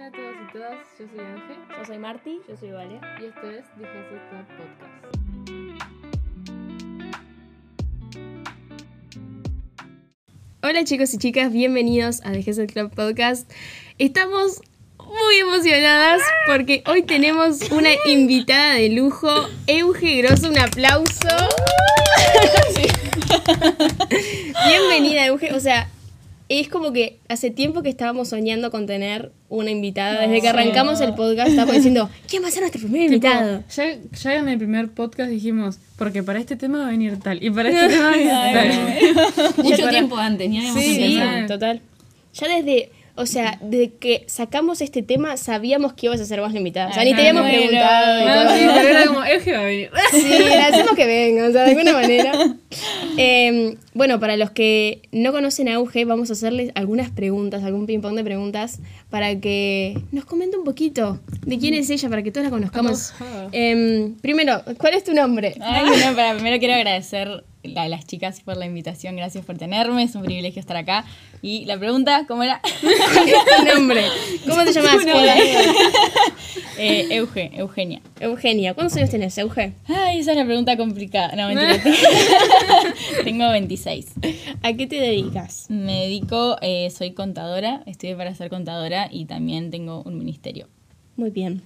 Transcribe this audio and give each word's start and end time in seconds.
Hola 0.00 0.08
a 0.08 0.12
todos 0.12 0.34
y 0.48 0.52
todas, 0.54 0.78
yo 0.98 1.06
soy 1.08 1.20
Ángel 1.20 1.56
Yo 1.76 1.84
soy 1.84 1.98
Marti. 1.98 2.40
Yo 2.48 2.56
soy 2.56 2.70
Vale. 2.70 2.98
y 3.20 3.24
esto 3.26 3.50
es 3.50 3.66
DGC 3.76 4.30
Club 4.30 4.46
Podcast. 4.56 5.18
Hola 10.62 10.84
chicos 10.84 11.12
y 11.12 11.18
chicas, 11.18 11.52
bienvenidos 11.52 12.24
a 12.24 12.32
The 12.32 12.42
Gesell 12.42 12.66
Club 12.68 12.94
Podcast. 12.94 13.52
Estamos 13.98 14.62
muy 14.96 15.34
emocionadas 15.38 16.22
porque 16.46 16.82
hoy 16.86 17.02
tenemos 17.02 17.70
una 17.70 17.90
invitada 18.06 18.76
de 18.76 18.88
lujo, 18.88 19.28
Euge 19.66 20.22
Grosso, 20.22 20.48
un 20.48 20.58
aplauso. 20.58 21.28
Bienvenida 24.66 25.26
Euge, 25.26 25.52
o 25.52 25.60
sea, 25.60 25.90
es 26.50 26.68
como 26.68 26.92
que 26.92 27.18
hace 27.28 27.50
tiempo 27.50 27.80
que 27.82 27.88
estábamos 27.90 28.28
soñando 28.28 28.72
con 28.72 28.86
tener 28.86 29.30
una 29.48 29.70
invitada. 29.70 30.20
Desde 30.22 30.40
que 30.40 30.48
arrancamos 30.48 31.00
el 31.00 31.14
podcast 31.14 31.50
estábamos 31.50 31.76
diciendo, 31.76 32.10
¿quién 32.28 32.42
va 32.42 32.48
a 32.48 32.50
ser 32.50 32.62
nuestro 32.62 32.80
primer 32.82 33.02
invitado? 33.04 33.62
Ya, 33.74 33.84
ya 34.20 34.34
en 34.34 34.48
el 34.48 34.58
primer 34.58 34.88
podcast 34.90 35.30
dijimos, 35.30 35.78
porque 35.96 36.22
para 36.24 36.40
este 36.40 36.56
tema 36.56 36.78
va 36.78 36.88
a 36.88 36.90
venir 36.90 37.18
tal, 37.20 37.42
y 37.42 37.50
para 37.50 37.68
este 37.70 37.88
tema 37.88 38.04
va 38.04 38.10
a 38.10 38.16
venir 38.16 39.14
tal. 39.14 39.64
Mucho 39.64 39.76
para- 39.78 39.90
tiempo 39.90 40.16
antes, 40.16 40.50
ni 40.50 40.58
habíamos 40.58 40.82
Sí, 40.82 41.02
empezado. 41.02 41.46
total. 41.46 41.80
Ya 42.34 42.48
desde, 42.48 42.90
o 43.14 43.26
sea, 43.26 43.58
desde 43.60 43.92
que 43.94 44.24
sacamos 44.26 44.80
este 44.80 45.02
tema 45.02 45.36
sabíamos 45.36 45.92
que 45.92 46.06
ibas 46.06 46.20
a 46.20 46.24
ser 46.24 46.40
vos 46.40 46.52
la 46.52 46.58
invitada. 46.58 46.90
O 46.90 46.92
sea, 46.92 47.04
ni 47.04 47.14
te 47.14 47.20
habíamos 47.20 47.42
bueno. 47.42 47.58
preguntado. 47.58 48.28
No, 48.28 48.42
todo. 48.42 48.56
sí, 48.56 48.66
pero 48.74 48.88
era 48.88 49.06
como, 49.06 49.24
Euge 49.24 49.52
va 49.52 49.58
a 49.58 49.64
venir. 49.64 49.90
Sí, 50.10 50.28
le 50.28 50.54
hacemos 50.54 50.96
que 50.96 51.06
venga, 51.06 51.46
o 51.46 51.52
sea, 51.52 51.64
de 51.64 51.70
alguna 51.70 51.92
manera. 51.92 52.32
Eh, 53.16 53.76
bueno, 53.94 54.20
para 54.20 54.36
los 54.36 54.50
que 54.50 55.02
no 55.12 55.32
conocen 55.32 55.68
a 55.68 55.74
Auge, 55.74 56.04
vamos 56.04 56.30
a 56.30 56.32
hacerles 56.32 56.70
algunas 56.74 57.10
preguntas, 57.10 57.64
algún 57.64 57.86
ping-pong 57.86 58.14
de 58.14 58.24
preguntas, 58.24 58.80
para 59.10 59.38
que 59.40 59.98
nos 60.12 60.24
comente 60.24 60.56
un 60.56 60.64
poquito 60.64 61.20
de 61.44 61.58
quién 61.58 61.74
es 61.74 61.90
ella, 61.90 62.08
para 62.08 62.22
que 62.22 62.30
todos 62.30 62.44
la 62.44 62.50
conozcamos. 62.50 63.12
Eh, 63.52 64.12
primero, 64.22 64.62
¿cuál 64.78 64.94
es 64.94 65.04
tu 65.04 65.12
nombre? 65.12 65.54
Ay, 65.60 65.88
bueno, 65.88 66.14
para, 66.14 66.34
primero 66.34 66.58
quiero 66.58 66.74
agradecer 66.74 67.44
a 67.76 67.88
las 67.88 68.06
chicas 68.06 68.40
por 68.40 68.56
la 68.56 68.66
invitación, 68.66 69.16
gracias 69.16 69.44
por 69.44 69.58
tenerme, 69.58 70.02
es 70.02 70.14
un 70.14 70.22
privilegio 70.22 70.60
estar 70.60 70.76
acá. 70.76 71.04
Y 71.42 71.64
la 71.66 71.78
pregunta, 71.78 72.24
¿cómo 72.26 72.42
era? 72.42 72.60
¿Cuál 72.80 73.28
es 73.28 73.34
tu 73.56 73.74
nombre? 73.74 74.04
¿Cómo 74.46 74.64
te 74.64 74.72
llamas? 74.72 75.04
Eh, 76.82 77.08
Euge, 77.10 77.50
Eugenia. 77.52 78.00
Eugenia, 78.20 78.72
¿cuántos 78.72 78.96
años 78.96 79.10
tenés, 79.10 79.36
Euge? 79.36 79.74
Ay, 79.86 80.20
esa 80.20 80.30
es 80.30 80.38
la 80.38 80.46
pregunta 80.46 80.78
complicada. 80.78 81.36
No, 81.36 81.48
mentira. 81.48 81.78
Tengo 83.24 83.50
26. 83.50 84.06
¿A 84.62 84.72
qué 84.72 84.86
te 84.86 84.96
dedicas? 84.96 85.66
Me 85.68 86.04
dedico, 86.04 86.56
eh, 86.62 86.88
soy 86.90 87.12
contadora, 87.12 87.82
estudié 87.84 88.16
para 88.16 88.34
ser 88.34 88.48
contadora 88.48 89.10
y 89.12 89.26
también 89.26 89.70
tengo 89.70 90.02
un 90.06 90.16
ministerio. 90.16 90.68
Muy 91.16 91.28
bien. 91.28 91.62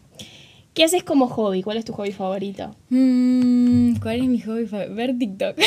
¿Qué 0.74 0.82
haces 0.84 1.04
como 1.04 1.28
hobby? 1.28 1.62
¿Cuál 1.62 1.76
es 1.76 1.84
tu 1.84 1.92
hobby 1.92 2.10
favorito? 2.10 2.74
Mm, 2.90 3.94
¿Cuál 4.02 4.20
es 4.22 4.26
mi 4.28 4.40
hobby? 4.40 4.66
fa- 4.66 4.86
Ver 4.86 5.16
TikTok. 5.18 5.56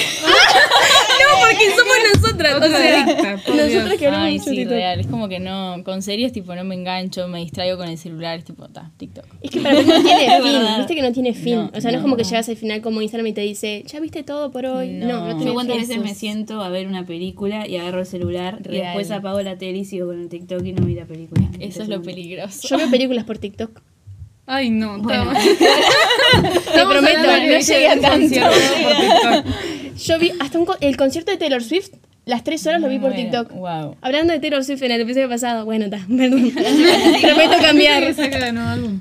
No, 1.17 1.39
porque 1.41 1.65
somos 1.75 1.95
nosotras. 2.21 2.55
O 2.61 2.67
sea, 2.69 3.35
nosotras 3.55 3.97
que 3.97 4.05
hablamos 4.05 4.27
Ay, 4.27 4.33
mucho 4.37 4.49
sí, 4.51 4.55
TikTok. 4.57 4.71
real. 4.71 4.99
Es 4.99 5.07
como 5.07 5.27
que 5.27 5.39
no, 5.39 5.77
con 5.83 6.01
series 6.03 6.31
tipo 6.31 6.53
no 6.55 6.63
me 6.63 6.75
engancho, 6.75 7.27
me 7.27 7.39
distraigo 7.39 7.75
con 7.77 7.87
el 7.89 7.97
celular, 7.97 8.37
es 8.37 8.45
tipo, 8.45 8.67
ta, 8.69 8.91
TikTok. 8.97 9.25
Es 9.41 9.49
que 9.51 9.59
para 9.59 9.75
mí 9.81 9.85
no 9.87 10.01
tiene 10.03 10.41
fin. 10.41 10.61
Viste 10.77 10.95
que 10.95 11.01
no 11.01 11.11
tiene 11.11 11.33
fin. 11.33 11.55
No, 11.55 11.71
o 11.75 11.81
sea, 11.81 11.91
no, 11.91 11.97
es 11.97 12.03
como 12.03 12.15
que 12.17 12.23
llegas 12.23 12.47
al 12.49 12.55
final 12.55 12.81
como 12.81 13.01
Instagram 13.01 13.27
y 13.27 13.33
te 13.33 13.41
dice, 13.41 13.83
¿ya 13.87 13.99
viste 13.99 14.23
todo 14.23 14.51
por 14.51 14.67
hoy? 14.67 14.89
No, 14.91 15.07
No. 15.07 15.19
no, 15.27 15.35
tiene 15.35 15.45
Yo 15.47 15.53
cuántas 15.55 15.77
veces 15.77 15.97
me 15.99 16.13
siento 16.13 16.61
a 16.61 16.69
ver 16.69 16.85
una 16.87 17.05
película 17.05 17.67
y 17.67 17.77
agarro 17.77 18.01
el 18.01 18.05
celular 18.05 18.59
y 18.63 18.67
Real. 18.67 18.83
después 18.85 19.09
apago 19.11 19.41
la 19.41 19.57
tele 19.57 19.79
y 19.79 19.85
sigo 19.85 20.07
con 20.07 20.21
el 20.21 20.29
TikTok 20.29 20.63
y 20.65 20.73
no 20.73 20.85
vi 20.85 20.93
la 20.93 21.05
película. 21.05 21.49
Eso 21.59 21.81
es 21.81 21.89
lo 21.89 22.01
peligroso. 22.03 22.67
Yo 22.67 22.77
veo 22.77 22.89
películas 22.91 23.25
por 23.25 23.39
TikTok. 23.39 23.81
Ay, 24.47 24.69
no. 24.69 24.97
Bueno. 24.99 25.31
Te 26.73 26.85
prometo, 26.85 27.21
no 27.21 27.59
llegué 27.59 27.87
a 27.89 27.99
tanto. 27.99 28.35
Yo 29.97 30.19
vi 30.19 30.31
hasta 30.39 30.57
un 30.59 30.65
co- 30.65 30.77
el 30.79 30.95
concierto 30.95 31.31
de 31.31 31.37
Taylor 31.37 31.61
Swift, 31.63 31.89
las 32.25 32.43
tres 32.43 32.65
horas 32.67 32.81
lo 32.81 32.87
vi 32.89 32.99
por 32.99 33.13
TikTok. 33.13 33.51
Wow. 33.51 33.97
Hablando 34.01 34.33
de 34.33 34.39
Taylor 34.39 34.63
Swift 34.63 34.81
en 34.83 34.91
el 34.91 35.01
episodio 35.01 35.27
pasado, 35.29 35.65
bueno, 35.65 35.85
está, 35.85 35.97
perdón. 36.07 36.51
Prometo 37.21 37.57
cambiar. 37.61 38.13
Saca 38.13 38.37
de 38.45 38.51
nuevo 38.53 38.69
álbum. 38.69 38.99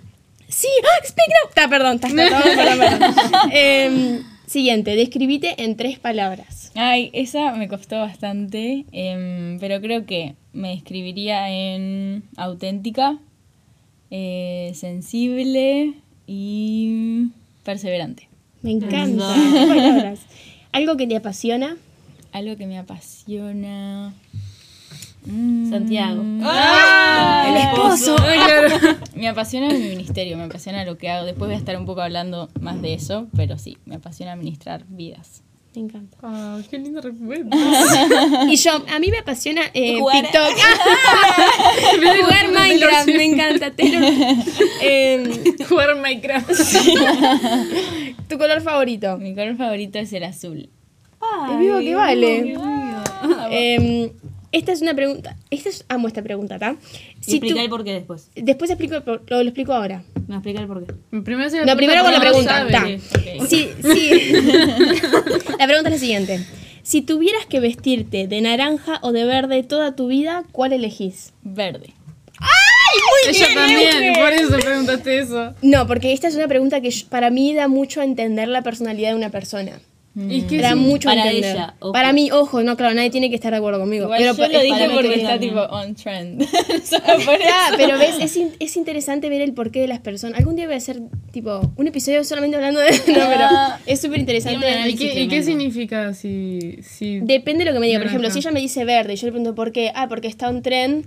Sí, 0.49 0.69
¡ah! 0.85 1.05
Speak 1.07 1.29
Now. 1.29 1.49
Está, 1.49 1.69
perdón, 1.69 1.95
está, 1.97 2.09
está, 2.09 2.43
perdón, 2.43 2.57
perdón, 2.79 2.99
perdón. 2.99 3.51
Em, 3.53 4.23
siguiente, 4.47 4.95
describite 4.97 5.63
en 5.63 5.77
tres 5.77 5.99
palabras. 5.99 6.71
Ay, 6.77 7.11
esa 7.15 7.53
me 7.53 7.69
costó 7.69 7.99
bastante, 7.99 8.85
em, 8.93 9.59
pero 9.59 9.81
creo 9.81 10.07
que 10.07 10.35
me 10.53 10.71
describiría 10.71 11.51
en 11.51 12.23
auténtica, 12.37 13.19
eh, 14.11 14.73
sensible 14.75 15.95
y 16.27 17.29
perseverante. 17.65 18.29
Me 18.63 18.73
encanta. 18.73 19.35
Qué 19.35 19.67
palabras. 19.67 20.21
Algo 20.73 20.97
que 20.97 21.07
te 21.07 21.17
apasiona. 21.17 21.77
Algo 22.33 22.57
que 22.57 22.67
me 22.67 22.79
apasiona. 22.79 24.13
Mm. 25.25 25.71
Santiago. 25.71 26.23
¡Ah! 26.43 27.47
El 27.49 27.57
esposo. 27.57 28.17
Me 29.17 29.29
apasiona 29.29 29.69
mi 29.69 29.79
ministerio, 29.79 30.37
me 30.37 30.45
apasiona 30.45 30.85
lo 30.85 30.99
que 30.99 31.09
hago. 31.09 31.25
Después 31.25 31.49
voy 31.49 31.55
a 31.55 31.59
estar 31.59 31.77
un 31.79 31.87
poco 31.87 32.03
hablando 32.03 32.51
más 32.61 32.83
de 32.83 32.93
eso, 32.93 33.29
pero 33.35 33.57
sí, 33.57 33.79
me 33.87 33.97
apasiona 33.97 34.33
administrar 34.33 34.85
vidas. 34.89 35.43
Me 35.77 35.83
encanta. 35.83 36.17
Ah, 36.23 36.59
qué 36.71 36.79
linda 36.79 37.03
respuesta. 37.03 37.55
Y 38.49 38.57
yo, 38.57 38.83
a 38.89 38.99
mí 38.99 39.11
me 39.11 39.19
apasiona 39.19 39.61
eh, 39.75 39.99
Jugar. 39.99 40.23
TikTok. 40.23 40.57
Jugar 42.23 42.51
Minecraft, 42.51 43.07
me 43.09 43.25
encanta. 43.25 43.73
Em, 44.81 45.31
Jugar 45.69 45.97
Minecraft. 45.97 46.51
tu 48.27 48.39
color 48.39 48.63
favorito. 48.63 49.19
Mi 49.19 49.35
color 49.35 49.59
favorito 49.59 49.99
es 49.99 50.15
el 50.15 50.25
azul. 50.25 50.71
Es 51.51 51.59
vivo 51.59 51.79
que 51.81 51.95
vale. 51.95 52.57
Em, 53.51 54.11
esta 54.57 54.73
es 54.73 54.81
una 54.81 54.95
pregunta. 54.95 55.37
Esta 55.51 55.69
es, 55.69 55.85
amo 55.89 56.09
esta 56.09 56.23
pregunta. 56.23 56.59
Y 57.27 57.33
explicar 57.33 57.65
el 57.65 57.71
porqué 57.71 57.93
después. 57.93 58.31
después 58.35 58.71
explico, 58.71 59.03
lo, 59.05 59.21
lo 59.27 59.41
explico 59.43 59.75
ahora. 59.75 60.03
No, 60.29 60.37
explica 60.37 60.61
el. 60.61 61.23
Primero, 61.23 61.51
se 61.51 61.65
No, 61.65 61.77
primero 61.77 62.03
con 62.03 62.13
la 62.13 62.21
pregunta. 62.21 62.67
Ta. 62.71 62.87
Sí. 62.87 62.99
Sí, 63.49 63.71
sí. 63.83 64.33
la 65.59 65.67
pregunta 65.67 65.89
es 65.89 65.91
la 65.91 65.99
siguiente. 65.99 66.47
Si 66.83 67.03
tuvieras 67.03 67.45
que 67.47 67.61
vestirte 67.61 68.29
de 68.29 68.41
naranja 68.41 68.99
o 69.03 69.13
de 69.13 69.25
verde 69.25 69.63
toda 69.63 69.95
tu 69.95 70.07
vida, 70.07 70.45
¿cuál 70.53 70.73
elegís? 70.73 71.35
Verde. 71.43 71.93
Ella 73.29 73.47
también, 73.55 74.15
por 74.15 74.33
eso 74.33 74.59
preguntaste 74.59 75.19
eso. 75.19 75.55
No, 75.63 75.87
porque 75.87 76.13
esta 76.13 76.29
es 76.29 76.37
una 76.37 76.49
pregunta 76.49 76.81
que 76.81 76.91
para 77.09 77.31
mí 77.31 77.55
da 77.55 77.69
mucho 77.69 78.01
a 78.01 78.05
entender 78.05 78.49
la 78.49 78.63
personalidad 78.63 79.11
de 79.11 79.17
una 79.17 79.31
persona. 79.31 79.81
¿Y 80.19 80.43
qué 80.43 80.59
Da 80.63 80.71
es? 80.71 80.77
mucho 80.77 81.09
Para 81.11 81.27
entender. 81.27 81.55
ella, 81.57 81.75
ojo. 81.79 81.93
Para 81.93 82.13
mí, 82.15 82.31
ojo, 82.31 82.63
no, 82.63 82.75
claro, 82.77 82.95
nadie 82.95 83.11
tiene 83.11 83.29
que 83.29 83.35
estar 83.37 83.51
de 83.53 83.59
acuerdo 83.59 83.79
conmigo. 83.81 84.05
Igual 84.05 84.19
pero 84.21 84.35
yo 84.35 84.49
lo 84.53 84.61
dije 84.63 84.89
porque 84.95 85.09
que- 85.11 85.21
está 85.21 85.39
tipo 85.39 85.61
on 85.61 85.95
trend. 85.95 86.43
Ah, 87.05 87.69
eso. 87.69 87.77
pero 87.77 87.99
ves, 87.99 88.17
es, 88.21 88.37
in- 88.37 88.53
es 88.59 88.77
interesante 88.77 89.29
ver 89.29 89.43
el 89.43 89.53
porqué 89.53 89.81
de 89.81 89.89
las 89.89 90.01
personas. 90.01 90.39
Algún 90.39 90.57
día 90.57 90.65
voy 90.67 90.75
a 90.75 90.79
hacer 90.79 91.01
tipo 91.33 91.61
un 91.77 91.87
episodio 91.87 92.25
solamente 92.25 92.57
hablando 92.57 92.81
de... 92.81 92.91
No, 93.09 93.15
pero 93.29 93.49
es 93.87 94.01
súper 94.01 94.21
interesante. 94.21 94.67
¿Y 94.89 94.95
qué, 94.97 95.21
y 95.21 95.29
qué 95.29 95.43
significa 95.43 96.15
si, 96.15 96.79
si 96.83 97.21
Depende 97.21 97.65
de 97.65 97.71
lo 97.71 97.75
que 97.75 97.81
me 97.81 97.87
diga. 97.87 97.99
Por 97.99 98.07
ejemplo, 98.09 98.31
si 98.31 98.39
ella 98.39 98.51
me 98.53 98.61
dice 98.61 98.85
verde 98.85 99.13
y 99.13 99.17
yo 99.17 99.27
le 99.27 99.33
pregunto 99.33 99.55
por 99.55 99.73
qué, 99.73 99.93
ah, 99.95 100.09
porque 100.09 100.29
está 100.29 100.49
un 100.49 100.63
tren, 100.63 101.05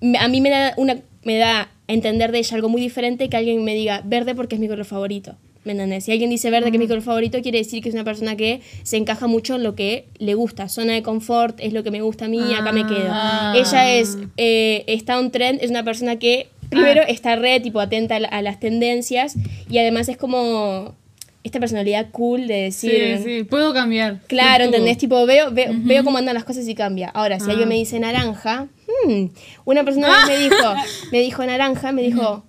me- 0.00 0.18
a 0.18 0.28
mí 0.28 0.40
me 0.40 0.50
da, 0.50 0.74
una, 0.76 0.98
me 1.24 1.38
da 1.38 1.60
a 1.62 1.68
entender 1.92 2.32
de 2.32 2.38
ella 2.40 2.54
algo 2.56 2.68
muy 2.68 2.80
diferente 2.80 3.28
que 3.28 3.36
alguien 3.36 3.64
me 3.64 3.74
diga 3.74 4.02
verde 4.04 4.34
porque 4.34 4.56
es 4.56 4.60
mi 4.60 4.68
color 4.68 4.84
favorito. 4.84 5.36
¿Me 5.64 5.72
entendés? 5.72 6.04
Si 6.04 6.10
alguien 6.12 6.28
dice 6.30 6.50
verde 6.50 6.70
que 6.72 6.76
es 6.76 6.80
mi 6.80 6.88
color 6.88 7.02
favorito, 7.02 7.40
quiere 7.40 7.58
decir 7.58 7.82
que 7.82 7.88
es 7.88 7.94
una 7.94 8.02
persona 8.04 8.34
que 8.36 8.60
se 8.82 8.96
encaja 8.96 9.28
mucho 9.28 9.54
en 9.54 9.62
lo 9.62 9.76
que 9.76 10.06
le 10.18 10.34
gusta. 10.34 10.68
Zona 10.68 10.94
de 10.94 11.02
confort 11.02 11.56
es 11.60 11.72
lo 11.72 11.84
que 11.84 11.90
me 11.92 12.00
gusta 12.02 12.24
a 12.24 12.28
mí, 12.28 12.40
acá 12.54 12.72
me 12.72 12.84
quedo. 12.84 13.06
Ah. 13.10 13.54
Ella 13.56 13.94
es, 13.94 14.18
eh, 14.36 14.82
está 14.88 15.20
un 15.20 15.30
trend, 15.30 15.60
es 15.62 15.70
una 15.70 15.84
persona 15.84 16.16
que 16.18 16.48
primero 16.68 17.02
está 17.06 17.36
re, 17.36 17.60
tipo, 17.60 17.78
atenta 17.80 18.16
a, 18.16 18.20
la- 18.20 18.28
a 18.28 18.42
las 18.42 18.58
tendencias 18.58 19.36
y 19.70 19.78
además 19.78 20.08
es 20.08 20.16
como 20.16 20.96
esta 21.44 21.58
personalidad 21.60 22.08
cool 22.12 22.46
de 22.46 22.70
Sí, 22.72 22.88
decir... 22.88 23.24
sí, 23.24 23.44
puedo 23.44 23.72
cambiar. 23.72 24.20
Claro. 24.28 24.64
¿entendés? 24.64 24.96
Tipo, 24.98 25.26
veo, 25.26 25.50
veo, 25.52 25.70
veo 25.74 26.02
cómo 26.04 26.18
andan 26.18 26.34
las 26.34 26.44
cosas 26.44 26.66
y 26.68 26.74
cambia. 26.74 27.08
Ahora, 27.10 27.38
si 27.38 27.46
Ah. 27.46 27.50
alguien 27.50 27.68
me 27.68 27.74
dice 27.76 28.00
naranja, 28.00 28.68
hmm, 29.06 29.24
una 29.64 29.84
persona 29.84 30.08
vez 30.08 30.26
me 30.28 30.38
dijo, 30.44 30.74
me 31.12 31.20
dijo 31.20 31.44
naranja, 31.46 31.92
me 31.92 32.02
dijo, 32.02 32.44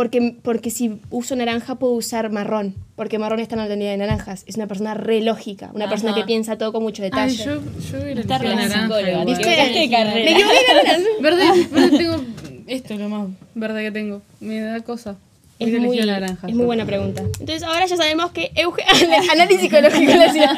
porque, 0.00 0.34
porque 0.42 0.70
si 0.70 0.98
uso 1.10 1.36
naranja 1.36 1.74
puedo 1.74 1.92
usar 1.92 2.30
marrón, 2.30 2.74
porque 2.96 3.18
marrón 3.18 3.38
está 3.38 3.54
en 3.56 3.60
la 3.60 3.68
tendencia 3.68 3.90
de 3.90 3.98
naranjas. 3.98 4.44
Es 4.46 4.56
una 4.56 4.66
persona 4.66 4.94
re 4.94 5.20
lógica, 5.20 5.70
una 5.74 5.90
persona 5.90 6.12
Ajá. 6.12 6.22
que 6.22 6.26
piensa 6.26 6.56
todo 6.56 6.72
con 6.72 6.82
mucho 6.82 7.02
Ay, 7.02 7.10
detalle. 7.10 7.36
yo, 7.36 7.60
yo 7.92 8.02
hubiera 8.02 8.22
Está 8.22 8.38
re 8.38 8.56
naranja. 8.56 9.24
¿viste? 9.26 9.44
¿Qué 9.44 9.90
carrera? 9.90 10.38
Me 10.38 10.42
carrera. 10.42 10.98
Verde, 11.20 11.68
verde 11.70 11.98
tengo... 11.98 12.16
Esto 12.66 12.94
es 12.94 13.00
lo 13.00 13.10
más 13.10 13.28
verde 13.54 13.82
que 13.82 13.92
tengo. 13.92 14.22
Me 14.40 14.62
da 14.62 14.80
cosa. 14.80 15.16
Es 15.60 15.78
muy, 15.80 15.98
naranja. 15.98 16.48
es 16.48 16.54
muy 16.54 16.64
buena 16.64 16.86
pregunta. 16.86 17.20
Entonces 17.22 17.62
ahora 17.62 17.84
ya 17.86 17.96
sabemos 17.96 18.30
que 18.32 18.50
Euge, 18.54 18.82
análisis 19.32 19.60
psicológico 19.60 20.12
hacía. 20.12 20.54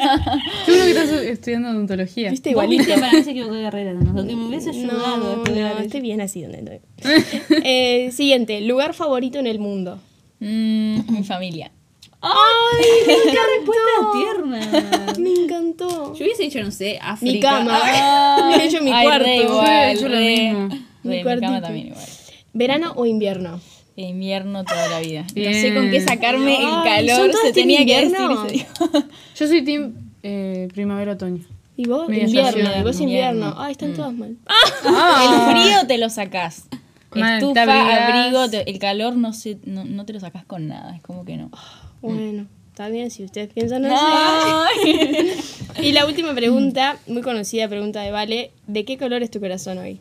Seguro 0.65 0.85
que 0.85 0.91
estás 0.91 1.09
estudiando 1.11 1.69
odontología. 1.71 2.31
¿Viste 2.31 2.51
igualito? 2.51 2.83
viste, 2.85 2.99
para 2.99 3.11
mí 3.11 3.23
se 3.23 3.31
equivocó 3.31 3.53
de 3.55 3.63
carrera, 3.63 3.93
¿no? 3.93 4.25
Que 4.25 4.35
me 4.35 4.45
hubiese 4.45 4.69
ayudado 4.69 5.17
No, 5.17 5.17
no, 5.35 5.43
estoy 5.43 5.85
hecho. 5.85 6.01
bien 6.01 6.21
así 6.21 6.41
donde 6.41 6.57
estoy. 6.59 6.79
Eh, 7.65 8.11
siguiente, 8.13 8.61
lugar 8.61 8.93
favorito 8.93 9.39
en 9.39 9.47
el 9.47 9.59
mundo. 9.59 9.99
Mm, 10.39 10.99
mi 11.11 11.23
familia. 11.23 11.71
¡Ay! 12.21 12.85
¡Qué 13.05 13.15
respuesta 13.57 14.11
tierna! 14.13 15.13
Me 15.19 15.29
encantó. 15.33 16.13
Yo 16.15 16.23
hubiese 16.23 16.43
dicho, 16.43 16.61
no 16.63 16.71
sé, 16.71 16.97
África. 17.01 17.59
Mi 17.59 17.67
cama. 17.67 18.61
Yo 18.71 18.77
en 18.77 18.85
mi 18.85 18.91
ay, 18.93 19.05
cuarto. 19.05 19.25
re 19.25 19.35
igual, 19.35 19.65
Yo 19.65 19.71
he 19.71 19.91
hecho 19.91 20.07
lo 20.09 20.17
mismo. 20.17 20.69
re, 20.69 20.79
Mi 21.03 21.17
mi 21.17 21.23
cama 21.41 21.61
también 21.61 21.87
igual. 21.87 22.05
¿Verano 22.53 22.93
o 22.95 23.05
invierno? 23.05 23.59
Invierno 23.95 24.63
toda 24.63 24.87
la 24.89 24.99
vida. 25.01 25.25
Bien. 25.35 25.51
No 25.51 25.57
sé 25.59 25.73
con 25.73 25.91
qué 25.91 26.01
sacarme 26.01 26.57
Ay, 26.57 26.63
el 27.07 27.15
¿son 27.15 27.27
calor. 27.27 27.35
Se 27.43 27.53
tenía 27.53 27.85
que 27.85 28.01
decir 28.05 28.17
invierno? 28.19 28.47
Yo 29.35 29.47
soy 29.47 29.63
team 29.63 29.93
eh, 30.23 30.67
primavera-otoño. 30.73 31.43
¿Y 31.77 31.87
vos? 31.87 32.07
Media 32.09 32.25
invierno. 32.25 32.49
estación, 32.49 32.79
¿Y 32.79 32.83
vos 32.83 32.99
invierno? 32.99 33.31
invierno. 33.33 33.55
Ay, 33.61 33.71
están 33.73 33.93
todas 33.93 34.13
mal. 34.13 34.35
El 34.85 35.51
frío 35.63 35.87
te 35.87 35.97
lo 35.97 36.09
sacás. 36.09 36.67
Estufa, 37.15 38.07
abrigo, 38.07 38.49
te- 38.49 38.67
el 38.69 38.79
calor 38.79 39.15
no, 39.15 39.33
se, 39.33 39.57
no, 39.65 39.83
no 39.85 40.05
te 40.05 40.13
lo 40.13 40.19
sacás 40.19 40.45
con 40.45 40.67
nada. 40.67 40.95
Es 40.95 41.01
como 41.03 41.25
que 41.25 41.37
no. 41.37 41.51
Bueno, 42.01 42.47
está 42.69 42.89
bien 42.89 43.11
si 43.11 43.23
ustedes 43.23 43.53
piensan 43.53 43.85
así. 43.85 45.29
Y 45.81 45.91
la 45.91 46.05
última 46.05 46.33
pregunta, 46.33 46.97
muy 47.07 47.21
conocida 47.21 47.67
pregunta 47.67 48.01
de 48.01 48.11
Vale, 48.11 48.51
¿de 48.67 48.85
qué 48.85 48.97
color 48.97 49.21
es 49.23 49.29
tu 49.31 49.39
corazón 49.39 49.77
hoy? 49.79 49.99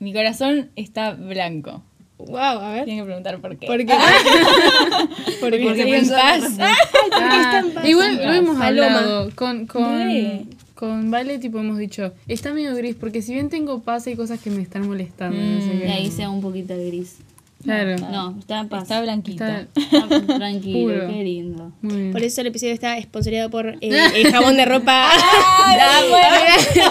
Mi 0.00 0.12
corazón 0.12 0.70
está 0.76 1.12
blanco. 1.12 1.82
Wow, 2.18 2.36
a 2.38 2.72
ver. 2.72 2.84
Tienen 2.84 3.04
que 3.04 3.06
preguntar 3.06 3.38
por 3.40 3.56
qué. 3.56 3.66
¿Por 3.66 3.78
qué? 3.78 3.86
Porque 5.40 5.58
Porque 5.60 5.70
estoy 5.80 5.92
en 5.94 6.08
paz. 6.08 6.42
Ah, 7.12 7.62
igual 7.84 8.16
lo 8.16 8.32
hemos 8.32 8.60
hablado 8.60 9.30
con, 9.34 9.66
con, 9.66 10.46
con 10.74 11.10
Vale, 11.10 11.38
tipo 11.38 11.58
hemos 11.60 11.78
dicho, 11.78 12.12
está 12.26 12.52
medio 12.52 12.74
gris, 12.74 12.96
porque 12.98 13.22
si 13.22 13.34
bien 13.34 13.48
tengo 13.50 13.80
paz 13.82 14.06
hay 14.06 14.16
cosas 14.16 14.40
que 14.40 14.50
me 14.50 14.62
están 14.62 14.86
molestando. 14.86 15.36
no 15.40 15.60
sé 15.60 15.74
Y 15.74 15.78
qué. 15.80 15.88
ahí 15.90 16.10
sea 16.10 16.28
un 16.30 16.40
poquito 16.40 16.74
gris. 16.76 17.16
Claro. 17.64 17.96
No, 18.12 18.36
está 18.38 18.60
en 18.60 18.68
paz. 18.68 18.82
Está 18.84 19.00
blanquito. 19.00 19.44
Está- 19.44 19.66
Está 19.74 20.26
tranquilo, 20.38 20.78
Puro. 20.94 21.08
qué 21.08 21.24
lindo. 21.24 21.72
Muy 21.82 21.96
bien. 21.96 22.12
Por 22.12 22.22
eso 22.22 22.40
el 22.40 22.46
episodio 22.48 22.72
está 22.72 22.96
esponsoreado 22.98 23.50
por 23.50 23.66
eh, 23.68 23.78
el 24.14 24.30
jabón 24.32 24.56
de 24.56 24.64
ropa 24.64 25.08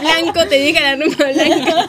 blanco, 0.01 0.39
te 0.50 0.59
deja 0.59 0.81
la 0.81 0.95
ropa 1.06 1.23
blanca. 1.31 1.88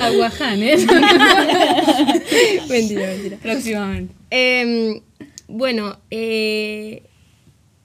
Aguaján, 0.00 0.62
¿eh? 0.62 0.76
mentira, 2.68 3.06
mentira. 3.06 3.36
Próximamente. 3.42 4.14
Em, 4.30 5.00
bueno, 5.48 5.98
eh, 6.10 7.02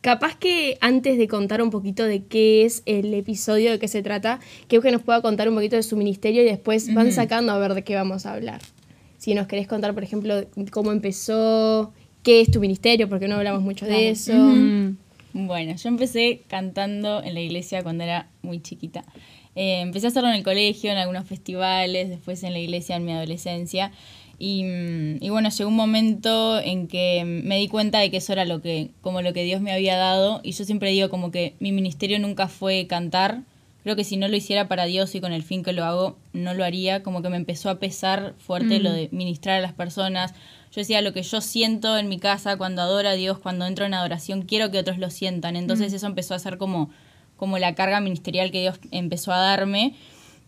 capaz 0.01 0.35
que 0.37 0.77
antes 0.81 1.17
de 1.17 1.27
contar 1.27 1.61
un 1.61 1.71
poquito 1.71 2.03
de 2.05 2.23
qué 2.23 2.65
es 2.65 2.83
el 2.85 3.13
episodio, 3.13 3.71
de 3.71 3.79
qué 3.79 3.87
se 3.87 4.01
trata, 4.01 4.39
que 4.67 4.79
que 4.79 4.91
nos 4.91 5.01
pueda 5.01 5.21
contar 5.21 5.49
un 5.49 5.55
poquito 5.55 5.75
de 5.75 5.83
su 5.83 5.97
ministerio 5.97 6.41
y 6.41 6.45
después 6.45 6.93
van 6.93 7.11
sacando 7.11 7.51
a 7.51 7.57
ver 7.57 7.73
de 7.73 7.83
qué 7.83 7.95
vamos 7.95 8.25
a 8.25 8.33
hablar. 8.33 8.61
Si 9.17 9.33
nos 9.33 9.47
querés 9.47 9.67
contar, 9.67 9.93
por 9.93 10.03
ejemplo, 10.03 10.45
cómo 10.71 10.91
empezó, 10.91 11.91
qué 12.21 12.41
es 12.41 12.51
tu 12.51 12.59
ministerio, 12.59 13.09
porque 13.09 13.27
no 13.27 13.35
hablamos 13.35 13.61
mucho 13.61 13.85
de 13.85 14.09
eso. 14.09 14.33
Bueno, 15.33 15.75
yo 15.75 15.89
empecé 15.89 16.43
cantando 16.47 17.21
en 17.21 17.33
la 17.33 17.41
iglesia 17.41 17.83
cuando 17.83 18.03
era 18.03 18.29
muy 18.41 18.61
chiquita. 18.61 19.03
Eh, 19.55 19.81
empecé 19.81 20.07
a 20.07 20.09
hacerlo 20.09 20.29
en 20.29 20.35
el 20.35 20.43
colegio, 20.43 20.91
en 20.91 20.97
algunos 20.97 21.25
festivales, 21.25 22.09
después 22.09 22.43
en 22.43 22.53
la 22.53 22.59
iglesia 22.59 22.97
en 22.97 23.05
mi 23.05 23.13
adolescencia. 23.13 23.91
Y, 24.37 24.63
mm, 24.63 25.23
y 25.23 25.29
bueno, 25.29 25.49
llegó 25.49 25.69
un 25.69 25.75
momento 25.75 26.59
en 26.59 26.87
que 26.87 27.23
me 27.25 27.57
di 27.57 27.67
cuenta 27.67 27.99
de 27.99 28.11
que 28.11 28.17
eso 28.17 28.33
era 28.33 28.45
lo 28.45 28.61
que, 28.61 28.91
como 29.01 29.21
lo 29.21 29.33
que 29.33 29.43
Dios 29.43 29.61
me 29.61 29.71
había 29.71 29.95
dado. 29.97 30.41
Y 30.43 30.51
yo 30.51 30.65
siempre 30.65 30.91
digo 30.91 31.09
como 31.09 31.31
que 31.31 31.55
mi 31.59 31.71
ministerio 31.71 32.19
nunca 32.19 32.47
fue 32.47 32.87
cantar. 32.87 33.43
Creo 33.83 33.95
que 33.95 34.03
si 34.03 34.17
no 34.17 34.27
lo 34.27 34.35
hiciera 34.35 34.67
para 34.67 34.85
Dios 34.85 35.13
y 35.13 35.21
con 35.21 35.31
el 35.31 35.43
fin 35.43 35.63
que 35.63 35.71
lo 35.71 35.85
hago, 35.85 36.17
no 36.33 36.53
lo 36.53 36.65
haría. 36.65 37.03
Como 37.03 37.21
que 37.21 37.29
me 37.29 37.37
empezó 37.37 37.69
a 37.69 37.79
pesar 37.79 38.33
fuerte 38.39 38.79
lo 38.79 38.91
de 38.91 39.09
ministrar 39.11 39.57
a 39.59 39.61
las 39.61 39.73
personas. 39.73 40.33
Yo 40.71 40.81
decía, 40.81 41.01
lo 41.01 41.13
que 41.13 41.21
yo 41.21 41.39
siento 41.39 41.97
en 41.97 42.09
mi 42.09 42.17
casa 42.17 42.57
cuando 42.57 42.81
adoro 42.81 43.07
a 43.07 43.13
Dios, 43.13 43.37
cuando 43.37 43.65
entro 43.65 43.85
en 43.85 43.93
adoración, 43.93 44.41
quiero 44.41 44.71
que 44.71 44.79
otros 44.79 44.97
lo 44.97 45.09
sientan. 45.11 45.55
Entonces 45.55 45.93
eso 45.93 46.07
empezó 46.07 46.33
a 46.33 46.39
ser 46.39 46.57
como, 46.57 46.89
como 47.37 47.57
la 47.57 47.75
carga 47.75 47.99
ministerial 47.99 48.51
que 48.51 48.61
Dios 48.61 48.79
empezó 48.91 49.31
a 49.31 49.39
darme. 49.39 49.95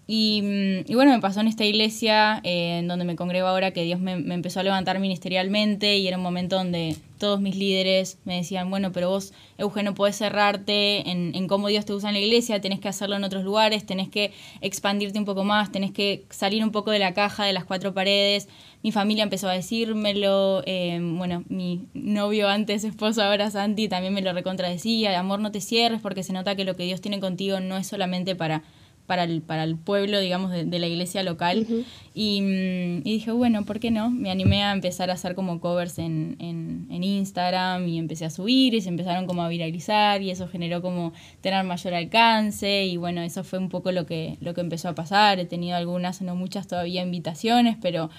Y, 0.08 0.42
mm, 0.42 0.92
y 0.92 0.96
bueno, 0.96 1.12
me 1.12 1.20
pasó 1.20 1.42
en 1.42 1.48
esta 1.48 1.66
iglesia 1.66 2.40
eh, 2.44 2.80
en 2.80 2.88
donde 2.88 3.04
me 3.04 3.18
congrego 3.18 3.48
ahora 3.48 3.72
que 3.72 3.84
Dios 3.84 4.00
me, 4.00 4.16
me 4.16 4.36
empezó 4.36 4.62
a 4.62 4.64
levantar 4.64 5.00
ministerialmente 5.00 5.98
y 5.98 6.08
era 6.08 6.16
un 6.16 6.24
momento 6.24 6.56
donde 6.56 6.96
todos 7.18 7.42
mis 7.42 7.58
líderes 7.58 8.18
me 8.24 8.38
decían, 8.38 8.70
bueno, 8.70 8.92
pero 8.92 9.10
vos, 9.10 9.34
Eugenio, 9.58 9.94
podés 9.94 10.16
cerrarte 10.16 11.10
en, 11.10 11.36
en 11.36 11.48
cómo 11.48 11.68
Dios 11.68 11.84
te 11.84 11.94
usa 11.94 12.10
en 12.10 12.16
la 12.16 12.22
iglesia, 12.22 12.62
tenés 12.62 12.80
que 12.80 12.88
hacerlo 12.88 13.16
en 13.16 13.24
otros 13.24 13.44
lugares, 13.44 13.86
tenés 13.86 14.08
que 14.08 14.32
expandirte 14.62 15.20
un 15.20 15.26
poco 15.26 15.44
más, 15.44 15.72
tenés 15.72 15.92
que 15.92 16.26
salir 16.30 16.64
un 16.64 16.72
poco 16.72 16.92
de 16.92 17.00
la 17.00 17.14
caja, 17.14 17.44
de 17.44 17.54
las 17.54 17.66
cuatro 17.66 17.94
paredes. 17.94 18.48
Mi 18.84 18.92
familia 18.92 19.24
empezó 19.24 19.50
a 19.50 19.54
decírmelo, 19.54 20.62
eh, 20.66 21.00
bueno, 21.02 21.44
mi 21.50 21.88
novio 21.94 22.48
antes, 22.48 22.84
esposo 22.84 23.24
ahora 23.24 23.52
Santi, 23.52 23.90
también 23.90 24.14
me 24.14 24.22
lo 24.22 24.32
recontradecía, 24.32 25.20
amor, 25.20 25.40
no 25.40 25.52
te 25.52 25.60
cierres 25.60 26.00
porque 26.00 26.24
se 26.24 26.32
nota 26.32 26.56
que 26.56 26.64
lo 26.64 26.76
que 26.76 26.84
Dios 26.84 27.02
tiene 27.02 27.20
contigo 27.20 27.60
no 27.60 27.76
es 27.78 27.88
solamente 27.88 28.36
para 28.36 28.64
para 29.08 29.24
el, 29.24 29.42
para 29.42 29.64
el 29.64 29.78
pueblo, 29.78 30.20
digamos, 30.20 30.52
de, 30.52 30.66
de 30.66 30.80
la 30.80 30.88
iglesia 30.88 31.24
local. 31.24 31.66
y, 32.14 32.42
mm, 32.42 33.08
y 33.08 33.14
dije, 33.14 33.32
bueno, 33.32 33.66
¿por 33.66 33.80
qué 33.80 33.90
no? 33.90 34.12
Me 34.12 34.30
animé 34.30 34.64
a 34.64 34.74
empezar 34.74 35.10
a 35.10 35.14
hacer 35.14 35.34
como 35.34 35.60
covers 35.60 35.98
en, 35.98 36.36
en, 36.40 36.88
en 36.92 37.04
Instagram 37.04 37.88
y 37.88 37.98
empecé 37.98 38.26
a 38.26 38.30
subir 38.30 38.74
y 38.74 38.82
se 38.82 38.90
empezaron 38.90 39.26
como 39.26 39.42
a 39.44 39.48
viralizar 39.48 40.22
y 40.22 40.30
eso 40.30 40.48
generó 40.48 40.82
como 40.82 41.14
tener 41.42 41.64
mayor 41.64 41.94
alcance 41.94 42.86
y 42.86 42.98
bueno, 42.98 43.22
eso 43.22 43.44
fue 43.44 43.58
un 43.58 43.70
poco 43.70 43.92
lo 43.92 44.06
que, 44.06 44.38
lo 44.42 44.54
que 44.54 44.62
empezó 44.62 44.90
a 44.90 44.96
pasar. 44.96 45.40
He 45.40 45.46
tenido 45.46 45.78
algunas, 45.78 46.22
no 46.22 46.36
muchas 46.36 46.68
todavía 46.68 47.02
invitaciones, 47.02 47.78
pero... 47.82 48.10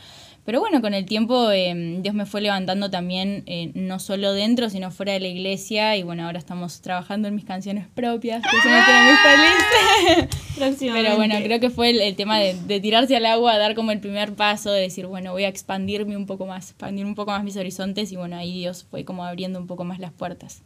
Pero 0.48 0.60
bueno, 0.60 0.80
con 0.80 0.94
el 0.94 1.04
tiempo 1.04 1.50
eh, 1.50 1.98
Dios 2.00 2.14
me 2.14 2.24
fue 2.24 2.40
levantando 2.40 2.90
también, 2.90 3.42
eh, 3.44 3.70
no 3.74 3.98
solo 3.98 4.32
dentro, 4.32 4.70
sino 4.70 4.90
fuera 4.90 5.12
de 5.12 5.20
la 5.20 5.28
iglesia. 5.28 5.94
Y 5.98 6.04
bueno, 6.04 6.24
ahora 6.24 6.38
estamos 6.38 6.80
trabajando 6.80 7.28
en 7.28 7.34
mis 7.34 7.44
canciones 7.44 7.86
propias, 7.86 8.42
que 8.42 8.56
eso 8.56 8.68
me 8.70 8.82
tiene 8.82 9.02
muy 9.04 9.16
feliz. 9.26 10.36
Próximamente. 10.56 11.02
Pero 11.02 11.16
bueno, 11.16 11.34
creo 11.44 11.60
que 11.60 11.68
fue 11.68 11.90
el, 11.90 12.00
el 12.00 12.16
tema 12.16 12.38
de, 12.38 12.54
de 12.66 12.80
tirarse 12.80 13.14
al 13.14 13.26
agua, 13.26 13.58
dar 13.58 13.74
como 13.74 13.92
el 13.92 14.00
primer 14.00 14.32
paso, 14.32 14.70
de 14.70 14.80
decir, 14.80 15.04
bueno, 15.04 15.32
voy 15.32 15.44
a 15.44 15.48
expandirme 15.48 16.16
un 16.16 16.24
poco 16.24 16.46
más, 16.46 16.70
expandir 16.70 17.04
un 17.04 17.14
poco 17.14 17.30
más 17.30 17.44
mis 17.44 17.58
horizontes. 17.58 18.10
Y 18.10 18.16
bueno, 18.16 18.34
ahí 18.36 18.54
Dios 18.60 18.86
fue 18.90 19.04
como 19.04 19.26
abriendo 19.26 19.60
un 19.60 19.66
poco 19.66 19.84
más 19.84 19.98
las 19.98 20.12
puertas. 20.12 20.62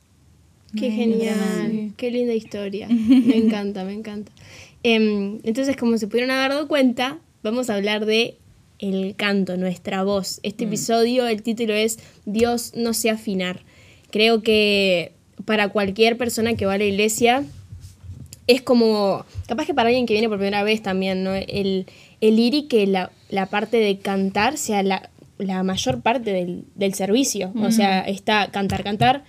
Qué 0.78 0.92
genial, 0.92 1.92
qué 1.96 2.12
linda 2.12 2.34
historia. 2.34 2.86
Me 2.88 3.36
encanta, 3.36 3.82
me 3.82 3.94
encanta. 3.94 4.30
Em, 4.84 5.40
entonces, 5.42 5.76
como 5.76 5.98
se 5.98 6.06
pudieron 6.06 6.30
haber 6.30 6.52
dado 6.52 6.68
cuenta, 6.68 7.18
vamos 7.42 7.68
a 7.68 7.74
hablar 7.74 8.06
de 8.06 8.38
el 8.82 9.14
canto, 9.16 9.56
nuestra 9.56 10.02
voz. 10.02 10.40
Este 10.42 10.64
episodio, 10.64 11.26
el 11.26 11.42
título 11.42 11.72
es 11.72 11.98
Dios 12.26 12.72
no 12.76 12.92
sé 12.92 13.10
afinar. 13.10 13.60
Creo 14.10 14.42
que 14.42 15.12
para 15.44 15.68
cualquier 15.68 16.18
persona 16.18 16.54
que 16.54 16.66
va 16.66 16.74
a 16.74 16.78
la 16.78 16.84
iglesia 16.84 17.44
es 18.46 18.60
como, 18.60 19.24
capaz 19.46 19.66
que 19.66 19.72
para 19.74 19.88
alguien 19.88 20.04
que 20.04 20.14
viene 20.14 20.28
por 20.28 20.36
primera 20.38 20.62
vez 20.64 20.82
también, 20.82 21.22
¿no? 21.22 21.32
El, 21.34 21.86
el 22.20 22.38
ir 22.38 22.54
y 22.54 22.62
que 22.64 22.86
la, 22.86 23.10
la 23.30 23.46
parte 23.46 23.76
de 23.78 23.98
cantar 23.98 24.58
sea 24.58 24.82
la, 24.82 25.10
la 25.38 25.62
mayor 25.62 26.00
parte 26.02 26.32
del, 26.32 26.64
del 26.74 26.94
servicio. 26.94 27.52
O 27.62 27.70
sea, 27.70 28.00
está 28.00 28.48
cantar, 28.50 28.82
cantar. 28.82 29.24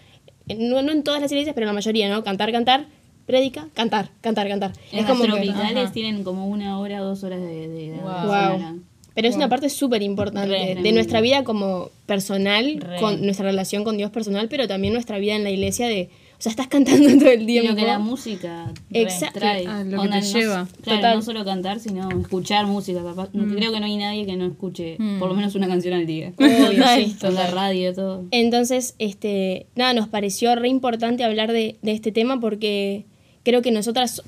No, 0.58 0.82
no 0.82 0.92
en 0.92 1.04
todas 1.04 1.22
las 1.22 1.32
iglesias, 1.32 1.54
pero 1.54 1.66
en 1.66 1.70
la 1.70 1.74
mayoría, 1.74 2.10
¿no? 2.10 2.24
Cantar, 2.24 2.52
cantar, 2.52 2.88
prédica, 3.28 3.70
cantar, 3.76 4.10
cantar, 4.22 4.48
cantar. 4.50 4.74
En 4.92 5.00
es 5.00 5.06
como 5.06 5.26
las 5.26 5.36
que- 5.38 5.44
tropicales 5.46 5.84
Ajá. 5.86 5.94
tienen 5.94 6.24
como 6.24 6.48
una 6.48 6.80
hora, 6.80 7.00
dos 7.00 7.24
horas 7.24 7.40
de, 7.40 7.68
de, 7.68 7.92
de 7.92 7.98
Wow. 8.00 8.82
Pero 9.16 9.28
es 9.28 9.36
una 9.36 9.48
parte 9.50 9.70
súper 9.70 10.02
importante 10.02 10.76
de 10.82 10.92
nuestra 10.92 11.22
vida 11.22 11.44
como 11.44 11.90
personal, 12.08 12.78
Re. 12.80 12.98
con 13.00 13.22
nuestra 13.24 13.46
relación 13.46 13.84
con 13.84 13.96
Dios 13.98 14.10
personal, 14.12 14.48
pero 14.50 14.68
también 14.68 14.94
nuestra 14.94 15.20
vida 15.20 15.36
en 15.36 15.44
la 15.44 15.52
iglesia 15.52 15.88
de, 15.88 16.10
o 16.40 16.42
sea, 16.42 16.50
estás 16.50 16.68
cantando 16.68 17.08
todo 17.20 17.30
el 17.30 17.44
Y 17.44 17.46
tiempo. 17.46 17.70
lo 17.72 17.76
que 17.76 17.86
la 17.86 18.00
música 18.00 18.72
Exacto. 18.92 19.40
trae. 19.40 19.68
Ah, 19.68 19.84
lo 19.84 20.02
que 20.02 20.08
te 20.10 20.16
no- 20.16 20.22
lleva. 20.22 20.68
Claro, 20.82 20.98
Total. 21.00 21.16
no 21.18 21.22
solo 21.22 21.46
cantar, 21.46 21.80
sino 21.80 22.10
escuchar 22.22 22.66
música. 22.66 23.04
Capaz. 23.04 23.30
No- 23.34 23.56
Creo 23.56 23.72
que 23.72 23.80
no 23.80 23.86
hay 23.86 23.98
nadie 23.98 24.26
que 24.26 24.36
no 24.36 24.48
escuche 24.48 24.98
por 25.20 25.30
lo 25.30 25.36
menos 25.36 25.54
una 25.54 25.68
canción 25.68 25.94
al 25.94 26.08
día. 26.08 26.34
Obvio, 26.40 26.84
sí. 26.96 27.16
Con 27.22 27.36
la 27.36 27.52
radio, 27.52 27.94
todo. 27.94 28.24
Entonces, 28.32 28.96
este, 28.98 29.68
nada, 29.76 29.94
nos 29.94 30.08
pareció 30.08 30.56
re 30.56 30.70
importante 30.70 31.24
hablar 31.24 31.52
de, 31.54 31.76
de 31.84 31.92
este 31.92 32.12
tema 32.12 32.40
porque 32.40 33.06
creo 33.44 33.62
que 33.62 33.70
nosotras 33.72 34.24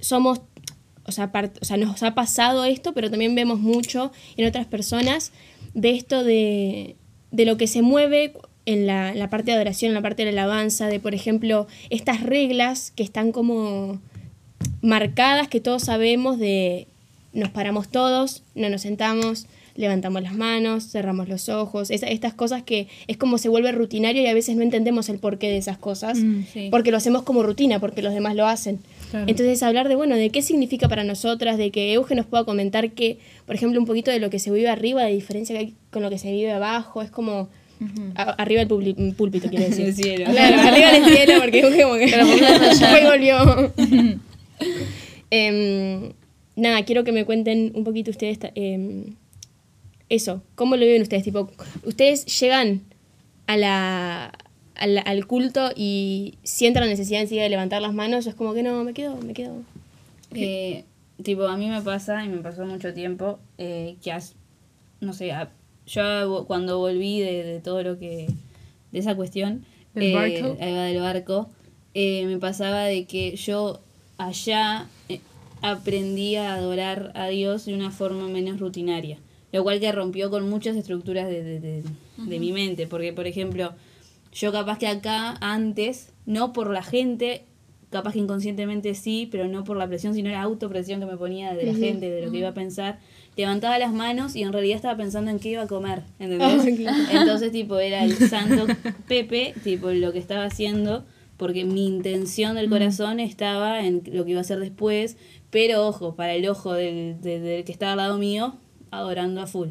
somos, 0.00 0.40
o 1.10 1.12
sea, 1.12 1.30
o 1.60 1.64
sea, 1.64 1.76
nos 1.76 2.02
ha 2.02 2.14
pasado 2.14 2.64
esto, 2.64 2.92
pero 2.94 3.10
también 3.10 3.34
vemos 3.34 3.58
mucho 3.60 4.10
en 4.36 4.46
otras 4.46 4.66
personas 4.66 5.32
de 5.74 5.90
esto 5.90 6.24
de, 6.24 6.96
de 7.30 7.44
lo 7.44 7.56
que 7.56 7.66
se 7.66 7.82
mueve 7.82 8.32
en 8.66 8.86
la, 8.86 9.14
la 9.14 9.28
parte 9.30 9.50
de 9.50 9.56
adoración, 9.56 9.90
en 9.90 9.94
la 9.94 10.02
parte 10.02 10.24
de 10.24 10.32
la 10.32 10.42
alabanza, 10.44 10.86
de, 10.86 11.00
por 11.00 11.14
ejemplo, 11.14 11.66
estas 11.90 12.22
reglas 12.22 12.90
que 12.94 13.02
están 13.02 13.32
como 13.32 14.00
marcadas, 14.82 15.48
que 15.48 15.60
todos 15.60 15.82
sabemos 15.84 16.38
de 16.38 16.86
nos 17.32 17.50
paramos 17.50 17.88
todos, 17.88 18.42
no 18.54 18.68
nos 18.68 18.82
sentamos, 18.82 19.46
levantamos 19.76 20.22
las 20.22 20.34
manos, 20.34 20.90
cerramos 20.90 21.28
los 21.28 21.48
ojos, 21.48 21.90
estas 21.90 22.34
cosas 22.34 22.62
que 22.64 22.88
es 23.06 23.16
como 23.16 23.38
se 23.38 23.48
vuelve 23.48 23.70
rutinario 23.72 24.20
y 24.22 24.26
a 24.26 24.34
veces 24.34 24.56
no 24.56 24.62
entendemos 24.62 25.08
el 25.08 25.18
porqué 25.18 25.48
de 25.48 25.56
esas 25.58 25.78
cosas, 25.78 26.18
Mm, 26.18 26.42
sí. 26.52 26.68
porque 26.70 26.90
lo 26.90 26.96
hacemos 26.96 27.22
como 27.22 27.42
rutina, 27.42 27.78
porque 27.78 28.02
los 28.02 28.12
demás 28.12 28.34
lo 28.34 28.46
hacen. 28.46 28.80
Claro. 29.10 29.26
Entonces 29.28 29.62
hablar 29.62 29.88
de, 29.88 29.96
bueno, 29.96 30.14
de 30.16 30.30
qué 30.30 30.42
significa 30.42 30.88
para 30.88 31.04
nosotras, 31.04 31.58
de 31.58 31.70
que 31.70 31.92
Euge 31.94 32.14
nos 32.14 32.26
pueda 32.26 32.44
comentar 32.44 32.90
que, 32.92 33.18
por 33.46 33.54
ejemplo, 33.56 33.80
un 33.80 33.86
poquito 33.86 34.10
de 34.10 34.20
lo 34.20 34.30
que 34.30 34.38
se 34.38 34.50
vive 34.50 34.68
arriba, 34.68 35.02
de 35.04 35.12
diferencia 35.12 35.54
que 35.54 35.58
hay 35.60 35.74
con 35.90 36.02
lo 36.02 36.10
que 36.10 36.18
se 36.18 36.30
vive 36.30 36.52
abajo, 36.52 37.02
es 37.02 37.10
como... 37.10 37.48
arriba 38.16 38.60
del 38.64 38.68
publi- 38.68 39.14
púlpito, 39.14 39.48
quiero 39.48 39.64
decir. 39.68 39.86
El 39.86 39.94
cielo. 39.94 40.24
Claro, 40.30 40.60
arriba 40.60 40.92
del 40.92 41.04
cielo, 41.16 41.34
porque 41.40 41.60
Euge 41.60 41.82
como 41.82 41.94
que 41.94 42.08
fue 42.88 43.02
y 43.02 43.06
volvió. 43.06 43.72
Em, 45.30 46.12
nada, 46.56 46.84
quiero 46.84 47.04
que 47.04 47.12
me 47.12 47.24
cuenten 47.24 47.72
un 47.74 47.84
poquito 47.84 48.10
ustedes 48.10 48.38
em, 48.54 49.14
eso, 50.08 50.42
¿cómo 50.56 50.76
lo 50.76 50.84
viven 50.84 51.02
ustedes? 51.02 51.22
Tipo, 51.22 51.50
ustedes 51.84 52.26
llegan 52.40 52.80
a 53.46 53.56
la, 53.56 54.32
a 54.80 54.86
la- 54.86 55.02
al 55.02 55.26
culto 55.26 55.70
y 55.76 56.34
sienten 56.42 56.82
la 56.82 56.88
necesidad 56.88 57.20
enseguida 57.20 57.44
de 57.44 57.50
levantar 57.50 57.80
las 57.82 57.94
manos, 57.94 58.26
es 58.26 58.34
como 58.34 58.54
que 58.54 58.62
no, 58.62 58.82
me 58.82 58.94
quedo, 58.94 59.16
me 59.18 59.32
quedo. 59.34 59.62
Eh, 60.34 60.84
tipo, 61.22 61.44
a 61.44 61.56
mí 61.56 61.68
me 61.68 61.82
pasa, 61.82 62.24
y 62.24 62.28
me 62.28 62.38
pasó 62.38 62.64
mucho 62.66 62.92
tiempo, 62.94 63.38
eh, 63.58 63.96
que 64.02 64.10
as- 64.12 64.34
no 65.00 65.12
sé, 65.12 65.32
a- 65.32 65.50
yo 65.86 66.44
cuando 66.46 66.78
volví 66.78 67.20
de, 67.20 67.42
de 67.44 67.60
todo 67.60 67.82
lo 67.82 67.98
que, 67.98 68.28
de 68.92 68.98
esa 68.98 69.14
cuestión, 69.14 69.64
¿Del 69.94 70.04
eh, 70.04 70.12
barco? 70.14 70.56
ahí 70.60 70.72
va, 70.72 70.82
del 70.84 71.00
barco, 71.00 71.50
eh, 71.94 72.26
me 72.26 72.38
pasaba 72.38 72.84
de 72.84 73.04
que 73.06 73.34
yo 73.36 73.80
allá 74.18 74.86
eh, 75.08 75.20
aprendí 75.62 76.36
a 76.36 76.54
adorar 76.54 77.12
a 77.14 77.26
Dios 77.28 77.64
de 77.66 77.74
una 77.74 77.90
forma 77.90 78.28
menos 78.28 78.60
rutinaria, 78.60 79.18
lo 79.52 79.62
cual 79.62 79.80
que 79.80 79.90
rompió 79.92 80.30
con 80.30 80.48
muchas 80.48 80.76
estructuras 80.76 81.28
de, 81.28 81.42
de, 81.42 81.60
de- 81.60 81.82
de 82.18 82.38
mi 82.38 82.52
mente, 82.52 82.86
porque 82.86 83.12
por 83.12 83.26
ejemplo, 83.26 83.72
yo 84.32 84.52
capaz 84.52 84.78
que 84.78 84.86
acá 84.86 85.36
antes, 85.40 86.12
no 86.26 86.52
por 86.52 86.70
la 86.72 86.82
gente, 86.82 87.44
capaz 87.90 88.12
que 88.12 88.20
inconscientemente 88.20 88.94
sí, 88.94 89.28
pero 89.30 89.48
no 89.48 89.64
por 89.64 89.76
la 89.76 89.88
presión, 89.88 90.14
sino 90.14 90.30
la 90.30 90.42
autopresión 90.42 91.00
que 91.00 91.06
me 91.06 91.16
ponía 91.16 91.54
de 91.54 91.64
la 91.66 91.72
gente, 91.74 92.08
de 92.10 92.22
lo 92.24 92.30
que 92.30 92.38
iba 92.38 92.48
a 92.50 92.54
pensar, 92.54 92.98
levantaba 93.36 93.78
las 93.78 93.92
manos 93.92 94.36
y 94.36 94.42
en 94.42 94.52
realidad 94.52 94.76
estaba 94.76 94.96
pensando 94.96 95.30
en 95.30 95.38
qué 95.40 95.50
iba 95.50 95.62
a 95.62 95.66
comer, 95.66 96.02
¿entendés? 96.20 96.64
Entonces, 97.12 97.50
tipo, 97.52 97.78
era 97.78 98.04
el 98.04 98.16
santo 98.16 98.66
Pepe, 99.08 99.54
tipo, 99.64 99.90
lo 99.90 100.12
que 100.12 100.18
estaba 100.20 100.44
haciendo, 100.44 101.04
porque 101.36 101.64
mi 101.64 101.86
intención 101.86 102.54
del 102.54 102.68
corazón 102.68 103.18
estaba 103.18 103.84
en 103.84 104.02
lo 104.12 104.24
que 104.24 104.32
iba 104.32 104.38
a 104.40 104.42
hacer 104.42 104.60
después, 104.60 105.16
pero 105.50 105.86
ojo, 105.88 106.14
para 106.14 106.34
el 106.34 106.48
ojo 106.48 106.74
del, 106.74 107.20
del- 107.20 107.42
del 107.42 107.64
que 107.64 107.72
estaba 107.72 107.92
al 107.92 107.98
lado 107.98 108.18
mío, 108.18 108.54
adorando 108.92 109.40
a 109.40 109.46
full. 109.48 109.70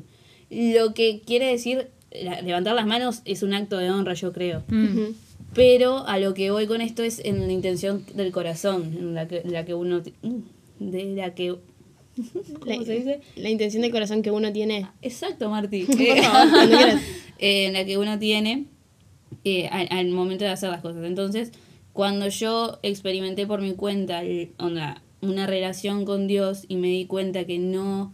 Lo 0.49 0.93
que 0.93 1.21
quiere 1.25 1.45
decir, 1.45 1.87
la- 2.11 2.41
levantar 2.41 2.75
las 2.75 2.85
manos 2.87 3.21
es 3.25 3.43
un 3.43 3.53
acto 3.53 3.77
de 3.77 3.91
honra, 3.91 4.13
yo 4.13 4.33
creo. 4.33 4.63
Ujú. 4.69 5.13
Pero 5.53 6.05
a 6.07 6.19
lo 6.19 6.33
que 6.33 6.51
voy 6.51 6.67
con 6.67 6.81
esto 6.81 7.01
es 7.03 7.19
en 7.25 7.39
la 7.45 7.51
intención 7.51 8.05
del 8.13 8.31
corazón, 8.31 8.95
en 8.97 9.15
la 9.15 9.27
que, 9.27 9.41
la 9.45 9.65
que 9.65 9.73
uno... 9.73 10.01
mm, 10.21 10.37
De 10.79 11.05
la 11.15 11.33
que... 11.33 11.55
¿Cómo 12.59 12.65
La, 12.65 12.85
se 12.85 12.93
dice? 12.93 13.21
la 13.35 13.49
intención 13.49 13.81
de 13.81 13.91
corazón 13.91 14.21
que 14.21 14.31
uno 14.31 14.51
tiene. 14.53 14.87
Exacto, 15.01 15.49
Martí. 15.49 15.85
Quieras. 15.97 17.01
Eh, 17.39 17.65
en 17.65 17.73
la 17.73 17.85
que 17.85 17.97
uno 17.97 18.19
tiene 18.19 18.65
eh, 19.43 19.67
al, 19.71 19.87
al 19.91 20.07
momento 20.09 20.43
de 20.45 20.51
hacer 20.51 20.69
las 20.69 20.81
cosas. 20.81 21.03
Entonces, 21.05 21.51
cuando 21.93 22.27
yo 22.27 22.79
experimenté 22.83 23.47
por 23.47 23.61
mi 23.61 23.73
cuenta 23.73 24.21
el- 24.23 24.51
onda, 24.57 25.01
una 25.21 25.47
relación 25.47 26.05
con 26.05 26.27
Dios 26.27 26.65
y 26.67 26.75
me 26.75 26.87
di 26.89 27.05
cuenta 27.05 27.45
que 27.45 27.57
no, 27.59 28.13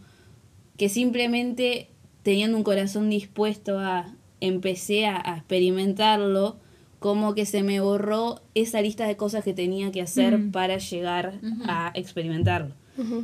que 0.78 0.88
simplemente 0.90 1.90
teniendo 2.26 2.58
un 2.58 2.64
corazón 2.64 3.12
dispuesto 3.12 3.78
a, 3.78 4.16
empecé 4.42 5.06
a, 5.06 5.22
a 5.24 5.38
experimentarlo, 5.38 6.58
como 6.98 7.36
que 7.36 7.46
se 7.46 7.62
me 7.62 7.80
borró 7.82 8.42
esa 8.56 8.82
lista 8.82 9.06
de 9.06 9.16
cosas 9.16 9.44
que 9.44 9.54
tenía 9.54 9.92
que 9.92 10.02
hacer 10.02 10.40
Mm. 10.40 10.52
para 10.52 10.80
llegar 10.80 11.40
a 11.68 11.92
experimentarlo. 11.94 12.74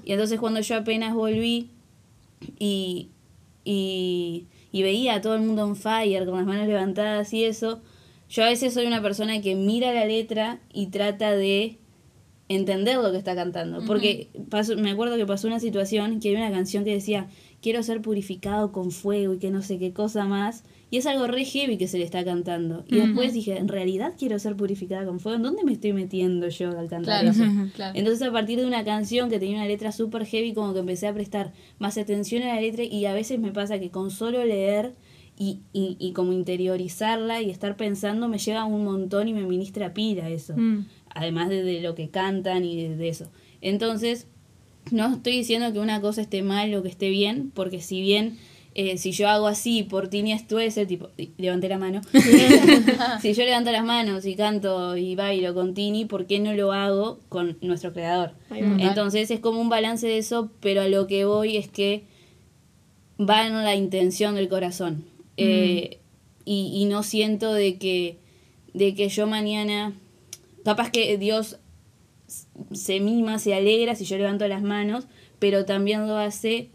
Y 0.06 0.12
entonces 0.12 0.40
cuando 0.40 0.60
yo 0.60 0.76
apenas 0.76 1.16
volví 1.16 1.72
y, 2.60 3.10
y, 3.66 4.46
y 4.72 4.84
veía 4.84 5.16
a 5.16 5.22
todo 5.22 5.34
el 5.36 5.42
mundo 5.42 5.64
on 5.66 5.76
fire, 5.76 6.26
con 6.26 6.38
las 6.38 6.46
manos 6.46 6.68
levantadas 6.68 7.34
y 7.34 7.44
eso, 7.46 7.82
yo 8.30 8.44
a 8.44 8.50
veces 8.50 8.74
soy 8.76 8.86
una 8.86 9.02
persona 9.02 9.42
que 9.42 9.56
mira 9.56 9.94
la 9.94 10.06
letra 10.06 10.60
y 10.72 10.88
trata 10.88 11.32
de 11.32 11.78
entender 12.50 12.98
lo 12.98 13.12
que 13.12 13.18
está 13.18 13.34
cantando. 13.34 13.84
Porque 13.86 14.30
pasó, 14.50 14.76
me 14.78 14.92
acuerdo 14.92 15.16
que 15.18 15.26
pasó 15.26 15.48
una 15.48 15.60
situación 15.60 16.20
que 16.20 16.30
había 16.30 16.46
una 16.48 16.56
canción 16.56 16.84
que 16.84 16.94
decía, 16.94 17.28
quiero 17.62 17.84
ser 17.84 18.02
purificado 18.02 18.72
con 18.72 18.92
fuego 18.92 19.34
y 19.36 19.38
que 19.40 19.52
no 19.52 19.62
sé 19.62 19.78
qué 19.80 19.94
cosa 19.94 20.26
más. 20.26 20.64
Y 20.90 20.98
es 20.98 21.06
algo 21.06 21.26
re 21.28 21.46
heavy 21.46 21.78
que 21.78 21.88
se 21.88 21.98
le 21.98 22.04
está 22.04 22.26
cantando. 22.26 22.84
Y 22.90 22.96
después 22.98 23.34
dije, 23.34 23.58
¿en 23.58 23.70
realidad 23.70 24.14
quiero 24.18 24.38
ser 24.40 24.58
purificada 24.58 25.06
con 25.06 25.22
fuego? 25.22 25.38
¿En 25.38 25.44
dónde 25.44 25.64
me 25.64 25.72
estoy 25.72 25.94
metiendo 25.94 26.50
yo 26.50 26.78
al 26.78 26.90
cantar 26.90 27.22
Claro, 27.24 27.30
eso? 27.30 27.44
claro. 27.76 27.98
Entonces 27.98 28.28
a 28.28 28.32
partir 28.32 28.60
de 28.60 28.66
una 28.66 28.84
canción 28.84 29.30
que 29.30 29.40
tenía 29.40 29.56
una 29.58 29.68
letra 29.68 29.92
súper 29.94 30.26
heavy, 30.26 30.54
como 30.54 30.74
que 30.74 30.80
empecé 30.80 31.08
a 31.08 31.14
prestar 31.14 31.54
más 31.80 31.98
atención 31.98 32.44
a 32.44 32.56
la 32.56 32.60
letra 32.62 32.84
y 32.84 33.06
a 33.06 33.14
veces 33.14 33.40
me 33.40 33.52
pasa 33.54 33.80
que 33.80 33.90
con 33.90 34.12
solo 34.12 34.44
leer 34.44 34.94
y, 35.40 35.62
y, 35.72 35.96
y 35.98 36.12
como 36.12 36.34
interiorizarla 36.34 37.42
y 37.42 37.50
estar 37.50 37.78
pensando 37.78 38.28
me 38.28 38.38
llega 38.38 38.66
un 38.66 38.84
montón 38.84 39.28
y 39.28 39.34
me 39.34 39.44
ministra 39.46 39.94
pila 39.94 40.30
eso. 40.30 40.56
Mm. 40.58 40.88
Además 41.14 41.48
de, 41.50 41.64
de 41.64 41.82
lo 41.82 41.96
que 41.96 42.10
cantan 42.10 42.66
y 42.66 42.76
de, 42.76 42.96
de 42.98 43.08
eso. 43.10 43.32
Entonces, 43.62 44.28
no 44.90 45.14
estoy 45.16 45.34
diciendo 45.38 45.72
que 45.72 45.80
una 45.80 46.02
cosa 46.02 46.22
esté 46.22 46.42
mal 46.42 46.74
o 46.76 46.82
que 46.84 46.90
esté 46.90 47.10
bien, 47.10 47.52
porque 47.54 47.82
si 47.82 48.02
bien 48.02 48.38
eh, 48.74 48.98
si 48.98 49.12
yo 49.12 49.28
hago 49.28 49.48
así 49.48 49.84
por 49.84 50.08
Tini 50.08 50.38
Stuessel, 50.40 50.88
tipo, 50.88 51.10
y- 51.18 51.32
levanté 51.38 51.68
la 51.68 51.78
mano, 51.78 52.00
si 53.22 53.34
yo 53.34 53.44
levanto 53.44 53.70
las 53.72 53.84
manos 53.84 54.26
y 54.26 54.36
canto 54.36 54.96
y 54.96 55.14
bailo 55.16 55.54
con 55.54 55.74
Tini, 55.74 56.06
¿por 56.06 56.26
qué 56.26 56.40
no 56.40 56.54
lo 56.54 56.72
hago 56.72 57.20
con 57.28 57.58
nuestro 57.62 57.92
creador? 57.92 58.32
Entonces 58.82 59.30
es 59.30 59.42
como 59.42 59.60
un 59.60 59.68
balance 59.68 60.08
de 60.08 60.18
eso, 60.18 60.52
pero 60.62 60.82
a 60.82 60.88
lo 60.88 61.06
que 61.08 61.26
voy 61.26 61.58
es 61.58 61.68
que 61.68 62.06
va 63.20 63.46
en 63.46 63.54
la 63.64 63.76
intención 63.76 64.36
del 64.36 64.48
corazón. 64.48 65.06
Eh, 65.38 66.00
y, 66.46 66.72
y 66.74 66.86
no 66.86 67.04
siento 67.04 67.54
de 67.54 67.78
que, 67.78 68.18
de 68.74 68.96
que 68.96 69.10
yo 69.10 69.28
mañana, 69.28 69.94
capaz 70.64 70.92
que 70.92 71.18
Dios 71.18 71.58
se 72.72 73.00
mima, 73.00 73.40
se 73.40 73.54
alegra 73.54 73.96
si 73.96 74.06
yo 74.06 74.18
levanto 74.18 74.48
las 74.48 74.62
manos, 74.62 75.06
pero 75.40 75.66
también 75.66 76.08
lo 76.08 76.18
hace 76.18 76.70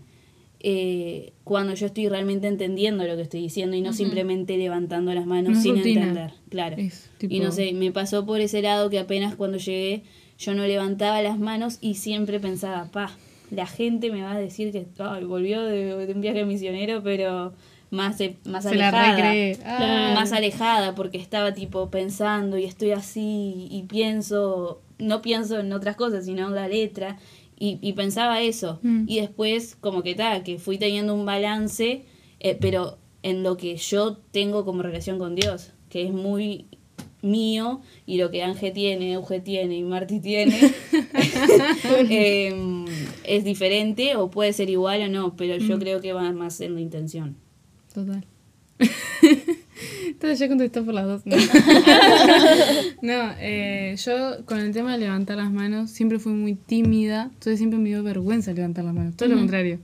eh, 0.61 1.33
cuando 1.45 1.75
yo 1.75 1.87
estoy 1.87 2.09
realmente 2.09 2.47
entendiendo 2.49 3.05
lo 3.05 3.15
que 3.17 3.23
estoy 3.23 3.41
diciendo 3.43 3.77
y 3.77 3.83
no 3.83 3.93
simplemente 3.93 4.57
levantando 4.57 5.13
las 5.15 5.27
manos 5.27 5.55
No 5.57 5.63
sin 5.63 5.77
rutina. 5.77 6.01
entender. 6.03 6.33
Claro. 6.49 6.77
Tipo- 7.19 7.35
Y 7.35 7.41
no 7.41 7.53
sé, 7.53 7.73
me 7.73 7.93
pasó 7.93 8.25
por 8.27 8.41
ese 8.41 8.63
lado 8.63 8.91
que 8.91 8.99
apenas 8.99 9.37
cuando 9.37 9.59
llegué 9.59 10.03
yo 10.39 10.55
no 10.55 10.67
levantaba 10.67 11.23
las 11.23 11.39
manos 11.39 11.79
y 11.81 11.95
siempre 11.95 12.41
pensaba, 12.41 12.87
pa, 12.91 13.11
la 13.51 13.67
gente 13.67 14.11
me 14.11 14.23
va 14.23 14.33
a 14.33 14.39
decir 14.39 14.73
que 14.73 14.87
volvió 15.27 15.63
de, 15.65 16.07
de 16.07 16.13
un 16.13 16.21
viaje 16.21 16.45
misionero, 16.45 17.03
pero 17.03 17.53
más, 17.91 18.19
de- 18.19 18.37
más 18.45 18.65
Se 18.65 18.75
la 18.75 18.89
alejada. 18.89 20.15
Más 20.15 20.33
alejada 20.33 20.95
porque 20.95 21.19
estaba 21.19 21.55
tipo 21.55 21.91
pensando 21.91 22.59
y 22.59 22.65
estoy 22.65 22.91
así 22.91 23.69
y 23.71 23.85
pienso, 23.89 24.81
no 24.99 25.23
pienso 25.23 25.59
en 25.59 25.73
otras 25.73 25.97
cosas, 25.97 26.25
sino 26.25 26.49
en 26.49 26.55
la 26.55 26.69
letra. 26.69 27.19
Y, 27.59 27.79
y 27.81 27.95
pensaba 27.95 28.43
eso. 28.43 28.81
Mm. 28.83 29.05
Y 29.07 29.21
después 29.21 29.77
como 29.77 30.03
que 30.03 30.15
tal, 30.15 30.43
que 30.43 30.59
fui 30.59 30.79
teniendo 30.79 31.15
un 31.15 31.25
balance, 31.25 32.05
eh, 32.41 32.59
pero 32.61 32.99
en 33.23 33.43
lo 33.43 33.57
que 33.57 33.77
yo 33.77 34.19
tengo 34.31 34.65
como 34.65 34.83
relación 34.83 35.19
con 35.19 35.35
Dios, 35.35 35.73
que 35.89 36.05
es 36.05 36.13
muy 36.13 36.67
mío 37.23 37.81
y 38.07 38.19
lo 38.19 38.31
que 38.31 38.43
Ángel 38.43 38.73
tiene, 38.73 39.13
Euge 39.13 39.41
tiene 39.41 39.77
y 39.77 39.83
Marti 39.83 40.21
tiene 40.21 40.59
em, 42.11 42.85
es 43.25 43.45
diferente 43.45 44.17
o 44.17 44.31
puede 44.31 44.53
ser 44.53 44.71
igual 44.71 45.03
o 45.03 45.09
no, 45.09 45.37
pero 45.37 45.57
yo 45.57 45.79
creo 45.79 46.01
que 46.01 46.13
va 46.13 46.31
más 46.33 46.61
en 46.61 46.75
la 46.75 46.81
intención. 46.81 47.37
Total. 47.93 48.25
Entonces 50.17 50.39
ya 50.39 50.49
contestó 50.49 50.83
por 50.83 50.95
las 50.95 51.07
dos. 51.07 51.27
No, 51.27 51.37
No, 53.03 53.35
eh, 53.39 53.95
yo 54.03 54.47
con 54.47 54.61
el 54.61 54.73
tema 54.73 54.93
de 54.93 54.99
levantar 54.99 55.37
las 55.37 55.53
manos 55.53 55.91
siempre 55.91 56.19
fui 56.19 56.33
muy 56.33 56.55
tímida. 56.55 57.25
Entonces 57.25 57.59
siempre 57.59 57.79
me 57.79 57.91
dio 57.91 58.03
vergüenza 58.03 58.55
levantar 58.55 58.87
las 58.87 58.95
manos. 58.95 59.15
Todo 59.15 59.29
lo 59.29 59.37
contrario. 59.37 59.79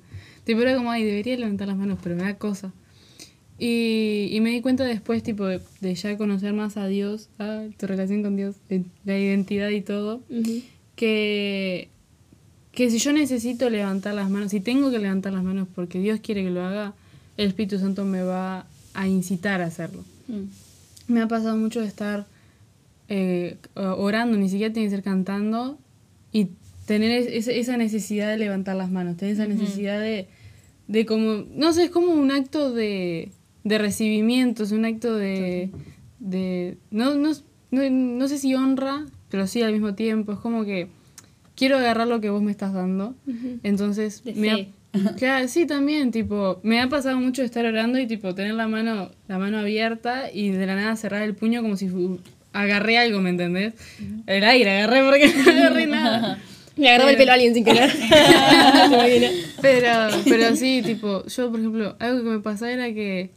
Tipo, 0.44 0.62
era 0.62 0.74
como, 0.74 0.90
ay, 0.90 1.04
debería 1.04 1.36
levantar 1.36 1.68
las 1.68 1.76
manos, 1.76 1.98
pero 2.02 2.16
me 2.16 2.22
da 2.22 2.34
cosa. 2.36 2.72
Y, 3.58 4.28
y 4.30 4.40
me 4.40 4.50
di 4.52 4.62
cuenta 4.62 4.84
después, 4.84 5.22
tipo, 5.22 5.44
de, 5.44 5.60
de 5.82 5.94
ya 5.94 6.16
conocer 6.16 6.54
más 6.54 6.78
a 6.78 6.86
Dios, 6.86 7.28
a 7.38 7.64
tu 7.78 7.86
relación 7.86 8.22
con 8.22 8.34
Dios, 8.34 8.56
de 8.70 8.84
la 9.04 9.18
identidad 9.18 9.68
y 9.68 9.82
todo, 9.82 10.22
que, 10.96 11.90
que 12.72 12.90
si 12.90 12.98
yo 12.98 13.12
necesito 13.12 13.68
levantar 13.68 14.14
las 14.14 14.30
manos, 14.30 14.50
si 14.50 14.60
tengo 14.60 14.90
que 14.90 14.98
levantar 14.98 15.34
las 15.34 15.44
manos 15.44 15.68
porque 15.74 15.98
Dios 16.00 16.20
quiere 16.20 16.42
que 16.42 16.50
lo 16.50 16.64
haga, 16.64 16.94
el 17.36 17.48
Espíritu 17.48 17.78
Santo 17.78 18.06
me 18.06 18.22
va 18.22 18.66
a 18.94 19.08
incitar 19.08 19.60
a 19.60 19.66
hacerlo. 19.66 20.04
Me 21.08 21.20
ha 21.20 21.28
pasado 21.28 21.56
mucho 21.56 21.80
de 21.80 21.86
estar 21.86 22.26
eh, 23.08 23.56
orando, 23.74 24.38
ni 24.38 24.48
siquiera 24.48 24.72
tiene 24.72 24.88
que 24.88 24.94
ser 24.96 25.04
cantando, 25.04 25.78
y 26.32 26.48
tener 26.86 27.10
es- 27.10 27.26
esa- 27.28 27.52
esa 27.52 27.76
necesidad 27.76 28.28
de 28.30 28.38
levantar 28.38 28.76
las 28.76 28.90
manos, 28.90 29.16
tener 29.16 29.34
esa 29.34 29.46
necesidad 29.46 30.00
de, 30.00 30.28
de 30.88 31.04
como, 31.06 31.44
no 31.54 31.72
sé, 31.72 31.84
es 31.84 31.90
como 31.90 32.12
un 32.12 32.30
acto 32.30 32.72
de, 32.72 33.30
de 33.64 33.78
recibimiento, 33.78 34.62
es 34.62 34.72
un 34.72 34.84
acto 34.86 35.14
de, 35.14 35.70
de 36.20 36.78
no, 36.90 37.14
no, 37.16 37.32
no, 37.70 37.90
no 37.90 38.28
sé 38.28 38.38
si 38.38 38.54
honra, 38.54 39.04
pero 39.30 39.46
sí 39.46 39.60
al 39.62 39.72
mismo 39.72 39.94
tiempo, 39.94 40.32
es 40.32 40.38
como 40.38 40.64
que 40.64 40.88
quiero 41.54 41.76
agarrar 41.76 42.08
lo 42.08 42.20
que 42.20 42.30
vos 42.30 42.42
me 42.42 42.50
estás 42.50 42.72
dando, 42.72 43.14
entonces 43.62 44.24
De 44.24 44.32
me 44.34 44.50
ha-. 44.50 44.66
Claro, 45.16 45.48
sí, 45.48 45.66
también, 45.66 46.10
tipo, 46.10 46.60
me 46.62 46.80
ha 46.80 46.88
pasado 46.88 47.16
mucho 47.16 47.42
estar 47.42 47.64
orando 47.64 47.98
y 47.98 48.06
tipo 48.06 48.34
tener 48.34 48.54
la 48.54 48.68
mano, 48.68 49.10
la 49.28 49.38
mano 49.38 49.58
abierta 49.58 50.30
y 50.32 50.50
de 50.50 50.66
la 50.66 50.74
nada 50.74 50.96
cerrar 50.96 51.22
el 51.22 51.34
puño 51.34 51.62
como 51.62 51.76
si 51.76 51.90
agarré 52.52 52.98
algo, 52.98 53.20
¿me 53.20 53.30
entendés? 53.30 53.74
El 54.26 54.44
aire 54.44 54.82
agarré 54.82 55.02
porque 55.04 55.32
no 55.44 55.50
agarré 55.50 55.86
nada. 55.86 56.38
Le 56.76 56.88
agarraba 56.88 57.10
el 57.10 57.16
pelo 57.18 57.32
a 57.32 57.34
alguien 57.34 57.52
sin 57.52 57.64
querer. 57.64 57.90
Pero, 59.60 59.88
pero 60.24 60.56
sí, 60.56 60.80
tipo, 60.82 61.26
yo 61.26 61.50
por 61.50 61.60
ejemplo, 61.60 61.96
algo 61.98 62.22
que 62.22 62.30
me 62.30 62.38
pasaba 62.38 62.72
era 62.72 62.86
que 62.94 63.30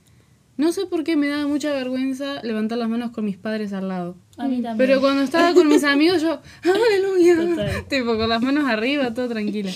no 0.56 0.72
sé 0.72 0.86
por 0.86 1.04
qué 1.04 1.18
me 1.18 1.28
daba 1.28 1.46
mucha 1.46 1.74
vergüenza 1.74 2.42
levantar 2.44 2.78
las 2.78 2.88
manos 2.88 3.12
con 3.12 3.26
mis 3.26 3.36
padres 3.36 3.74
al 3.74 3.90
lado. 3.90 4.16
A 4.38 4.48
mí 4.48 4.62
también. 4.62 4.78
Pero 4.78 5.02
cuando 5.02 5.22
estaba 5.22 5.54
con 5.54 5.68
mis 5.68 5.84
amigos, 5.84 6.22
yo, 6.22 6.40
aleluya. 6.64 7.36
Total. 7.36 7.86
Tipo, 7.90 8.18
con 8.18 8.30
las 8.30 8.42
manos 8.42 8.66
arriba, 8.70 9.14
todo 9.14 9.28
tranquila. 9.28 9.72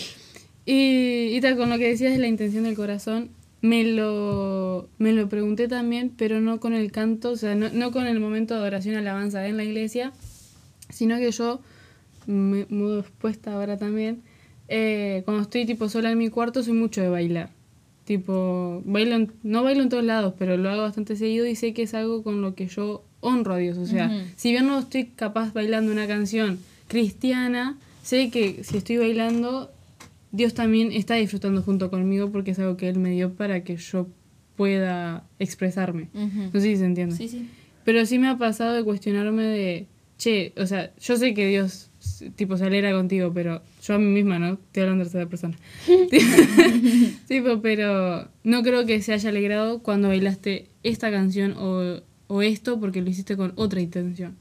Y, 0.72 1.36
y 1.36 1.42
tal, 1.42 1.58
con 1.58 1.72
lo 1.72 1.80
que 1.80 1.88
decías 1.88 2.12
de 2.14 2.20
la 2.20 2.28
intención 2.28 2.64
del 2.66 2.76
corazón, 2.76 3.30
me 3.62 3.84
lo, 3.84 4.88
me 5.00 5.14
lo 5.14 5.28
pregunté 5.28 5.68
también, 5.68 6.12
pero 6.16 6.42
no 6.42 6.60
con 6.60 6.74
el 6.76 6.92
canto, 6.92 7.32
o 7.32 7.36
sea, 7.38 7.56
no, 7.56 7.70
no 7.70 7.92
con 7.92 8.06
el 8.06 8.20
momento 8.20 8.54
de 8.54 8.60
adoración 8.60 8.96
alabanza 8.96 9.48
en 9.48 9.58
la 9.58 9.64
iglesia, 9.64 10.14
sino 10.92 11.18
que 11.18 11.32
yo, 11.32 11.60
me 12.28 12.68
mudo 12.70 13.00
expuesta 13.00 13.54
ahora 13.54 13.78
también, 13.78 14.22
eh, 14.68 15.24
cuando 15.26 15.42
estoy 15.42 15.66
tipo 15.66 15.90
sola 15.90 16.12
en 16.12 16.20
mi 16.20 16.30
cuarto, 16.30 16.62
soy 16.62 16.74
mucho 16.74 17.02
de 17.02 17.10
bailar. 17.10 17.50
Tipo, 18.06 18.84
bailo 18.86 19.16
en- 19.16 19.32
no 19.42 19.64
bailo 19.64 19.82
en 19.82 19.90
todos 19.90 20.04
lados, 20.04 20.36
pero 20.38 20.56
lo 20.56 20.70
hago 20.70 20.84
bastante 20.84 21.16
seguido 21.16 21.48
y 21.48 21.56
sé 21.56 21.74
que 21.74 21.82
es 21.82 21.96
algo 21.96 22.22
con 22.22 22.44
lo 22.44 22.54
que 22.54 22.68
yo 22.68 23.04
honro 23.22 23.56
a 23.56 23.58
Dios. 23.58 23.80
O 23.80 23.88
sea, 23.88 24.06
Ujú. 24.06 24.18
si 24.36 24.52
bien 24.52 24.68
no 24.68 24.78
estoy 24.78 25.06
capaz 25.16 25.52
bailando 25.52 25.92
una 25.92 26.06
canción 26.06 26.60
cristiana, 26.88 27.76
sé 28.04 28.30
que 28.30 28.64
si 28.64 28.78
estoy 28.78 28.98
bailando, 28.98 29.72
Dios 30.32 30.54
también 30.54 30.92
está 30.92 31.16
disfrutando 31.16 31.62
junto 31.62 31.90
conmigo 31.90 32.32
porque 32.32 32.52
es 32.52 32.60
algo 32.60 32.78
que 32.78 32.90
Él 32.90 33.00
me 33.00 33.12
dio 33.12 33.34
para 33.34 33.64
que 33.64 33.78
yo 33.78 34.08
pueda 34.56 35.24
expresarme. 35.40 36.10
No 36.14 36.52
sé 36.60 36.62
si 36.62 36.78
se 36.78 36.86
entiende. 36.86 37.16
Sí, 37.16 37.28
sí. 37.28 37.50
Pero 37.86 38.06
sí 38.06 38.20
me 38.20 38.28
ha 38.28 38.38
pasado 38.38 38.74
de 38.74 38.84
cuestionarme 38.84 39.44
de, 39.44 39.88
che, 40.18 40.54
o 40.58 40.66
sea, 40.68 40.94
yo 41.00 41.16
sé 41.16 41.34
que 41.34 41.48
Dios, 41.48 41.90
tipo, 42.36 42.58
se 42.58 42.66
alegra 42.66 42.92
contigo, 42.92 43.32
pero 43.34 43.64
yo 43.82 43.96
a 43.96 43.98
mí 43.98 44.06
misma, 44.06 44.38
¿no? 44.38 44.54
Estoy 44.54 44.84
hablando 44.84 45.06
de 45.06 45.10
tercera 45.10 45.30
persona. 45.30 45.58
tipo, 47.28 47.62
pero 47.62 48.30
no 48.44 48.62
creo 48.62 48.86
que 48.86 49.02
se 49.02 49.14
haya 49.14 49.30
alegrado 49.30 49.82
cuando 49.82 50.10
bailaste 50.10 50.68
esta 50.84 51.10
canción 51.10 51.56
o, 51.58 52.02
o 52.28 52.42
esto 52.42 52.80
porque 52.80 53.02
lo 53.02 53.10
hiciste 53.10 53.38
con 53.38 53.54
otra 53.56 53.82
intención. 53.82 54.36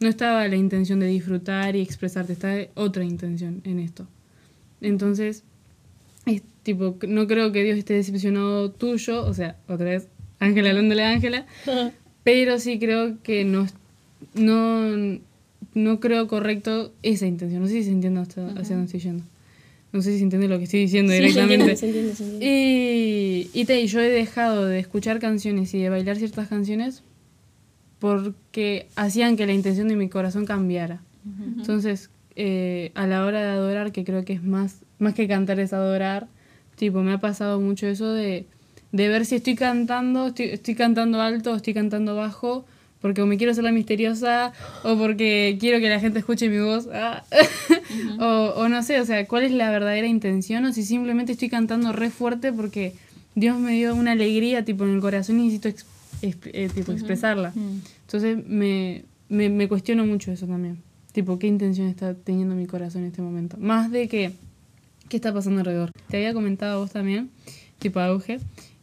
No 0.00 0.08
estaba 0.08 0.48
la 0.48 0.56
intención 0.56 0.98
de 1.00 1.06
disfrutar 1.06 1.76
y 1.76 1.82
expresarte, 1.82 2.32
estaba 2.32 2.56
otra 2.74 3.04
intención 3.04 3.60
en 3.64 3.78
esto. 3.78 4.08
Entonces, 4.80 5.44
es 6.26 6.42
tipo, 6.62 6.96
no 7.08 7.26
creo 7.26 7.52
que 7.52 7.62
Dios 7.64 7.78
esté 7.78 7.94
decepcionado 7.94 8.70
tuyo, 8.70 9.24
o 9.24 9.34
sea, 9.34 9.56
otra 9.68 9.86
vez, 9.86 10.08
Ángela 10.38 10.70
hablándole 10.70 11.04
a 11.04 11.10
Ángela, 11.10 11.46
pero 12.24 12.58
sí 12.58 12.78
creo 12.78 13.16
que 13.22 13.44
no, 13.44 13.66
no, 14.34 15.18
no 15.74 16.00
creo 16.00 16.28
correcto 16.28 16.92
esa 17.02 17.26
intención. 17.26 17.62
No 17.62 17.68
sé 17.68 17.74
si 17.74 17.84
se 17.84 17.90
entiende 17.92 18.20
hasta 18.20 18.46
hacia 18.52 18.76
dónde 18.76 18.86
estoy 18.86 19.00
yendo. 19.00 19.24
No 19.92 20.02
sé 20.02 20.12
si 20.12 20.18
se 20.18 20.24
entiende 20.24 20.46
lo 20.46 20.56
que 20.58 20.64
estoy 20.64 20.80
diciendo 20.80 21.10
Sí, 21.12 21.16
se 21.18 21.22
directamente. 21.24 21.72
entiende, 21.72 21.76
se 21.76 21.86
entiende, 21.86 22.14
se 22.14 22.22
entiende. 22.24 22.46
Y, 23.54 23.60
y 23.60 23.64
te, 23.64 23.84
yo 23.88 24.00
he 24.00 24.08
dejado 24.08 24.66
de 24.66 24.78
escuchar 24.78 25.18
canciones 25.18 25.74
y 25.74 25.80
de 25.80 25.88
bailar 25.88 26.16
ciertas 26.16 26.46
canciones 26.48 27.02
porque 27.98 28.86
hacían 28.96 29.36
que 29.36 29.46
la 29.46 29.52
intención 29.52 29.88
de 29.88 29.96
mi 29.96 30.08
corazón 30.08 30.46
cambiara. 30.46 31.02
Entonces, 31.58 32.08
eh, 32.36 32.92
a 32.94 33.06
la 33.06 33.24
hora 33.24 33.40
de 33.42 33.48
adorar, 33.50 33.92
que 33.92 34.04
creo 34.04 34.24
que 34.24 34.32
es 34.34 34.42
más, 34.42 34.76
más 34.98 35.14
que 35.14 35.26
cantar 35.28 35.58
es 35.60 35.72
adorar, 35.72 36.26
tipo, 36.76 37.02
me 37.02 37.12
ha 37.12 37.18
pasado 37.18 37.60
mucho 37.60 37.86
eso 37.86 38.12
de, 38.12 38.46
de 38.92 39.08
ver 39.08 39.24
si 39.26 39.36
estoy 39.36 39.54
cantando, 39.54 40.28
estoy, 40.28 40.46
estoy 40.46 40.74
cantando 40.74 41.20
alto 41.20 41.52
o 41.52 41.56
estoy 41.56 41.74
cantando 41.74 42.14
bajo, 42.16 42.64
porque 43.00 43.22
o 43.22 43.26
me 43.26 43.36
quiero 43.38 43.52
hacer 43.52 43.64
la 43.64 43.72
misteriosa 43.72 44.52
o 44.84 44.96
porque 44.96 45.56
quiero 45.58 45.78
que 45.80 45.88
la 45.88 46.00
gente 46.00 46.18
escuche 46.18 46.48
mi 46.50 46.58
voz, 46.60 46.88
ah. 46.92 47.24
o, 48.20 48.52
o 48.60 48.68
no 48.68 48.82
sé, 48.82 49.00
o 49.00 49.04
sea, 49.06 49.26
cuál 49.26 49.44
es 49.44 49.52
la 49.52 49.70
verdadera 49.70 50.06
intención 50.06 50.64
o 50.66 50.72
si 50.72 50.82
simplemente 50.82 51.32
estoy 51.32 51.48
cantando 51.48 51.92
re 51.92 52.10
fuerte 52.10 52.52
porque 52.52 52.92
Dios 53.34 53.58
me 53.58 53.72
dio 53.72 53.94
una 53.94 54.12
alegría 54.12 54.64
tipo 54.64 54.84
en 54.84 54.94
el 54.94 55.00
corazón 55.00 55.40
y 55.40 55.44
necesito 55.44 55.68
ex- 55.68 55.86
exp- 56.22 56.50
eh, 56.52 56.68
tipo, 56.74 56.92
expresarla. 56.92 57.52
Entonces 58.06 58.46
me, 58.46 59.04
me, 59.28 59.48
me 59.48 59.68
cuestiono 59.68 60.04
mucho 60.04 60.30
eso 60.32 60.46
también. 60.46 60.78
Tipo, 61.12 61.38
¿qué 61.38 61.46
intención 61.48 61.88
está 61.88 62.14
teniendo 62.14 62.54
mi 62.54 62.66
corazón 62.66 63.02
en 63.02 63.08
este 63.08 63.22
momento? 63.22 63.56
Más 63.58 63.90
de 63.90 64.06
que, 64.08 64.32
¿qué 65.08 65.16
está 65.16 65.32
pasando 65.34 65.60
alrededor? 65.60 65.90
Te 66.08 66.18
había 66.18 66.32
comentado 66.32 66.80
vos 66.80 66.92
también, 66.92 67.30
tipo 67.80 67.98
auge. 68.00 68.38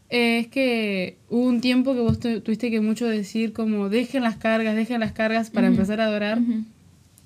eh, 0.10 0.40
es 0.40 0.48
que 0.48 1.18
hubo 1.30 1.44
un 1.48 1.62
tiempo 1.62 1.94
que 1.94 2.00
vos 2.02 2.20
tu- 2.20 2.42
tuviste 2.42 2.70
que 2.72 2.82
mucho 2.82 3.06
decir 3.08 3.54
como 3.54 3.90
dejen 3.90 4.24
las 4.24 4.36
cargas, 4.38 4.76
dejen 4.76 5.00
las 5.00 5.12
cargas 5.14 5.50
para 5.50 5.68
empezar 5.68 6.02
a 6.02 6.06
adorar. 6.06 6.40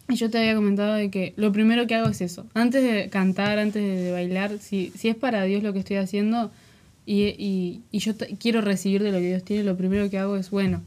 Y 0.09 0.15
yo 0.15 0.29
te 0.29 0.39
había 0.39 0.55
comentado 0.55 0.93
de 0.95 1.09
que 1.09 1.33
lo 1.37 1.51
primero 1.51 1.87
que 1.87 1.95
hago 1.95 2.09
es 2.09 2.19
eso. 2.21 2.45
Antes 2.53 2.83
de 2.83 3.09
cantar, 3.09 3.59
antes 3.59 3.81
de, 3.81 4.11
bailar, 4.11 4.57
si, 4.59 4.91
si 4.95 5.07
es 5.09 5.15
para 5.15 5.43
Dios 5.45 5.63
lo 5.63 5.71
que 5.73 5.79
estoy 5.79 5.95
haciendo 5.97 6.51
y, 7.05 7.21
y, 7.37 7.81
y 7.91 7.99
yo 7.99 8.13
quiero 8.39 8.61
recibir 8.61 9.01
de 9.03 9.11
lo 9.11 9.19
que 9.19 9.27
Dios 9.29 9.43
tiene, 9.43 9.63
lo 9.63 9.77
primero 9.77 10.09
que 10.09 10.17
hago 10.19 10.35
es, 10.35 10.49
bueno, 10.51 10.81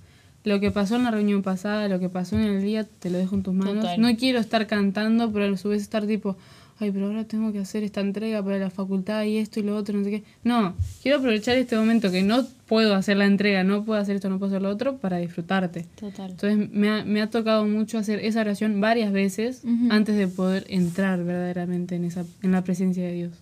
lo 0.45 0.61
que 0.61 0.71
pasó 0.71 0.97
en 0.97 1.05
la 1.05 1.11
reunión 1.11 1.43
pasada, 1.43 1.89
lo 1.89 1.99
que 1.99 2.11
pasó 2.11 2.37
en 2.37 2.43
el 2.43 2.63
día, 2.63 2.85
te 2.85 3.11
lo 3.11 3.19
dejo 3.19 3.35
en 3.35 3.43
tus 3.43 3.55
manos. 3.55 3.77
Total. 3.77 4.01
No 4.01 4.15
quiero 4.17 4.39
estar 4.39 4.67
cantando, 4.67 5.33
pero 5.33 5.53
a 5.53 5.57
su 5.57 5.71
vez 5.71 5.81
estar 5.81 6.07
tipo, 6.07 6.37
ay, 6.79 6.91
pero 6.91 7.07
ahora 7.07 7.25
tengo 7.25 7.51
que 7.51 7.61
hacer 7.61 7.83
esta 7.83 8.03
entrega 8.03 8.43
para 8.43 8.59
la 8.59 8.69
facultad 8.69 9.25
y 9.25 9.39
esto 9.39 9.59
y 9.59 9.63
lo 9.63 9.75
otro, 9.75 9.97
no 9.97 10.05
sé 10.05 10.11
qué. 10.11 10.25
No, 10.45 10.75
quiero 11.03 11.19
aprovechar 11.19 11.57
este 11.57 11.77
momento 11.77 12.11
que 12.11 12.23
no 12.23 12.47
puedo 12.67 12.95
hacer 12.95 13.17
la 13.17 13.25
entrega, 13.25 13.65
no 13.65 13.85
puedo 13.85 13.99
hacer 13.99 14.17
esto, 14.17 14.29
no 14.29 14.39
puedo 14.39 14.53
hacer 14.53 14.61
lo 14.61 14.69
otro, 14.69 14.99
para 14.99 15.17
disfrutarte. 15.17 15.87
Total. 15.99 16.33
Entonces 16.33 16.71
me 16.71 16.91
ha, 16.91 17.05
me 17.07 17.23
ha 17.23 17.31
tocado 17.31 17.65
mucho 17.67 17.97
hacer 17.97 18.21
esa 18.21 18.43
oración 18.43 18.83
varias 18.83 19.13
veces 19.13 19.63
antes 19.89 20.15
de 20.17 20.29
poder 20.29 20.67
entrar 20.69 21.25
verdaderamente 21.25 21.97
en, 21.97 22.05
esa, 22.05 22.27
en 22.43 22.53
la 22.53 22.63
presencia 22.63 23.03
de 23.03 23.13
Dios. 23.13 23.33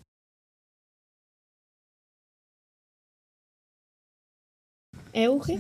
Euge. 5.15 5.59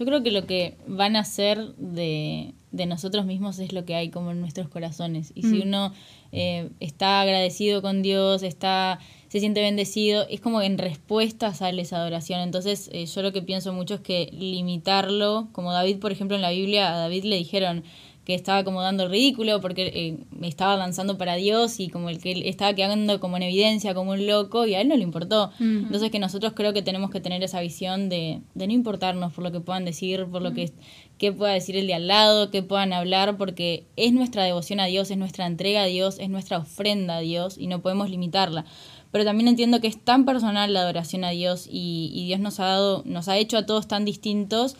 Yo 0.00 0.06
creo 0.06 0.22
que 0.22 0.30
lo 0.32 0.46
que 0.46 0.78
van 0.88 1.14
a 1.14 1.20
hacer 1.20 1.74
de, 1.76 2.54
de 2.72 2.86
nosotros 2.86 3.26
mismos 3.26 3.58
es 3.58 3.72
lo 3.74 3.84
que 3.84 3.94
hay 3.94 4.08
como 4.08 4.30
en 4.30 4.40
nuestros 4.40 4.68
corazones. 4.68 5.30
Y 5.34 5.42
si 5.42 5.56
Mm. 5.56 5.62
uno 5.68 5.92
eh, 6.32 6.70
está 6.80 7.20
agradecido 7.20 7.82
con 7.82 8.00
Dios, 8.02 8.42
está, 8.42 8.98
se 9.28 9.40
siente 9.40 9.60
bendecido, 9.60 10.26
es 10.30 10.40
como 10.40 10.62
en 10.62 10.78
respuesta 10.78 11.52
sale 11.52 11.82
esa 11.82 11.98
adoración. 11.98 12.40
Entonces 12.40 12.88
eh, 12.94 13.04
yo 13.04 13.20
lo 13.22 13.32
que 13.32 13.42
pienso 13.42 13.72
mucho 13.74 13.94
es 13.96 14.00
que 14.00 14.30
limitarlo, 14.32 15.48
como 15.52 15.72
David, 15.72 15.98
por 15.98 16.12
ejemplo, 16.12 16.34
en 16.36 16.42
la 16.42 16.50
Biblia, 16.50 16.94
a 16.94 16.96
David 16.98 17.24
le 17.24 17.36
dijeron 17.36 17.84
que 18.24 18.34
estaba 18.34 18.64
como 18.64 18.82
dando 18.82 19.04
el 19.04 19.10
ridículo 19.10 19.60
porque 19.60 19.86
eh, 19.94 20.46
estaba 20.46 20.76
lanzando 20.76 21.16
para 21.16 21.36
Dios 21.36 21.80
y 21.80 21.88
como 21.88 22.10
el 22.10 22.18
que 22.20 22.32
él 22.32 22.42
estaba 22.44 22.74
quedando 22.74 23.18
como 23.18 23.36
en 23.36 23.44
evidencia, 23.44 23.94
como 23.94 24.12
un 24.12 24.26
loco, 24.26 24.66
y 24.66 24.74
a 24.74 24.80
él 24.80 24.88
no 24.88 24.96
le 24.96 25.02
importó. 25.02 25.50
Mm. 25.58 25.84
Entonces 25.86 26.10
que 26.10 26.18
nosotros 26.18 26.52
creo 26.54 26.72
que 26.72 26.82
tenemos 26.82 27.10
que 27.10 27.20
tener 27.20 27.42
esa 27.42 27.60
visión 27.60 28.08
de, 28.08 28.40
de 28.54 28.66
no 28.66 28.72
importarnos 28.72 29.32
por 29.32 29.44
lo 29.44 29.52
que 29.52 29.60
puedan 29.60 29.84
decir, 29.84 30.26
por 30.26 30.42
lo 30.42 30.52
que, 30.52 30.72
que 31.18 31.32
pueda 31.32 31.52
decir 31.52 31.76
el 31.76 31.86
de 31.86 31.94
al 31.94 32.08
lado, 32.08 32.50
que 32.50 32.62
puedan 32.62 32.92
hablar, 32.92 33.36
porque 33.38 33.84
es 33.96 34.12
nuestra 34.12 34.44
devoción 34.44 34.80
a 34.80 34.86
Dios, 34.86 35.10
es 35.10 35.16
nuestra 35.16 35.46
entrega 35.46 35.82
a 35.82 35.86
Dios, 35.86 36.18
es 36.18 36.28
nuestra 36.28 36.58
ofrenda 36.58 37.16
a 37.16 37.20
Dios 37.20 37.56
y 37.58 37.68
no 37.68 37.80
podemos 37.80 38.10
limitarla. 38.10 38.66
Pero 39.10 39.24
también 39.24 39.48
entiendo 39.48 39.80
que 39.80 39.88
es 39.88 40.02
tan 40.02 40.24
personal 40.24 40.72
la 40.72 40.82
adoración 40.82 41.24
a 41.24 41.30
Dios 41.30 41.66
y, 41.68 42.12
y 42.14 42.26
Dios 42.26 42.38
nos 42.38 42.60
ha 42.60 42.66
dado, 42.66 43.02
nos 43.06 43.28
ha 43.28 43.38
hecho 43.38 43.58
a 43.58 43.66
todos 43.66 43.88
tan 43.88 44.04
distintos 44.04 44.76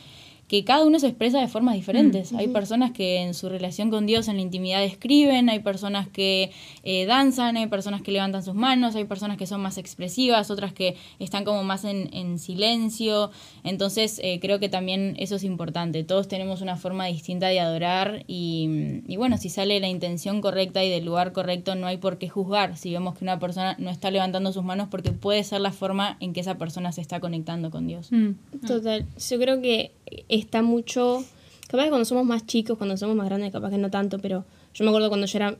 que 0.50 0.64
cada 0.64 0.84
uno 0.84 0.98
se 0.98 1.06
expresa 1.06 1.40
de 1.40 1.46
formas 1.46 1.76
diferentes. 1.76 2.32
Hay 2.32 2.48
personas 2.48 2.90
que 2.90 3.18
en 3.18 3.34
su 3.34 3.48
relación 3.48 3.88
con 3.88 4.04
Dios 4.04 4.26
en 4.26 4.34
la 4.34 4.42
intimidad 4.42 4.82
escriben, 4.82 5.48
hay 5.48 5.60
personas 5.60 6.08
que 6.08 6.50
eh, 6.82 7.06
danzan, 7.06 7.56
hay 7.56 7.68
personas 7.68 8.02
que 8.02 8.10
levantan 8.10 8.42
sus 8.42 8.56
manos, 8.56 8.96
hay 8.96 9.04
personas 9.04 9.36
que 9.36 9.46
son 9.46 9.60
más 9.60 9.78
expresivas, 9.78 10.50
otras 10.50 10.72
que 10.72 10.96
están 11.20 11.44
como 11.44 11.62
más 11.62 11.84
en, 11.84 12.12
en 12.12 12.40
silencio. 12.40 13.30
Entonces 13.62 14.20
eh, 14.24 14.40
creo 14.40 14.58
que 14.58 14.68
también 14.68 15.14
eso 15.20 15.36
es 15.36 15.44
importante. 15.44 16.02
Todos 16.02 16.26
tenemos 16.26 16.62
una 16.62 16.76
forma 16.76 17.06
distinta 17.06 17.46
de 17.46 17.60
adorar 17.60 18.24
y, 18.26 19.02
y 19.06 19.16
bueno, 19.18 19.38
si 19.38 19.50
sale 19.50 19.78
la 19.78 19.86
intención 19.86 20.40
correcta 20.40 20.82
y 20.82 20.90
del 20.90 21.04
lugar 21.04 21.30
correcto, 21.30 21.76
no 21.76 21.86
hay 21.86 21.98
por 21.98 22.18
qué 22.18 22.28
juzgar 22.28 22.76
si 22.76 22.90
vemos 22.90 23.16
que 23.16 23.24
una 23.24 23.38
persona 23.38 23.76
no 23.78 23.88
está 23.88 24.10
levantando 24.10 24.52
sus 24.52 24.64
manos 24.64 24.88
porque 24.90 25.12
puede 25.12 25.44
ser 25.44 25.60
la 25.60 25.70
forma 25.70 26.16
en 26.18 26.32
que 26.32 26.40
esa 26.40 26.58
persona 26.58 26.90
se 26.90 27.02
está 27.02 27.20
conectando 27.20 27.70
con 27.70 27.86
Dios. 27.86 28.10
Mm. 28.10 28.30
Total. 28.66 29.06
Yo 29.16 29.38
creo 29.38 29.62
que 29.62 29.92
está 30.40 30.62
mucho. 30.62 31.24
Capaz 31.68 31.84
que 31.84 31.88
cuando 31.90 32.04
somos 32.04 32.24
más 32.24 32.46
chicos, 32.46 32.76
cuando 32.76 32.96
somos 32.96 33.14
más 33.16 33.26
grandes, 33.26 33.52
capaz 33.52 33.70
que 33.70 33.78
no 33.78 33.90
tanto, 33.90 34.18
pero 34.18 34.44
yo 34.74 34.84
me 34.84 34.90
acuerdo 34.90 35.08
cuando 35.08 35.26
yo 35.26 35.38
era 35.38 35.56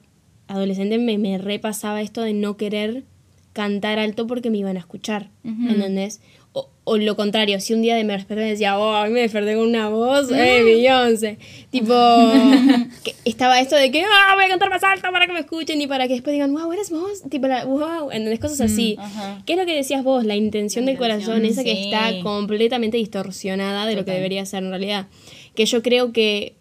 adolescente 0.48 0.98
me, 0.98 1.18
me 1.18 1.38
repasaba 1.38 2.02
esto 2.02 2.22
de 2.22 2.32
no 2.32 2.56
querer 2.56 3.04
cantar 3.52 3.98
alto 3.98 4.26
porque 4.26 4.50
me 4.50 4.58
iban 4.58 4.76
a 4.76 4.80
escuchar, 4.80 5.30
¿entendés? 5.44 6.20
O, 6.52 6.68
o 6.82 6.96
lo 6.96 7.14
contrario, 7.14 7.60
si 7.60 7.74
un 7.74 7.82
día 7.82 7.94
me 8.02 8.12
desperté 8.12 8.44
y 8.46 8.50
decía, 8.50 8.76
oh, 8.76 8.92
a 8.92 9.06
mí 9.06 9.12
me 9.12 9.20
desperté 9.20 9.54
con 9.54 9.68
una 9.68 9.88
voz, 9.88 10.28
eh, 10.32 10.62
Beyoncé. 10.64 11.38
Tipo, 11.70 11.94
que 13.04 13.14
estaba 13.24 13.60
esto 13.60 13.76
de 13.76 13.92
que, 13.92 14.02
ah, 14.02 14.34
voy 14.34 14.44
a 14.44 14.48
cantar 14.48 14.68
más 14.68 14.82
alto 14.82 15.12
para 15.12 15.26
que 15.28 15.32
me 15.32 15.38
escuchen 15.40 15.80
y 15.80 15.86
para 15.86 16.08
que 16.08 16.14
después 16.14 16.32
digan, 16.32 16.52
wow, 16.52 16.72
eres 16.72 16.90
vos. 16.90 17.22
Tipo, 17.30 17.46
la, 17.46 17.64
wow, 17.64 18.10
¿entendés? 18.10 18.40
Cosas 18.40 18.60
así. 18.62 18.96
Ajá. 18.98 19.42
¿Qué 19.46 19.52
es 19.52 19.58
lo 19.60 19.64
que 19.66 19.76
decías 19.76 20.02
vos? 20.02 20.24
La 20.24 20.34
intención 20.34 20.84
La 20.84 20.90
del 20.90 20.98
corazón, 20.98 21.44
intención, 21.44 21.52
esa 21.52 21.62
que 21.62 21.76
sí. 21.76 21.92
está 21.92 22.20
completamente 22.22 22.96
distorsionada 22.96 23.86
de 23.86 23.92
lo 23.92 24.00
que 24.00 24.06
Total. 24.06 24.16
debería 24.16 24.44
ser 24.44 24.64
en 24.64 24.70
realidad. 24.70 25.06
Que 25.54 25.66
yo 25.66 25.82
creo 25.82 26.12
que 26.12 26.56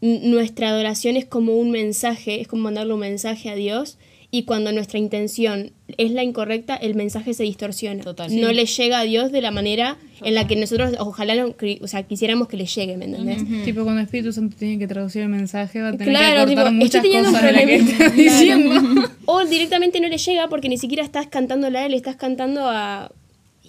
nuestra 0.00 0.70
adoración 0.70 1.16
es 1.18 1.26
como 1.26 1.58
un 1.58 1.70
mensaje, 1.70 2.40
es 2.40 2.48
como 2.48 2.62
mandarle 2.62 2.94
un 2.94 3.00
mensaje 3.00 3.50
a 3.50 3.54
Dios 3.54 3.98
y 4.32 4.44
cuando 4.44 4.70
nuestra 4.72 4.98
intención 4.98 5.72
es 5.98 6.12
la 6.12 6.22
incorrecta, 6.22 6.76
el 6.76 6.94
mensaje 6.94 7.34
se 7.34 7.42
distorsiona. 7.42 8.02
Total, 8.04 8.28
no 8.40 8.48
sí. 8.48 8.54
le 8.54 8.64
llega 8.66 9.00
a 9.00 9.02
Dios 9.02 9.32
de 9.32 9.40
la 9.40 9.50
manera 9.50 9.96
en 10.22 10.34
la 10.36 10.46
que 10.46 10.54
nosotros 10.54 10.92
ojalá 11.00 11.34
lo 11.34 11.54
o 11.80 11.86
sea, 11.88 12.04
quisiéramos 12.04 12.46
que 12.46 12.56
le 12.56 12.66
llegue, 12.66 12.96
¿me 12.96 13.06
entendés? 13.06 13.42
Tipo, 13.64 13.82
cuando 13.82 14.00
el 14.00 14.04
Espíritu 14.06 14.32
Santo 14.32 14.54
tiene 14.56 14.78
que 14.78 14.86
traducir 14.86 15.22
el 15.22 15.28
mensaje, 15.30 15.82
va 15.82 15.88
a 15.88 15.92
tener 15.92 16.08
Claro, 16.10 16.46
que 16.48 16.54
cortar 16.54 16.72
tipo, 16.72 16.84
muchas 16.84 16.94
estoy 16.94 17.00
teniendo 17.10 17.28
un 17.30 17.34
cosas 17.34 17.46
de 17.46 17.52
las 17.52 17.88
que 17.88 17.96
Claro. 17.96 18.12
diciendo. 18.14 19.02
O 19.26 19.44
directamente 19.44 20.00
no 20.00 20.08
le 20.08 20.18
llega 20.18 20.48
porque 20.48 20.68
ni 20.68 20.78
siquiera 20.78 21.02
estás 21.02 21.26
cantándole 21.26 21.78
a 21.78 21.86
él, 21.86 21.94
estás 21.94 22.14
cantando 22.16 22.68
a 22.68 23.10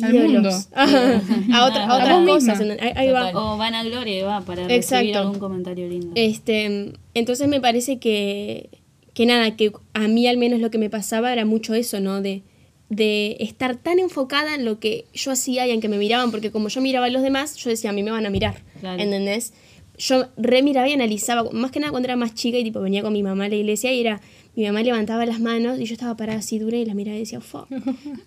Al 0.01 0.13
mundo. 0.13 0.49
A, 0.75 1.65
otra- 1.65 1.85
a 1.87 1.95
otras 1.95 2.25
cosas. 2.27 2.59
misma. 2.59 2.75
Ahí, 2.81 2.91
ahí 2.95 3.09
va. 3.11 3.31
Total. 3.31 3.35
O 3.43 3.57
van 3.57 3.73
a 3.75 3.83
gloria 3.83 4.19
y 4.19 4.21
va 4.21 4.41
para 4.41 4.67
recibir 4.67 4.77
Exacto. 4.77 5.19
algún 5.19 5.39
comentario 5.39 5.87
lindo. 5.87 6.11
Este, 6.15 6.93
entonces 7.13 7.47
me 7.47 7.59
parece 7.61 7.97
que, 7.99 8.69
que 9.13 9.25
nada, 9.25 9.55
que 9.55 9.71
a 9.93 10.07
mí 10.07 10.27
al 10.27 10.37
menos 10.37 10.59
lo 10.59 10.71
que 10.71 10.77
me 10.77 10.89
pasaba 10.89 11.31
era 11.33 11.45
mucho 11.45 11.73
eso, 11.73 11.99
¿no? 11.99 12.21
De, 12.21 12.43
de 12.89 13.37
estar 13.39 13.75
tan 13.77 13.99
enfocada 13.99 14.55
en 14.55 14.65
lo 14.65 14.79
que 14.79 15.05
yo 15.13 15.31
hacía 15.31 15.65
y 15.67 15.71
en 15.71 15.81
que 15.81 15.89
me 15.89 15.97
miraban, 15.97 16.31
porque 16.31 16.51
como 16.51 16.67
yo 16.69 16.81
miraba 16.81 17.05
a 17.07 17.09
los 17.09 17.21
demás, 17.21 17.55
yo 17.55 17.69
decía, 17.69 17.89
a 17.89 17.93
mí 17.93 18.03
me 18.03 18.11
van 18.11 18.25
a 18.25 18.29
mirar, 18.29 18.61
Claro. 18.79 19.01
¿entendés? 19.01 19.53
Yo 19.97 20.25
remiraba 20.37 20.89
y 20.89 20.93
analizaba, 20.93 21.49
más 21.51 21.71
que 21.71 21.79
nada 21.79 21.91
cuando 21.91 22.07
era 22.07 22.15
más 22.15 22.33
chica 22.33 22.57
y 22.57 22.63
tipo 22.63 22.79
venía 22.81 23.01
con 23.03 23.13
mi 23.13 23.21
mamá 23.23 23.45
a 23.45 23.49
la 23.49 23.55
iglesia 23.55 23.93
y 23.93 23.99
era, 24.01 24.19
mi 24.55 24.65
mamá 24.65 24.83
levantaba 24.83 25.25
las 25.25 25.39
manos 25.39 25.79
y 25.79 25.85
yo 25.85 25.93
estaba 25.93 26.15
parada 26.17 26.39
así 26.39 26.59
dura 26.59 26.75
y 26.77 26.85
la 26.85 26.93
miraba 26.93 27.15
y 27.15 27.21
decía, 27.21 27.39
"Fua, 27.39 27.67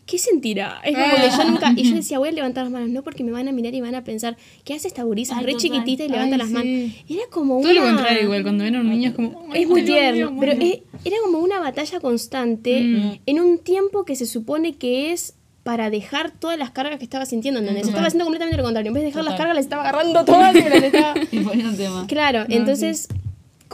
¿qué 0.07 0.17
sentirá? 0.19 0.81
Es 0.83 0.95
como 0.95 1.15
que 1.17 1.31
yo 1.37 1.51
nunca, 1.51 1.73
y 1.77 1.83
yo 1.91 1.97
decía, 1.97 2.19
voy 2.19 2.31
a 2.31 2.33
levantar 2.33 2.65
las 2.65 2.73
manos, 2.73 2.89
no 2.89 3.03
porque 3.03 3.23
me 3.25 3.31
van 3.31 3.47
a 3.49 3.53
mirar 3.53 3.75
y 3.75 3.81
van 3.83 3.95
a 3.95 4.05
pensar, 4.05 4.37
¿qué 4.65 4.73
hace 4.75 4.89
esta 4.89 5.03
gurisa? 5.03 5.37
Ay, 5.37 5.45
Re 5.45 5.53
total. 5.53 5.61
chiquitita 5.71 6.05
y 6.05 6.09
levanta 6.09 6.37
Ay, 6.37 6.39
las 6.39 6.51
manos. 6.51 6.93
Era 7.09 7.23
como 7.31 7.61
Todo 7.61 7.73
lo 7.75 7.83
una- 7.83 7.91
contrario, 7.95 8.23
igual. 8.23 8.43
Cuando 8.43 8.65
ven 8.65 8.75
a 8.77 8.81
un 8.81 8.89
niño 8.91 9.11
es 9.11 9.15
como. 9.15 9.47
"Ay, 9.53 9.63
es 9.65 9.69
muy 9.69 9.83
mío, 9.83 9.93
tierno, 9.93 10.31
bueno". 10.33 10.41
pero 10.41 10.65
es- 10.65 10.79
era 11.05 11.17
como 11.23 11.39
una 11.41 11.61
batalla 11.61 12.01
constante 12.01 12.81
Mm. 12.83 13.13
en 13.27 13.41
un 13.41 13.59
tiempo 13.59 14.05
que 14.05 14.17
se 14.17 14.25
supone 14.27 14.77
que 14.77 15.13
es 15.13 15.35
para 15.63 15.89
dejar 15.91 16.31
todas 16.31 16.59
las 16.59 16.71
cargas 16.71 16.99
que 16.99 17.05
estaba 17.05 17.25
sintiendo, 17.27 17.61
¿entendés? 17.61 17.87
Estaba 17.87 18.07
haciendo 18.07 18.25
completamente 18.25 18.57
lo 18.59 18.65
contrario. 18.65 18.89
En 18.89 18.95
vez 18.95 19.03
de 19.03 19.07
dejar 19.09 19.25
las 19.25 19.33
Total. 19.35 19.39
cargas, 19.47 19.57
las 19.57 19.65
estaba 19.67 19.83
agarrando 19.83 20.25
todas 20.25 20.55
y 20.57 20.61
las 20.61 20.83
estaba... 20.83 21.15
Y 21.33 21.39
poniendo 21.41 21.75
tema. 21.77 22.07
Claro, 22.07 22.45
entonces 22.51 23.09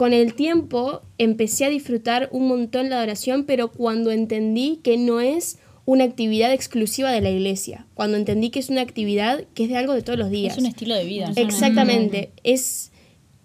con 0.01 0.13
el 0.13 0.33
tiempo 0.33 1.03
empecé 1.19 1.65
a 1.65 1.69
disfrutar 1.69 2.27
un 2.31 2.47
montón 2.47 2.89
la 2.89 2.97
adoración, 2.97 3.43
pero 3.43 3.71
cuando 3.71 4.09
entendí 4.09 4.79
que 4.81 4.97
no 4.97 5.19
es 5.19 5.59
una 5.85 6.05
actividad 6.05 6.51
exclusiva 6.51 7.11
de 7.11 7.21
la 7.21 7.29
iglesia, 7.29 7.85
cuando 7.93 8.17
entendí 8.17 8.49
que 8.49 8.57
es 8.57 8.71
una 8.71 8.81
actividad 8.81 9.45
que 9.53 9.65
es 9.65 9.69
de 9.69 9.77
algo 9.77 9.93
de 9.93 10.01
todos 10.01 10.17
los 10.17 10.31
días. 10.31 10.53
Es 10.53 10.59
un 10.59 10.65
estilo 10.65 10.95
de 10.95 11.05
vida. 11.05 11.31
Exactamente. 11.35 12.31
Es 12.43 12.91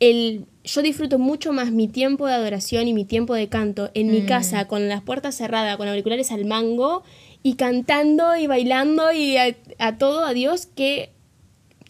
el. 0.00 0.46
Yo 0.64 0.80
disfruto 0.80 1.18
mucho 1.18 1.52
más 1.52 1.72
mi 1.72 1.88
tiempo 1.88 2.26
de 2.26 2.32
adoración 2.32 2.88
y 2.88 2.94
mi 2.94 3.04
tiempo 3.04 3.34
de 3.34 3.48
canto 3.50 3.90
en 3.92 4.10
mi 4.10 4.22
casa, 4.22 4.66
con 4.66 4.88
las 4.88 5.02
puertas 5.02 5.36
cerradas, 5.36 5.76
con 5.76 5.88
auriculares 5.88 6.32
al 6.32 6.46
mango 6.46 7.02
y 7.42 7.56
cantando 7.56 8.34
y 8.34 8.46
bailando 8.46 9.12
y 9.12 9.36
a, 9.36 9.54
a 9.78 9.98
todo 9.98 10.24
a 10.24 10.32
Dios 10.32 10.64
que. 10.64 11.10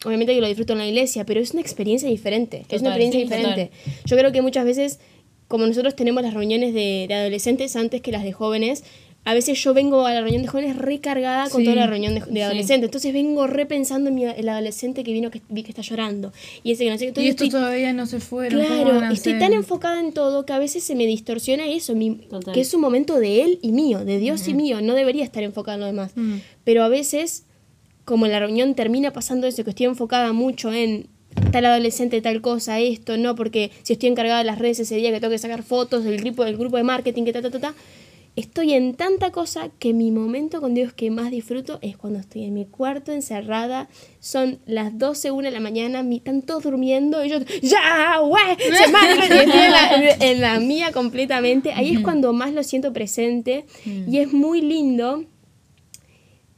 Obviamente 0.05 0.35
que 0.35 0.41
lo 0.41 0.47
disfruto 0.47 0.73
en 0.75 0.79
la 0.81 0.87
iglesia, 0.87 1.25
pero 1.25 1.41
es 1.41 1.53
una 1.53 1.63
experiencia 1.63 2.09
diferente. 2.09 2.65
es 2.69 2.81
una 2.83 2.91
Total, 2.91 3.03
experiencia 3.03 3.21
sí, 3.21 3.25
diferente. 3.25 3.71
Yo 4.05 4.17
creo 4.17 4.31
que 4.33 4.43
muchas 4.43 4.65
veces, 4.65 5.01
como 5.49 5.67
nosotros 5.67 5.97
tenemos 5.97 6.23
las 6.23 6.35
reuniones 6.35 6.75
de, 6.75 7.07
de 7.09 7.15
adolescentes 7.15 7.75
antes 7.77 8.03
que 8.03 8.13
las 8.13 8.23
de 8.23 8.33
jóvenes, 8.33 8.85
a 9.25 9.35
veces 9.35 9.61
yo 9.61 9.75
vengo 9.75 10.07
a 10.07 10.13
la 10.15 10.21
reunión 10.21 10.43
de 10.43 10.49
jóvenes 10.49 10.77
recargada 10.77 11.49
con 11.51 11.63
Sí. 11.63 11.65
toda 11.65 11.75
la 11.75 11.89
reunión 11.89 12.15
de, 12.15 12.21
de 12.21 12.43
adolescentes. 12.45 12.87
Entonces 12.87 13.13
vengo 13.13 13.49
repensando 13.49 14.09
en 14.11 14.15
mi, 14.15 14.25
el 14.25 14.49
adolescente 14.49 15.03
que 15.03 15.13
vino 15.13 15.33
que 15.33 15.43
vi 15.49 15.65
que 15.65 15.71
está 15.71 15.83
llorando. 15.83 16.33
Y 16.63 16.71
ese 16.71 16.85
que 16.85 16.91
no 16.91 16.99
sé 16.99 17.13
qué. 17.13 17.23
Y 17.23 17.29
estos 17.29 17.47
estoy- 17.49 17.59
todavía 17.61 17.93
no 17.93 18.07
se 18.07 18.21
fueron. 18.21 18.63
¿cómo 18.65 18.85
Claro, 18.85 19.13
estoy 19.13 19.37
tan 19.41 19.53
enfocada 19.53 19.99
en 19.99 20.13
todo 20.13 20.47
que 20.47 20.53
a 20.53 20.61
veces 20.61 20.85
se 20.85 20.95
me 20.95 21.07
distorsiona 21.07 21.67
eso, 21.69 21.97
mi- 21.97 22.15
Total. 22.15 22.55
que 22.55 22.61
es 22.61 22.73
un 22.73 22.81
momento 22.81 23.19
de 23.19 23.43
él 23.43 23.59
y 23.63 23.73
mío, 23.73 24.05
de 24.05 24.19
Dios 24.19 24.47
y 24.47 24.55
mío, 24.55 24.81
no 24.81 24.95
debería 24.95 25.25
estar 25.25 25.43
enfocada 25.43 25.75
en 25.75 25.81
lo 25.81 25.87
demás. 25.87 26.13
Mm. 26.15 26.37
Pero 26.63 26.85
a 26.85 26.89
veces, 26.89 27.47
como 28.07 28.29
la 28.29 28.39
reunión 28.39 28.75
termina 28.75 29.13
pasando 29.13 29.47
eso, 29.47 29.65
que 29.65 29.71
estoy 29.71 29.87
enfocada 29.87 30.33
mucho 30.33 30.73
en 30.73 31.09
tal 31.51 31.67
adolescente, 31.67 32.23
tal 32.23 32.41
cosa, 32.41 32.79
esto, 32.79 33.19
no, 33.19 33.35
porque 33.35 33.73
si 33.83 33.93
estoy 33.93 34.09
encargada 34.09 34.39
de 34.39 34.45
las 34.45 34.59
redes 34.59 34.79
ese 34.79 34.97
día 34.97 35.11
que 35.11 35.21
tengo 35.21 35.33
que 35.33 35.39
sacar 35.39 35.65
fotos 35.65 36.05
del 36.05 36.19
grupo, 36.23 36.45
del 36.45 36.57
grupo 36.57 36.77
de 36.77 36.85
marketing, 36.85 37.25
que 37.25 37.33
ta, 37.33 37.43
ta, 37.43 37.51
ta, 37.51 37.59
ta, 37.59 37.75
estoy 38.37 38.75
en 38.75 38.95
tanta 38.95 39.33
cosa 39.33 39.71
que 39.81 39.93
mi 39.93 40.13
momento 40.13 40.61
con 40.61 40.73
Dios 40.73 40.93
que 40.93 41.11
más 41.11 41.33
disfruto 41.33 41.81
es 41.83 41.97
cuando 41.97 42.21
estoy 42.21 42.45
en 42.45 42.55
mi 42.55 42.65
cuarto 42.65 43.11
encerrada, 43.11 43.89
son 44.21 44.61
las 44.67 44.97
12, 44.97 45.33
1 45.33 45.49
de 45.49 45.51
la 45.51 45.61
mañana, 45.61 46.05
mi, 46.05 46.19
están 46.19 46.43
todos 46.43 46.63
durmiendo 46.63 47.25
y 47.25 47.31
yo, 47.31 47.39
¡ya, 47.61 48.21
güey! 48.21 48.57
Se 48.57 48.93
matan", 48.93 49.19
y 49.19 49.37
estoy 49.37 49.61
en 49.61 49.73
la, 49.73 50.17
en 50.21 50.41
la 50.41 50.61
mía 50.61 50.93
completamente. 50.93 51.73
Ahí 51.73 51.97
es 51.97 52.01
cuando 52.01 52.33
más 52.33 52.53
lo 52.53 52.63
siento 52.63 52.93
presente 52.93 53.65
y 53.85 54.19
es 54.19 54.33
muy 54.33 54.61
lindo 54.61 55.25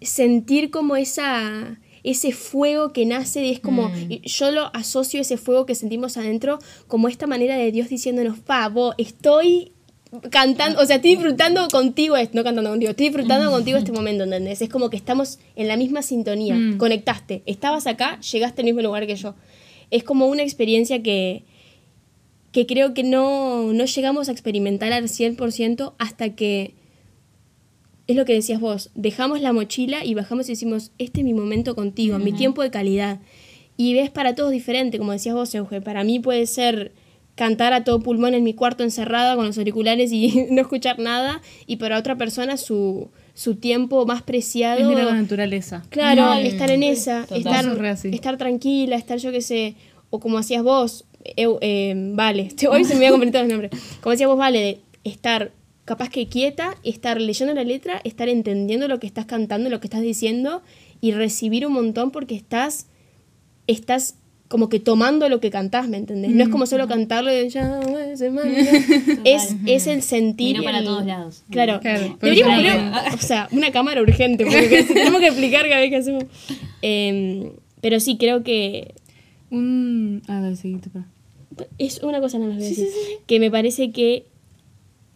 sentir 0.00 0.70
como 0.70 0.96
esa 0.96 1.78
ese 2.04 2.32
fuego 2.32 2.92
que 2.92 3.04
nace 3.04 3.44
y 3.44 3.50
es 3.50 3.60
como 3.60 3.90
y 4.08 4.20
yo 4.26 4.50
lo 4.50 4.74
asocio 4.74 5.20
ese 5.20 5.36
fuego 5.36 5.66
que 5.66 5.74
sentimos 5.74 6.16
adentro 6.16 6.58
como 6.86 7.08
esta 7.08 7.26
manera 7.26 7.56
de 7.56 7.72
Dios 7.72 7.88
diciéndonos 7.88 8.38
pavo 8.38 8.94
estoy 8.98 9.72
cantando 10.30 10.80
o 10.80 10.86
sea 10.86 10.96
estoy 10.96 11.16
disfrutando 11.16 11.68
contigo 11.68 12.14
no 12.32 12.44
cantando 12.44 12.70
contigo 12.70 12.90
estoy 12.90 13.06
disfrutando 13.06 13.50
contigo 13.50 13.78
este 13.78 13.92
momento 13.92 14.24
¿entendés? 14.24 14.62
es 14.62 14.68
como 14.70 14.88
que 14.90 14.96
estamos 14.96 15.38
en 15.56 15.68
la 15.68 15.76
misma 15.76 16.02
sintonía 16.02 16.54
Mm. 16.54 16.78
conectaste 16.78 17.42
estabas 17.46 17.86
acá 17.86 18.18
llegaste 18.20 18.62
al 18.62 18.66
mismo 18.66 18.80
lugar 18.80 19.06
que 19.06 19.16
yo 19.16 19.34
es 19.90 20.04
como 20.04 20.26
una 20.28 20.42
experiencia 20.42 21.02
que 21.02 21.44
que 22.52 22.66
creo 22.66 22.94
que 22.94 23.02
no, 23.02 23.72
no 23.74 23.84
llegamos 23.84 24.28
a 24.28 24.32
experimentar 24.32 24.92
al 24.92 25.04
100% 25.04 25.92
hasta 25.98 26.34
que 26.34 26.74
es 28.08 28.16
lo 28.16 28.24
que 28.24 28.32
decías 28.32 28.58
vos, 28.58 28.90
dejamos 28.94 29.42
la 29.42 29.52
mochila 29.52 30.02
y 30.02 30.14
bajamos 30.14 30.48
y 30.48 30.52
decimos, 30.52 30.92
este 30.98 31.20
es 31.20 31.24
mi 31.24 31.34
momento 31.34 31.74
contigo, 31.76 32.18
mi 32.18 32.32
tiempo 32.32 32.62
de 32.62 32.70
calidad. 32.70 33.20
Y 33.76 33.92
ves 33.94 34.10
para 34.10 34.34
todos 34.34 34.50
diferente, 34.50 34.98
como 34.98 35.12
decías 35.12 35.34
vos, 35.34 35.54
Euge. 35.54 35.82
Para 35.82 36.02
mí 36.04 36.18
puede 36.18 36.46
ser 36.46 36.92
cantar 37.34 37.74
a 37.74 37.84
todo 37.84 38.00
pulmón 38.00 38.32
en 38.32 38.44
mi 38.44 38.54
cuarto 38.54 38.82
encerrada 38.82 39.36
con 39.36 39.46
los 39.46 39.58
auriculares 39.58 40.10
y 40.10 40.46
no 40.50 40.62
escuchar 40.62 40.98
nada, 40.98 41.42
y 41.66 41.76
para 41.76 41.98
otra 41.98 42.16
persona 42.16 42.56
su, 42.56 43.10
su 43.34 43.56
tiempo 43.56 44.06
más 44.06 44.22
preciado. 44.22 44.80
Es 44.80 44.86
mirar 44.86 45.04
la 45.04 45.20
naturaleza. 45.20 45.84
Claro, 45.90 46.32
estar 46.32 46.70
en 46.70 46.84
esa, 46.84 47.26
total. 47.26 47.78
estar, 47.78 48.06
estar 48.06 48.38
tranquila, 48.38 48.96
estar 48.96 49.18
yo 49.18 49.30
qué 49.30 49.42
sé, 49.42 49.76
o 50.08 50.18
como 50.18 50.38
hacías 50.38 50.62
vos, 50.62 51.04
eh, 51.36 51.94
vale, 52.14 52.48
hoy 52.70 52.84
se 52.84 52.94
me 52.94 53.00
voy 53.00 53.06
a 53.08 53.10
completar 53.10 53.42
los 53.42 53.52
nombres, 53.52 53.70
como 54.00 54.12
decías 54.12 54.30
vos, 54.30 54.38
vale, 54.38 54.60
de 54.60 54.80
estar 55.04 55.52
capaz 55.88 56.10
que 56.10 56.28
quieta, 56.28 56.76
estar 56.84 57.20
leyendo 57.20 57.52
la 57.54 57.64
letra, 57.64 58.00
estar 58.04 58.28
entendiendo 58.28 58.86
lo 58.86 59.00
que 59.00 59.06
estás 59.08 59.26
cantando, 59.26 59.70
lo 59.70 59.80
que 59.80 59.86
estás 59.86 60.02
diciendo 60.02 60.62
y 61.00 61.12
recibir 61.12 61.66
un 61.66 61.72
montón 61.72 62.10
porque 62.10 62.34
estás, 62.36 62.86
estás 63.66 64.14
como 64.48 64.68
que 64.68 64.80
tomando 64.80 65.28
lo 65.28 65.40
que 65.40 65.50
cantás, 65.50 65.88
¿me 65.88 65.96
entendés? 65.98 66.30
No 66.30 66.42
es 66.42 66.48
como 66.48 66.64
solo 66.66 66.88
cantarlo 66.88 67.30
y 67.30 67.48
ya, 67.50 67.80
es, 69.24 69.56
es 69.66 69.86
el 69.86 70.02
sentir. 70.02 70.56
Y 70.56 70.58
no 70.58 70.64
para 70.64 70.78
el- 70.78 70.84
todos 70.84 71.04
lados. 71.04 71.42
Claro. 71.50 71.80
Claro, 71.80 72.16
Deberíamos 72.20 72.54
pero 72.54 72.56
poner, 72.56 72.92
también- 72.92 73.14
o 73.14 73.18
sea, 73.18 73.48
una 73.52 73.70
cámara 73.72 74.00
urgente, 74.02 74.44
porque 74.44 74.84
tenemos 74.94 75.20
que 75.20 75.26
explicar 75.28 75.68
cada 75.68 75.80
vez 75.80 75.90
que 75.90 75.96
hacemos. 75.96 76.24
Em, 76.82 77.50
pero 77.80 78.00
sí, 78.00 78.16
creo 78.16 78.42
que 78.42 78.94
Un. 79.50 80.22
Dale, 80.26 80.56
seguite, 80.56 80.88
para. 80.90 81.06
es 81.78 82.02
una 82.02 82.20
cosa 82.20 82.38
nada 82.38 82.50
más 82.50 82.58
voy 82.58 82.66
a 82.66 82.68
decir, 82.70 82.88
que 83.26 83.40
me 83.40 83.50
parece 83.50 83.92
que 83.92 84.24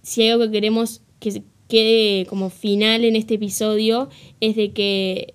si 0.02 0.22
hay 0.22 0.30
algo 0.30 0.44
que 0.46 0.50
queremos 0.52 1.02
que 1.20 1.42
quede 1.68 2.26
como 2.26 2.50
final 2.50 3.04
en 3.04 3.16
este 3.16 3.34
episodio 3.34 4.08
es 4.40 4.56
de 4.56 4.72
que 4.72 5.34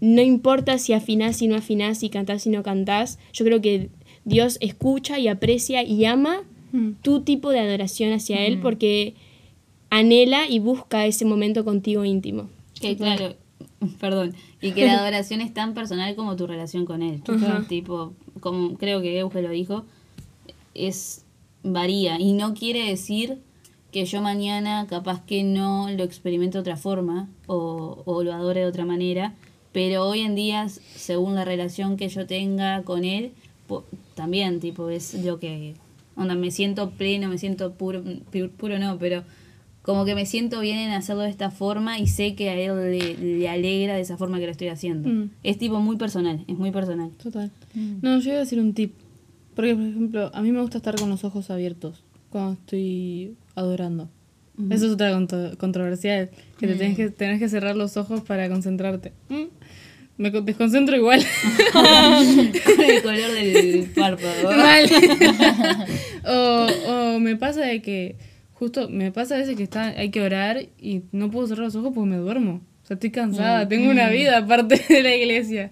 no 0.00 0.22
importa 0.22 0.78
si 0.78 0.92
afinás, 0.92 1.36
si 1.36 1.48
no 1.48 1.56
afinás, 1.56 1.98
si 1.98 2.08
cantás, 2.08 2.42
si 2.42 2.50
no 2.50 2.62
cantás, 2.62 3.18
yo 3.32 3.44
creo 3.44 3.60
que 3.60 3.90
Dios 4.24 4.58
escucha 4.60 5.18
y 5.18 5.28
aprecia 5.28 5.82
y 5.82 6.04
ama 6.04 6.42
Mm. 6.72 6.92
tu 7.02 7.20
tipo 7.22 7.50
de 7.50 7.60
adoración 7.60 8.12
hacia 8.12 8.44
Él 8.44 8.60
porque 8.60 9.14
anhela 9.90 10.48
y 10.48 10.58
busca 10.58 11.06
ese 11.06 11.24
momento 11.24 11.64
contigo 11.64 12.04
íntimo. 12.04 12.48
Que 12.78 12.96
claro, 12.96 13.36
perdón, 14.00 14.34
y 14.60 14.72
que 14.72 14.84
la 14.86 14.98
adoración 15.00 15.40
es 15.40 15.54
tan 15.54 15.72
personal 15.74 16.14
como 16.14 16.36
tu 16.36 16.46
relación 16.46 16.84
con 16.84 17.02
él. 17.02 17.22
Ajá. 17.26 17.64
Tipo, 17.68 18.12
como 18.40 18.76
creo 18.76 19.00
que 19.00 19.18
Euge 19.18 19.40
lo 19.40 19.50
dijo, 19.50 19.84
es 20.74 21.24
varía 21.62 22.20
y 22.20 22.32
no 22.34 22.54
quiere 22.54 22.84
decir 22.88 23.38
que 23.92 24.04
yo 24.04 24.20
mañana 24.20 24.86
capaz 24.88 25.24
que 25.24 25.42
no 25.44 25.88
lo 25.90 26.04
experimente 26.04 26.58
de 26.58 26.60
otra 26.60 26.76
forma 26.76 27.28
o, 27.46 28.02
o 28.04 28.22
lo 28.22 28.32
adore 28.34 28.60
de 28.60 28.66
otra 28.66 28.84
manera, 28.84 29.34
pero 29.72 30.04
hoy 30.06 30.20
en 30.20 30.34
día, 30.34 30.68
según 30.68 31.34
la 31.34 31.44
relación 31.44 31.96
que 31.96 32.08
yo 32.08 32.26
tenga 32.26 32.82
con 32.82 33.04
él, 33.04 33.32
po- 33.66 33.84
también, 34.14 34.60
tipo, 34.60 34.88
es 34.90 35.14
lo 35.24 35.38
que, 35.38 35.74
onda, 36.16 36.34
me 36.34 36.50
siento 36.50 36.90
pleno, 36.90 37.28
me 37.28 37.38
siento 37.38 37.72
puro, 37.72 38.02
pu- 38.04 38.50
puro 38.50 38.78
no, 38.78 38.98
pero 38.98 39.22
como 39.82 40.04
que 40.04 40.14
me 40.14 40.26
siento 40.26 40.60
bien 40.60 40.76
en 40.78 40.90
hacerlo 40.90 41.22
de 41.22 41.30
esta 41.30 41.50
forma 41.50 41.98
y 41.98 42.08
sé 42.08 42.34
que 42.34 42.50
a 42.50 42.54
él 42.54 42.98
le, 42.98 43.14
le 43.16 43.48
alegra 43.48 43.94
de 43.94 44.02
esa 44.02 44.18
forma 44.18 44.38
que 44.38 44.44
lo 44.44 44.50
estoy 44.52 44.68
haciendo. 44.68 45.08
Mm. 45.08 45.30
Es 45.44 45.56
tipo 45.56 45.80
muy 45.80 45.96
personal, 45.96 46.44
es 46.46 46.58
muy 46.58 46.70
personal. 46.72 47.10
Total. 47.22 47.50
No, 48.02 48.18
yo 48.18 48.30
iba 48.30 48.36
a 48.36 48.40
decir 48.40 48.60
un 48.60 48.74
tip. 48.74 48.92
Porque, 49.54 49.74
por 49.74 49.82
ejemplo, 49.84 50.30
a 50.34 50.42
mí 50.42 50.52
me 50.52 50.60
gusta 50.60 50.76
estar 50.76 50.94
con 50.96 51.08
los 51.08 51.24
ojos 51.24 51.50
abiertos 51.50 52.02
cuando 52.30 52.52
estoy 52.52 53.34
adorando. 53.58 54.08
Eso 54.70 54.86
es 54.86 54.92
otra 54.92 55.12
contro- 55.12 55.56
controversial. 55.56 56.30
Que 56.58 56.66
te 56.66 56.74
tenés 56.74 56.96
que, 56.96 57.10
tenés 57.10 57.38
que 57.38 57.48
cerrar 57.48 57.76
los 57.76 57.96
ojos 57.96 58.22
para 58.22 58.48
concentrarte. 58.48 59.12
Mm. 59.28 59.44
Me 60.16 60.32
co- 60.32 60.40
desconcentro 60.40 60.96
igual. 60.96 61.24
Con 61.72 61.84
el 62.84 63.02
color 63.02 63.32
del 63.32 63.90
párpado. 63.94 64.50
Mal. 64.56 64.84
o, 66.26 66.66
o 67.14 67.20
me 67.20 67.36
pasa 67.36 67.60
de 67.62 67.80
que, 67.82 68.16
justo, 68.54 68.88
me 68.88 69.12
pasa 69.12 69.36
a 69.36 69.38
veces 69.38 69.56
que 69.56 69.62
está, 69.62 69.88
hay 69.90 70.10
que 70.10 70.20
orar 70.22 70.66
y 70.80 71.02
no 71.12 71.30
puedo 71.30 71.46
cerrar 71.46 71.66
los 71.66 71.76
ojos 71.76 71.92
porque 71.94 72.10
me 72.10 72.16
duermo. 72.16 72.60
O 72.82 72.86
sea, 72.88 72.94
estoy 72.94 73.10
cansada, 73.10 73.68
tengo 73.68 73.90
una 73.90 74.08
vida 74.08 74.38
aparte 74.38 74.82
de 74.88 75.02
la 75.02 75.14
iglesia. 75.14 75.70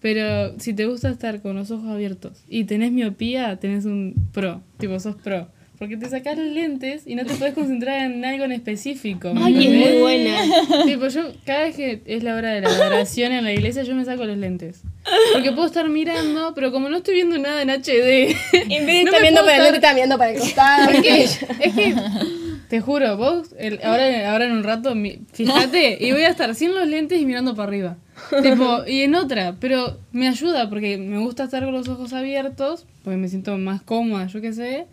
Pero 0.00 0.58
si 0.60 0.74
te 0.74 0.86
gusta 0.86 1.10
estar 1.10 1.40
con 1.42 1.56
los 1.56 1.70
ojos 1.70 1.88
abiertos 1.88 2.42
y 2.48 2.64
tenés 2.64 2.92
miopía, 2.92 3.56
tenés 3.56 3.84
un 3.86 4.14
pro, 4.32 4.62
tipo, 4.78 4.98
sos 5.00 5.16
pro. 5.16 5.48
Porque 5.84 5.98
te 5.98 6.08
sacás 6.08 6.38
los 6.38 6.46
lentes 6.46 7.02
y 7.06 7.14
no 7.14 7.26
te 7.26 7.34
puedes 7.34 7.54
concentrar 7.54 8.10
en 8.10 8.24
algo 8.24 8.44
en 8.44 8.52
específico. 8.52 9.34
¿me 9.34 9.44
Ay, 9.44 9.66
es 9.66 9.92
muy 9.92 10.00
buena. 10.00 10.36
Tipo, 10.86 11.08
yo, 11.08 11.22
cada 11.44 11.64
vez 11.64 11.76
que 11.76 12.00
es 12.06 12.22
la 12.22 12.34
hora 12.36 12.52
de 12.54 12.62
la 12.62 12.68
adoración 12.70 13.32
en 13.32 13.44
la 13.44 13.52
iglesia, 13.52 13.82
yo 13.82 13.94
me 13.94 14.04
saco 14.04 14.24
los 14.24 14.38
lentes. 14.38 14.80
Porque 15.34 15.52
puedo 15.52 15.66
estar 15.66 15.88
mirando, 15.88 16.52
pero 16.54 16.72
como 16.72 16.88
no 16.88 16.96
estoy 16.96 17.14
viendo 17.16 17.36
nada 17.38 17.60
en 17.62 17.68
HD. 17.70 18.34
En 18.52 18.86
vez 18.86 18.96
de 18.96 19.04
no 19.04 19.10
estar 19.10 19.20
viendo 19.22 19.40
para 19.44 19.68
estar- 19.68 19.90
el 19.90 19.94
mirando 19.94 20.16
para 20.18 20.30
el 20.32 20.38
costado. 20.40 20.90
Es 21.60 21.74
que, 21.74 21.94
te 22.68 22.80
juro, 22.80 23.16
vos, 23.18 23.48
el- 23.58 23.80
ahora, 23.84 24.32
ahora 24.32 24.46
en 24.46 24.52
un 24.52 24.64
rato, 24.64 24.94
mi- 24.94 25.18
fíjate, 25.32 25.98
y 26.00 26.12
voy 26.12 26.22
a 26.22 26.28
estar 26.28 26.54
sin 26.54 26.74
los 26.74 26.86
lentes 26.88 27.20
y 27.20 27.26
mirando 27.26 27.54
para 27.54 27.68
arriba. 27.68 27.96
Tipo, 28.42 28.84
y 28.86 29.02
en 29.02 29.14
otra, 29.16 29.56
pero 29.60 29.98
me 30.12 30.28
ayuda 30.28 30.70
porque 30.70 30.96
me 30.96 31.18
gusta 31.18 31.44
estar 31.44 31.62
con 31.64 31.72
los 31.74 31.88
ojos 31.88 32.12
abiertos, 32.12 32.86
porque 33.02 33.16
me 33.18 33.28
siento 33.28 33.58
más 33.58 33.82
cómoda, 33.82 34.26
yo 34.28 34.40
qué 34.40 34.52
sé, 34.52 34.86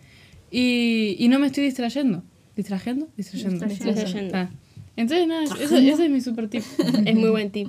y, 0.52 1.16
y 1.18 1.28
no 1.28 1.38
me 1.38 1.46
estoy 1.48 1.64
distrayendo. 1.64 2.22
¿Distrayendo? 2.54 3.08
Distrayendo. 3.16 3.66
Distrayendo. 3.66 4.36
Ah. 4.36 4.50
Entonces, 4.96 5.26
nada, 5.26 5.44
eso- 5.44 5.56
ese 5.56 6.04
es 6.04 6.10
mi 6.10 6.20
super 6.20 6.48
tip. 6.48 6.62
Es 7.06 7.14
muy 7.16 7.30
buen 7.30 7.50
tip. 7.50 7.68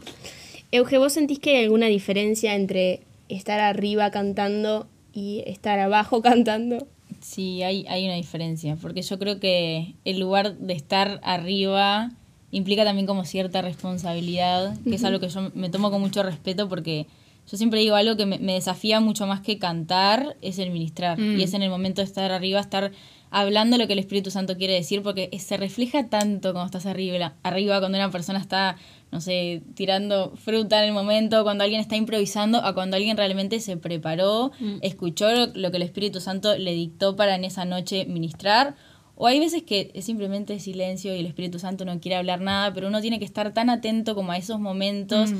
Euge, 0.72 0.98
¿vos 0.98 1.14
sentís 1.14 1.40
que 1.40 1.58
hay 1.58 1.64
alguna 1.64 1.86
diferencia 1.88 2.54
entre 2.56 3.00
estar 3.30 3.60
arriba 3.62 4.12
cantando 4.12 4.88
y 5.14 5.44
estar 5.48 5.80
abajo 5.80 6.22
cantando? 6.30 6.86
Sí, 7.22 7.64
hay, 7.64 7.86
hay 7.88 8.04
una 8.06 8.16
diferencia, 8.16 8.76
porque 8.76 9.02
yo 9.02 9.18
creo 9.18 9.40
que 9.40 9.94
el 10.04 10.20
lugar 10.20 10.58
de 10.58 10.74
estar 10.74 11.22
arriba 11.24 12.12
implica 12.52 12.84
también 12.84 13.08
como 13.08 13.24
cierta 13.24 13.62
responsabilidad, 13.62 14.78
que 14.84 14.96
es 14.96 15.04
algo 15.06 15.20
que 15.22 15.30
yo 15.30 15.50
me 15.56 15.70
tomo 15.70 15.90
con 15.90 16.02
mucho 16.02 16.22
respeto 16.24 16.68
porque 16.68 17.08
yo 17.50 17.58
siempre 17.58 17.80
digo 17.80 17.96
algo 17.96 18.16
que 18.16 18.26
me, 18.26 18.40
me 18.40 18.54
desafía 18.54 19.00
mucho 19.00 19.28
más 19.28 19.42
que 19.42 19.60
cantar, 19.60 20.38
es 20.42 20.60
el 20.60 20.72
ministrar, 20.72 21.20
Mm. 21.20 21.40
y 21.40 21.44
es 21.44 21.54
en 21.54 21.62
el 21.64 21.70
momento 21.70 22.02
de 22.02 22.06
estar 22.06 22.32
arriba, 22.32 22.60
estar 22.60 22.92
hablando 23.30 23.78
lo 23.78 23.88
que 23.88 23.94
el 23.94 24.00
Espíritu 24.00 24.30
Santo 24.32 24.58
quiere 24.58 24.74
decir, 24.76 25.02
porque 25.02 25.30
se 25.40 25.58
refleja 25.58 26.08
tanto 26.08 26.54
cuando 26.54 26.68
estás 26.68 26.86
arriba, 26.86 27.34
arriba 27.42 27.80
cuando 27.80 27.98
una 27.98 28.12
persona 28.12 28.38
está, 28.40 28.78
no 29.12 29.22
sé, 29.22 29.64
tirando 29.74 30.34
fruta 30.36 30.80
en 30.84 30.90
el 30.90 30.94
momento, 30.94 31.44
cuando 31.44 31.64
alguien 31.64 31.82
está 31.82 31.96
improvisando, 31.96 32.60
a 32.60 32.74
cuando 32.76 32.96
alguien 32.96 33.18
realmente 33.18 33.60
se 33.60 33.76
preparó, 33.76 34.52
escuchó 34.82 35.32
lo, 35.32 35.48
lo 35.48 35.72
que 35.72 35.78
el 35.78 35.84
Espíritu 35.84 36.22
Santo 36.22 36.56
le 36.58 36.74
dictó 36.74 37.16
para 37.16 37.34
en 37.36 37.44
esa 37.44 37.66
noche 37.66 38.06
ministrar. 38.06 38.76
O 39.16 39.28
hay 39.28 39.40
veces 39.40 39.62
que 39.64 39.92
es 39.94 40.06
simplemente 40.06 40.60
silencio 40.60 41.16
y 41.16 41.20
el 41.20 41.26
Espíritu 41.28 41.58
Santo 41.60 41.86
no 41.86 42.00
quiere 42.00 42.16
hablar 42.16 42.42
nada, 42.42 42.74
pero 42.74 42.88
uno 42.88 43.00
tiene 43.02 43.20
que 43.20 43.26
estar 43.26 43.52
tan 43.54 43.70
atento 43.70 44.14
como 44.16 44.32
a 44.32 44.38
esos 44.38 44.60
momentos 44.60 45.32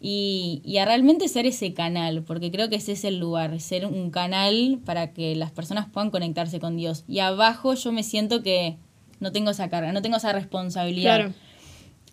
y, 0.00 0.62
y 0.64 0.78
a 0.78 0.84
realmente 0.84 1.28
ser 1.28 1.46
ese 1.46 1.74
canal, 1.74 2.22
porque 2.22 2.50
creo 2.50 2.68
que 2.68 2.76
ese 2.76 2.92
es 2.92 3.04
el 3.04 3.18
lugar, 3.18 3.58
ser 3.60 3.86
un 3.86 4.10
canal 4.10 4.80
para 4.84 5.12
que 5.12 5.34
las 5.34 5.50
personas 5.50 5.88
puedan 5.88 6.10
conectarse 6.10 6.60
con 6.60 6.76
Dios. 6.76 7.04
Y 7.08 7.18
abajo 7.18 7.74
yo 7.74 7.92
me 7.92 8.02
siento 8.02 8.42
que 8.42 8.76
no 9.20 9.32
tengo 9.32 9.50
esa 9.50 9.68
carga, 9.68 9.92
no 9.92 10.02
tengo 10.02 10.16
esa 10.16 10.32
responsabilidad. 10.32 11.16
Claro. 11.16 11.34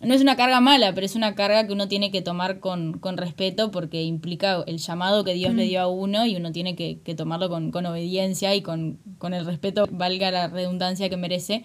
No 0.00 0.12
es 0.12 0.20
una 0.20 0.36
carga 0.36 0.60
mala, 0.60 0.92
pero 0.94 1.06
es 1.06 1.14
una 1.14 1.34
carga 1.34 1.66
que 1.66 1.72
uno 1.72 1.88
tiene 1.88 2.10
que 2.10 2.20
tomar 2.20 2.60
con, 2.60 2.98
con 2.98 3.16
respeto 3.16 3.70
porque 3.70 4.02
implica 4.02 4.62
el 4.66 4.76
llamado 4.76 5.24
que 5.24 5.32
Dios 5.32 5.54
le 5.54 5.64
dio 5.64 5.80
a 5.80 5.86
uno 5.86 6.26
y 6.26 6.36
uno 6.36 6.52
tiene 6.52 6.76
que, 6.76 6.98
que 7.02 7.14
tomarlo 7.14 7.48
con, 7.48 7.70
con 7.70 7.86
obediencia 7.86 8.54
y 8.54 8.60
con, 8.60 8.98
con 9.16 9.32
el 9.32 9.46
respeto, 9.46 9.86
valga 9.90 10.30
la 10.30 10.48
redundancia 10.48 11.08
que 11.08 11.16
merece. 11.16 11.64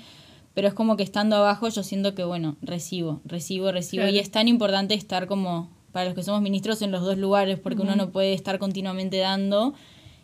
Pero 0.54 0.68
es 0.68 0.74
como 0.74 0.96
que 0.96 1.04
estando 1.04 1.36
abajo 1.36 1.68
yo 1.68 1.84
siento 1.84 2.16
que, 2.16 2.24
bueno, 2.24 2.56
recibo, 2.62 3.22
recibo, 3.26 3.72
recibo. 3.72 4.04
Claro. 4.04 4.16
Y 4.16 4.20
es 4.20 4.32
tan 4.32 4.48
importante 4.48 4.94
estar 4.94 5.28
como, 5.28 5.70
para 5.92 6.06
los 6.06 6.16
que 6.16 6.24
somos 6.24 6.42
ministros, 6.42 6.82
en 6.82 6.92
los 6.92 7.02
dos 7.02 7.18
lugares, 7.18 7.60
porque 7.60 7.82
uno 7.82 7.96
no 7.96 8.10
puede 8.12 8.34
estar 8.34 8.60
continuamente 8.60 9.18
dando, 9.18 9.74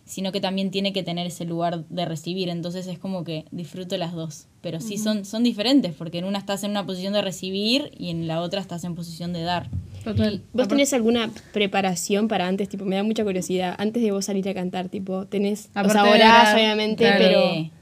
sino 0.05 0.31
que 0.31 0.39
también 0.39 0.71
tiene 0.71 0.93
que 0.93 1.03
tener 1.03 1.27
ese 1.27 1.45
lugar 1.45 1.83
de 1.89 2.05
recibir. 2.05 2.49
Entonces 2.49 2.87
es 2.87 2.97
como 2.97 3.23
que 3.23 3.45
disfruto 3.51 3.97
las 3.97 4.13
dos. 4.13 4.47
Pero 4.61 4.79
sí 4.79 4.97
son, 4.97 5.25
son 5.25 5.43
diferentes, 5.43 5.93
porque 5.93 6.17
en 6.17 6.25
una 6.25 6.39
estás 6.39 6.63
en 6.63 6.71
una 6.71 6.85
posición 6.85 7.13
de 7.13 7.21
recibir 7.21 7.91
y 7.97 8.09
en 8.09 8.27
la 8.27 8.41
otra 8.41 8.59
estás 8.59 8.83
en 8.83 8.95
posición 8.95 9.33
de 9.33 9.41
dar. 9.43 9.69
Total. 10.03 10.41
¿Vos 10.53 10.67
tenés 10.67 10.93
alguna 10.93 11.29
preparación 11.53 12.27
para 12.27 12.47
antes? 12.47 12.69
Tipo, 12.69 12.85
me 12.85 12.95
da 12.95 13.03
mucha 13.03 13.23
curiosidad. 13.23 13.75
Antes 13.77 14.01
de 14.01 14.11
vos 14.11 14.25
salir 14.25 14.47
a 14.49 14.53
cantar, 14.53 14.89
tipo, 14.89 15.25
tenés. 15.25 15.67
o 15.67 15.79
Aparte 15.79 15.93
sea, 15.93 16.03
orás, 16.03 16.15
orar, 16.15 16.55
obviamente, 16.55 17.03
claro. 17.03 17.17
pero. 17.19 17.76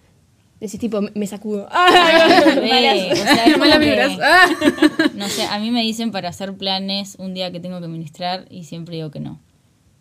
Decís, 0.65 0.79
tipo, 0.79 0.99
me- 1.13 1.27
sacudo. 1.27 1.67
re, 2.55 3.11
o 3.11 3.15
sea, 3.15 3.35
es 3.45 3.53
como 3.53 3.65
Malas 3.65 3.79
que- 3.79 3.85
vibras. 3.85 4.17
Ah. 4.21 4.47
No 5.13 5.27
sé, 5.29 5.45
a 5.45 5.59
mí 5.59 5.69
me 5.69 5.81
dicen 5.81 6.11
para 6.11 6.29
hacer 6.29 6.53
planes 6.55 7.15
un 7.19 7.33
día 7.35 7.51
que 7.51 7.59
tengo 7.59 7.79
que 7.81 7.87
ministrar 7.87 8.45
y 8.49 8.63
siempre 8.63 8.95
digo 8.95 9.11
que 9.11 9.19
no. 9.19 9.39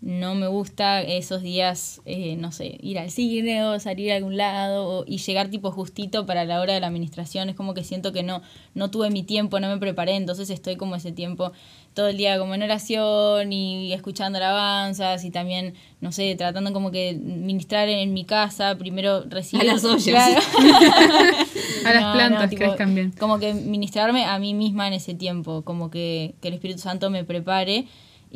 No 0.06 0.34
me 0.34 0.48
gusta 0.48 1.00
esos 1.00 1.40
días, 1.40 2.02
eh, 2.04 2.36
no 2.36 2.52
sé, 2.52 2.76
ir 2.82 2.98
al 2.98 3.10
cine 3.10 3.64
o 3.64 3.80
salir 3.80 4.12
a 4.12 4.16
algún 4.16 4.36
lado 4.36 4.86
o- 4.86 5.04
y 5.06 5.16
llegar 5.16 5.48
tipo 5.48 5.70
justito 5.70 6.26
para 6.26 6.44
la 6.44 6.60
hora 6.60 6.74
de 6.74 6.80
la 6.80 6.88
administración. 6.88 7.48
Es 7.48 7.56
como 7.56 7.72
que 7.72 7.84
siento 7.84 8.12
que 8.12 8.22
no, 8.22 8.42
no 8.74 8.90
tuve 8.90 9.08
mi 9.08 9.22
tiempo, 9.22 9.60
no 9.60 9.68
me 9.68 9.78
preparé, 9.78 10.16
entonces 10.16 10.50
estoy 10.50 10.76
como 10.76 10.94
ese 10.94 11.10
tiempo 11.12 11.52
todo 11.94 12.08
el 12.08 12.18
día 12.18 12.38
como 12.38 12.54
en 12.54 12.62
oración 12.64 13.50
y 13.50 13.94
escuchando 13.94 14.36
alabanzas 14.36 15.24
y 15.24 15.30
también, 15.30 15.72
no 16.02 16.12
sé, 16.12 16.34
tratando 16.36 16.74
como 16.74 16.90
que 16.90 17.14
ministrar 17.14 17.88
en 17.88 18.12
mi 18.12 18.24
casa, 18.26 18.76
primero 18.76 19.22
recibir... 19.24 19.70
A 19.70 19.72
las 19.72 19.84
ollas. 19.84 20.02
Claro. 20.04 20.40
A 21.86 21.92
las 21.92 22.02
No, 22.02 22.12
plantas 22.12 22.42
no, 22.42 22.48
tipo, 22.50 22.64
crezcan 22.64 22.94
bien. 22.94 23.12
Como 23.18 23.38
que 23.38 23.54
ministrarme 23.54 24.24
a 24.26 24.38
mí 24.38 24.52
misma 24.54 24.86
en 24.88 24.94
ese 24.94 25.14
tiempo, 25.14 25.62
como 25.62 25.90
que, 25.90 26.34
que 26.42 26.48
el 26.48 26.54
Espíritu 26.54 26.80
Santo 26.80 27.08
me 27.10 27.24
prepare 27.24 27.86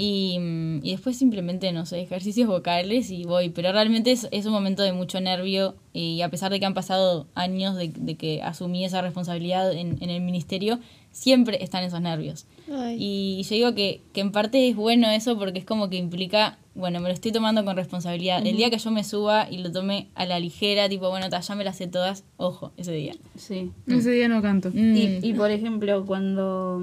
y, 0.01 0.39
mm, 0.39 0.85
y 0.85 0.93
después 0.93 1.19
simplemente, 1.19 1.73
no 1.73 1.85
sé, 1.85 2.01
ejercicios 2.01 2.47
vocales 2.47 3.11
y 3.11 3.25
voy. 3.25 3.49
Pero 3.49 3.73
realmente 3.73 4.13
es, 4.13 4.29
es 4.31 4.47
un 4.47 4.53
momento 4.53 4.85
de 4.85 4.93
mucho 4.93 5.21
nervio 5.21 5.75
y 5.93 6.23
a 6.23 6.29
pesar 6.29 6.53
de 6.53 6.61
que 6.61 6.67
han 6.67 6.73
pasado 6.73 7.27
años 7.35 7.75
de, 7.75 7.89
de 7.89 8.15
que 8.15 8.41
asumí 8.41 8.85
esa 8.85 9.03
responsabilidad 9.03 9.73
en, 9.73 9.99
en 10.01 10.11
el 10.11 10.21
ministerio, 10.21 10.79
siempre 11.11 11.65
están 11.65 11.83
esos 11.83 12.01
nervios. 12.01 12.47
Ay. 12.73 12.97
Y 12.97 13.43
yo 13.43 13.57
digo 13.57 13.75
que, 13.75 14.01
que 14.13 14.21
en 14.21 14.31
parte 14.31 14.69
es 14.69 14.77
bueno 14.77 15.11
eso 15.11 15.37
porque 15.37 15.59
es 15.59 15.65
como 15.65 15.91
que 15.91 15.97
implica, 15.97 16.59
bueno, 16.77 17.01
me 17.01 17.09
lo 17.09 17.15
estoy 17.15 17.33
tomando 17.33 17.65
con 17.65 17.75
responsabilidad. 17.75 18.47
El 18.47 18.57
día 18.57 18.71
que 18.71 18.79
yo 18.79 18.93
me 18.93 19.03
suba 19.03 19.49
y 19.51 19.59
lo 19.59 19.73
tome 19.73 20.07
a 20.15 20.27
la 20.27 20.39
ligera, 20.39 20.89
tipo, 20.89 21.11
bueno, 21.11 21.29
ta, 21.29 21.41
ya 21.41 21.57
me 21.57 21.65
las 21.65 21.77
sé 21.77 21.89
todas, 21.89 22.23
ojo, 22.37 22.71
ese 22.77 22.93
día. 22.93 23.17
Sí. 23.35 23.73
Ese 23.89 24.13
día 24.13 24.29
no 24.29 24.43
canto. 24.43 24.71
Mm. 24.73 24.97
Y, 24.97 25.19
y 25.25 25.33
por 25.33 25.51
ejemplo, 25.51 26.07
cuando 26.07 26.81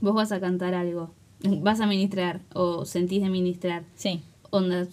vos 0.00 0.14
vas 0.14 0.32
a 0.32 0.40
cantar 0.40 0.72
algo, 0.72 1.12
vas 1.44 1.80
a 1.80 1.86
ministrar 1.86 2.40
o 2.54 2.84
sentís 2.84 3.22
de 3.22 3.28
ministrar, 3.30 3.84
Sí. 3.96 4.20
onda, 4.50 4.86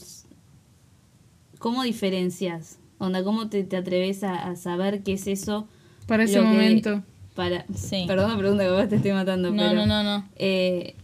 ¿cómo 1.59 1.83
diferencias? 1.83 2.77
Onda, 2.97 3.23
¿cómo 3.23 3.49
te, 3.49 3.63
te 3.63 3.77
atreves 3.77 4.23
a, 4.23 4.35
a 4.49 4.55
saber 4.55 5.03
qué 5.03 5.13
es 5.13 5.27
eso? 5.27 5.67
Para 6.07 6.23
ese 6.23 6.35
que- 6.35 6.41
momento. 6.41 7.03
Para, 7.35 7.65
Sí. 7.73 8.03
Perdón 8.07 8.31
la 8.31 8.37
pregunta 8.37 8.63
que 8.65 8.71
vos 8.71 8.89
te 8.89 8.95
estoy 8.97 9.13
matando, 9.13 9.51
No, 9.51 9.57
pero... 9.57 9.85
no, 9.85 9.85
no, 9.85 10.03
no. 10.03 10.29
eh, 10.35 10.95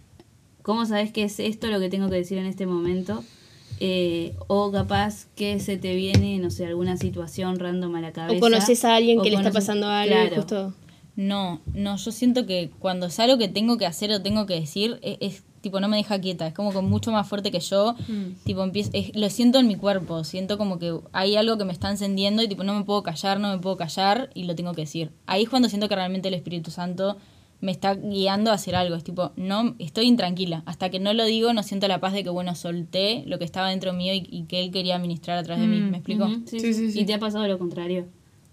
¿Cómo 0.63 0.85
sabes 0.85 1.11
qué 1.11 1.23
es 1.23 1.39
esto 1.39 1.67
lo 1.67 1.79
que 1.79 1.89
tengo 1.89 2.09
que 2.09 2.15
decir 2.15 2.37
en 2.39 2.47
este 2.47 2.65
momento? 2.65 3.23
Eh, 3.79 4.33
o 4.47 4.71
capaz 4.71 5.27
que 5.35 5.59
se 5.59 5.77
te 5.77 5.95
viene, 5.95 6.39
no 6.39 6.49
sé, 6.49 6.65
alguna 6.65 6.97
situación 6.97 7.59
random 7.59 7.93
a 7.95 8.01
la 8.01 8.11
cabeza. 8.13 8.37
O 8.37 8.39
conoces 8.39 8.83
a 8.83 8.95
alguien 8.95 9.21
que 9.21 9.29
le 9.29 9.35
está 9.37 9.51
pasando 9.51 9.87
algo 9.87 10.13
Claro. 10.15 10.35
justo. 10.37 10.73
No, 11.15 11.61
no, 11.73 11.95
yo 11.97 12.11
siento 12.11 12.45
que 12.45 12.71
cuando 12.79 13.05
es 13.05 13.19
algo 13.19 13.37
que 13.37 13.47
tengo 13.47 13.77
que 13.77 13.85
hacer 13.85 14.11
o 14.11 14.21
tengo 14.21 14.45
que 14.45 14.59
decir, 14.59 14.99
e- 15.01 15.17
es, 15.21 15.43
tipo, 15.61 15.79
no 15.79 15.87
me 15.87 15.97
deja 15.97 16.19
quieta, 16.19 16.45
es 16.47 16.53
como 16.53 16.71
que 16.73 16.81
mucho 16.81 17.11
más 17.11 17.27
fuerte 17.27 17.51
que 17.51 17.59
yo, 17.61 17.95
tipo, 18.43 18.63
empiezo, 18.63 18.89
es- 18.93 19.15
lo 19.15 19.29
siento 19.29 19.57
en 19.59 19.67
mi 19.67 19.75
cuerpo, 19.75 20.23
siento 20.25 20.57
como 20.57 20.77
que 20.77 20.93
hay 21.13 21.35
algo 21.37 21.57
que 21.57 21.63
me 21.65 21.71
está 21.73 21.89
encendiendo 21.89 22.43
y 22.43 22.47
tipo, 22.49 22.63
no 22.63 22.73
me 22.77 22.83
puedo 22.83 23.01
callar, 23.01 23.39
no 23.39 23.49
me 23.49 23.59
puedo 23.59 23.77
callar 23.77 24.29
y 24.33 24.43
lo 24.43 24.55
tengo 24.55 24.73
que 24.73 24.81
decir. 24.81 25.11
Ahí 25.25 25.43
es 25.43 25.49
cuando 25.49 25.69
siento 25.69 25.87
que 25.87 25.95
realmente 25.95 26.27
el 26.27 26.33
Espíritu 26.33 26.69
Santo 26.69 27.17
me 27.61 27.71
está 27.71 27.95
guiando 27.95 28.51
a 28.51 28.55
hacer 28.55 28.75
algo, 28.75 28.95
es 28.97 29.03
tipo, 29.05 29.31
no, 29.37 29.75
estoy 29.79 30.05
intranquila, 30.07 30.61
hasta 30.65 30.89
que 30.89 30.99
no 30.99 31.13
lo 31.13 31.23
digo 31.23 31.53
no 31.53 31.63
siento 31.63 31.87
la 31.87 32.01
paz 32.01 32.11
de 32.13 32.23
que, 32.23 32.29
bueno, 32.29 32.53
solté 32.53 33.23
lo 33.25 33.39
que 33.39 33.45
estaba 33.45 33.69
dentro 33.69 33.93
mío 33.93 34.13
y, 34.13 34.27
y 34.29 34.43
que 34.43 34.59
él 34.59 34.69
quería 34.71 34.99
ministrar 34.99 35.37
a 35.37 35.43
través 35.43 35.61
de 35.61 35.67
mí, 35.69 35.79
¿me 35.89 35.97
explico? 35.97 36.27
Sí. 36.45 36.59
sí, 36.59 36.73
sí. 36.91 36.99
Y 36.99 37.05
te 37.05 37.13
ha 37.13 37.19
pasado 37.19 37.47
lo 37.47 37.57
contrario. 37.57 38.05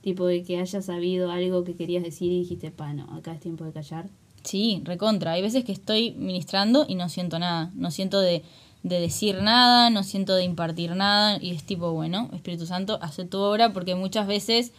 Tipo 0.02 0.26
de 0.26 0.42
que 0.42 0.58
hayas 0.58 0.84
sabido 0.84 1.30
algo 1.30 1.64
que 1.64 1.76
querías 1.76 2.02
decir 2.02 2.30
y 2.32 2.40
dijiste, 2.40 2.70
pa, 2.70 2.92
no, 2.92 3.04
acá 3.14 3.32
es 3.32 3.40
tiempo 3.40 3.64
de 3.64 3.72
callar. 3.72 4.08
Sí, 4.42 4.82
recontra. 4.84 5.32
Hay 5.32 5.42
veces 5.42 5.64
que 5.64 5.72
estoy 5.72 6.12
ministrando 6.12 6.84
y 6.88 6.96
no 6.96 7.08
siento 7.08 7.38
nada. 7.38 7.70
No 7.74 7.90
siento 7.90 8.20
de, 8.20 8.42
de 8.82 9.00
decir 9.00 9.40
nada, 9.42 9.90
no 9.90 10.02
siento 10.02 10.34
de 10.34 10.44
impartir 10.44 10.96
nada. 10.96 11.38
Y 11.40 11.52
es 11.52 11.62
tipo, 11.62 11.92
bueno, 11.92 12.28
Espíritu 12.34 12.66
Santo, 12.66 12.98
hace 13.00 13.24
tu 13.24 13.38
obra 13.38 13.72
porque 13.72 13.94
muchas 13.94 14.26
veces 14.26 14.72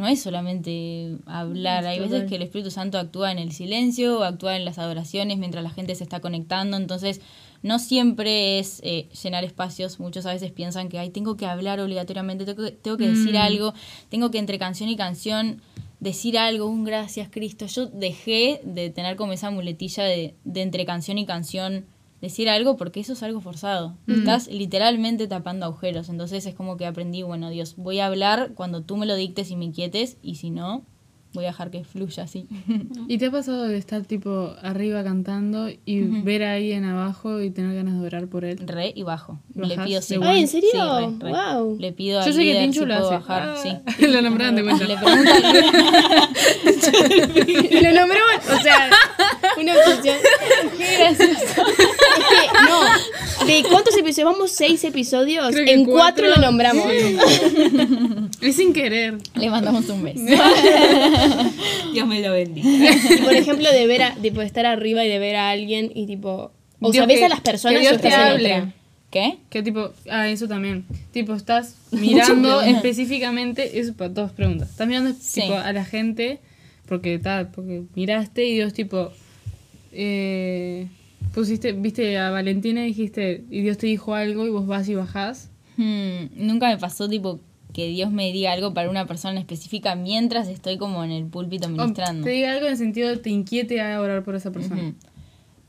no 0.00 0.08
es 0.08 0.22
solamente 0.22 1.18
hablar. 1.26 1.84
Hay 1.84 2.00
veces 2.00 2.26
que 2.26 2.36
el 2.36 2.42
Espíritu 2.42 2.70
Santo 2.70 2.98
actúa 2.98 3.30
en 3.32 3.38
el 3.38 3.52
silencio, 3.52 4.20
o 4.20 4.22
actúa 4.22 4.56
en 4.56 4.64
las 4.64 4.78
adoraciones 4.78 5.36
mientras 5.36 5.62
la 5.62 5.68
gente 5.68 5.94
se 5.94 6.04
está 6.04 6.20
conectando. 6.20 6.78
Entonces, 6.78 7.20
no 7.62 7.78
siempre 7.78 8.58
es 8.58 8.80
eh, 8.82 9.10
llenar 9.22 9.44
espacios. 9.44 10.00
Muchos 10.00 10.24
a 10.24 10.32
veces 10.32 10.52
piensan 10.52 10.88
que, 10.88 10.98
ay, 10.98 11.10
tengo 11.10 11.36
que 11.36 11.44
hablar 11.44 11.80
obligatoriamente, 11.80 12.46
tengo 12.46 12.64
que, 12.64 12.70
tengo 12.72 12.96
que 12.96 13.08
decir 13.08 13.36
algo, 13.36 13.74
tengo 14.08 14.30
que 14.30 14.38
entre 14.38 14.58
canción 14.58 14.88
y 14.88 14.96
canción 14.96 15.60
decir 16.00 16.38
algo, 16.38 16.64
un 16.64 16.84
gracias 16.84 17.28
Cristo. 17.30 17.66
Yo 17.66 17.84
dejé 17.84 18.62
de 18.64 18.88
tener 18.88 19.16
como 19.16 19.34
esa 19.34 19.50
muletilla 19.50 20.04
de, 20.04 20.34
de 20.44 20.62
entre 20.62 20.86
canción 20.86 21.18
y 21.18 21.26
canción 21.26 21.84
decir 22.20 22.48
algo 22.48 22.76
porque 22.76 23.00
eso 23.00 23.14
es 23.14 23.22
algo 23.22 23.40
forzado. 23.40 23.96
Estás 24.06 24.48
literalmente 24.48 25.26
tapando 25.26 25.66
agujeros. 25.66 26.08
Entonces 26.08 26.46
es 26.46 26.54
como 26.54 26.76
que 26.76 26.86
aprendí, 26.86 27.22
bueno, 27.22 27.50
Dios, 27.50 27.74
voy 27.76 28.00
a 28.00 28.06
hablar 28.06 28.52
cuando 28.54 28.82
tú 28.82 28.96
me 28.96 29.06
lo 29.06 29.16
dictes 29.16 29.50
y 29.50 29.56
me 29.56 29.64
inquietes 29.66 30.16
y 30.22 30.36
si 30.36 30.50
no, 30.50 30.84
voy 31.32 31.44
a 31.44 31.48
dejar 31.48 31.70
que 31.70 31.84
fluya 31.84 32.24
así. 32.24 32.46
¿Y 33.08 33.18
te 33.18 33.26
ha 33.26 33.30
pasado 33.30 33.62
de 33.68 33.78
estar 33.78 34.04
tipo 34.04 34.52
arriba 34.62 35.02
cantando 35.04 35.68
y 35.86 36.00
ver 36.00 36.42
a 36.42 36.54
alguien 36.54 36.84
abajo 36.84 37.40
y 37.40 37.50
tener 37.50 37.72
ganas 37.74 38.00
de 38.00 38.06
orar 38.06 38.26
por 38.26 38.44
él? 38.44 38.58
re 38.66 38.92
y 38.94 39.02
bajo. 39.04 39.38
¿Bajás 39.54 39.78
Le 39.78 39.84
pido? 39.84 40.00
Ay, 40.28 40.40
¿en 40.40 40.48
serio? 40.48 40.68
Sí, 40.72 40.78
re, 40.78 41.16
re. 41.20 41.30
Wow. 41.54 41.76
Le 41.78 41.92
pido 41.92 42.20
Yo 42.20 42.26
al 42.26 42.34
sé 42.34 42.42
que 42.44 42.54
Tinchu 42.60 42.80
si 42.80 42.86
lo 42.86 42.94
puedo 42.96 43.06
hace. 43.12 43.14
bajar, 43.14 43.42
Ah, 43.48 43.56
sí. 43.62 44.06
lo 44.08 44.20
nombraron 44.22 44.56
de 44.56 44.62
cuenta. 44.64 44.84
Le 44.86 44.96
pregunto 44.98 45.30
lo 47.82 47.92
nombramos, 47.92 48.50
o 48.52 48.58
sea, 48.62 48.90
una 49.60 49.72
obsesión. 49.74 50.16
Qué 50.76 50.96
gracioso. 50.98 51.62
No, 52.68 53.46
de 53.46 53.62
cuántos 53.70 53.96
episodios, 53.96 54.32
vamos 54.32 54.50
seis 54.52 54.82
episodios, 54.84 55.54
en 55.56 55.84
cuatro, 55.84 56.24
cuatro, 56.24 56.28
lo 56.28 56.36
nombramos. 56.36 56.84
Es 58.40 58.56
sin 58.56 58.72
querer. 58.72 59.18
Le 59.34 59.50
mandamos 59.50 59.86
un 59.90 60.02
beso. 60.02 60.22
Dios 61.92 62.06
me 62.06 62.20
lo 62.20 62.32
bendiga. 62.32 62.68
Y, 63.10 63.16
por 63.18 63.34
ejemplo, 63.34 63.70
de 63.70 63.86
ver 63.86 64.02
a, 64.02 64.10
de 64.16 64.32
poder 64.32 64.46
estar 64.46 64.64
arriba 64.66 65.04
y 65.04 65.08
de 65.08 65.18
ver 65.18 65.36
a 65.36 65.50
alguien 65.50 65.90
y 65.94 66.06
tipo, 66.06 66.50
o 66.80 66.90
Dios 66.90 67.02
sea, 67.02 67.06
ves 67.06 67.18
que- 67.18 67.24
a 67.26 67.28
las 67.28 67.40
personas 67.40 67.74
que 67.76 67.80
Dios 67.80 67.92
o 67.92 67.96
estás 67.96 68.14
te 68.14 68.20
en 68.20 68.26
hable. 68.28 68.54
otra. 68.54 68.72
¿Qué? 69.10 69.38
Que 69.50 69.62
tipo, 69.62 69.90
ah, 70.08 70.28
eso 70.28 70.46
también. 70.48 70.86
Tipo, 71.12 71.34
estás 71.34 71.74
mirando 71.90 72.62
específicamente, 72.62 73.78
eso 73.78 73.92
para 73.94 74.08
dos 74.10 74.32
preguntas. 74.32 74.70
Estás 74.70 74.86
mirando 74.88 75.12
Sí. 75.20 75.42
tipo, 75.42 75.54
a 75.54 75.72
la 75.72 75.84
gente 75.84 76.38
porque 76.86 77.18
tal, 77.18 77.50
porque 77.50 77.82
miraste 77.94 78.44
y 78.46 78.54
Dios 78.54 78.72
tipo 78.72 79.10
eh, 79.92 80.86
pusiste, 81.34 81.72
viste 81.72 82.18
a 82.18 82.30
Valentina 82.30 82.82
y 82.84 82.88
dijiste, 82.88 83.44
y 83.50 83.62
Dios 83.62 83.78
te 83.78 83.86
dijo 83.86 84.14
algo 84.14 84.46
y 84.46 84.50
vos 84.50 84.66
vas 84.66 84.88
y 84.88 84.94
bajás. 84.94 85.50
Hmm, 85.76 86.26
nunca 86.36 86.68
me 86.68 86.78
pasó 86.78 87.08
tipo 87.08 87.40
que 87.72 87.88
Dios 87.88 88.10
me 88.10 88.32
diga 88.32 88.52
algo 88.52 88.74
para 88.74 88.90
una 88.90 89.06
persona 89.06 89.38
específica 89.38 89.94
mientras 89.94 90.48
estoy 90.48 90.76
como 90.76 91.04
en 91.04 91.12
el 91.12 91.26
púlpito 91.26 91.68
O 91.68 91.70
ministrando. 91.70 92.24
te 92.24 92.30
diga 92.30 92.52
algo 92.52 92.66
en 92.66 92.72
el 92.72 92.78
sentido 92.78 93.08
de 93.08 93.16
te 93.16 93.30
inquiete 93.30 93.80
a 93.80 94.00
orar 94.00 94.24
por 94.24 94.34
esa 94.34 94.50
persona. 94.50 94.82
Ujú. 94.82 94.94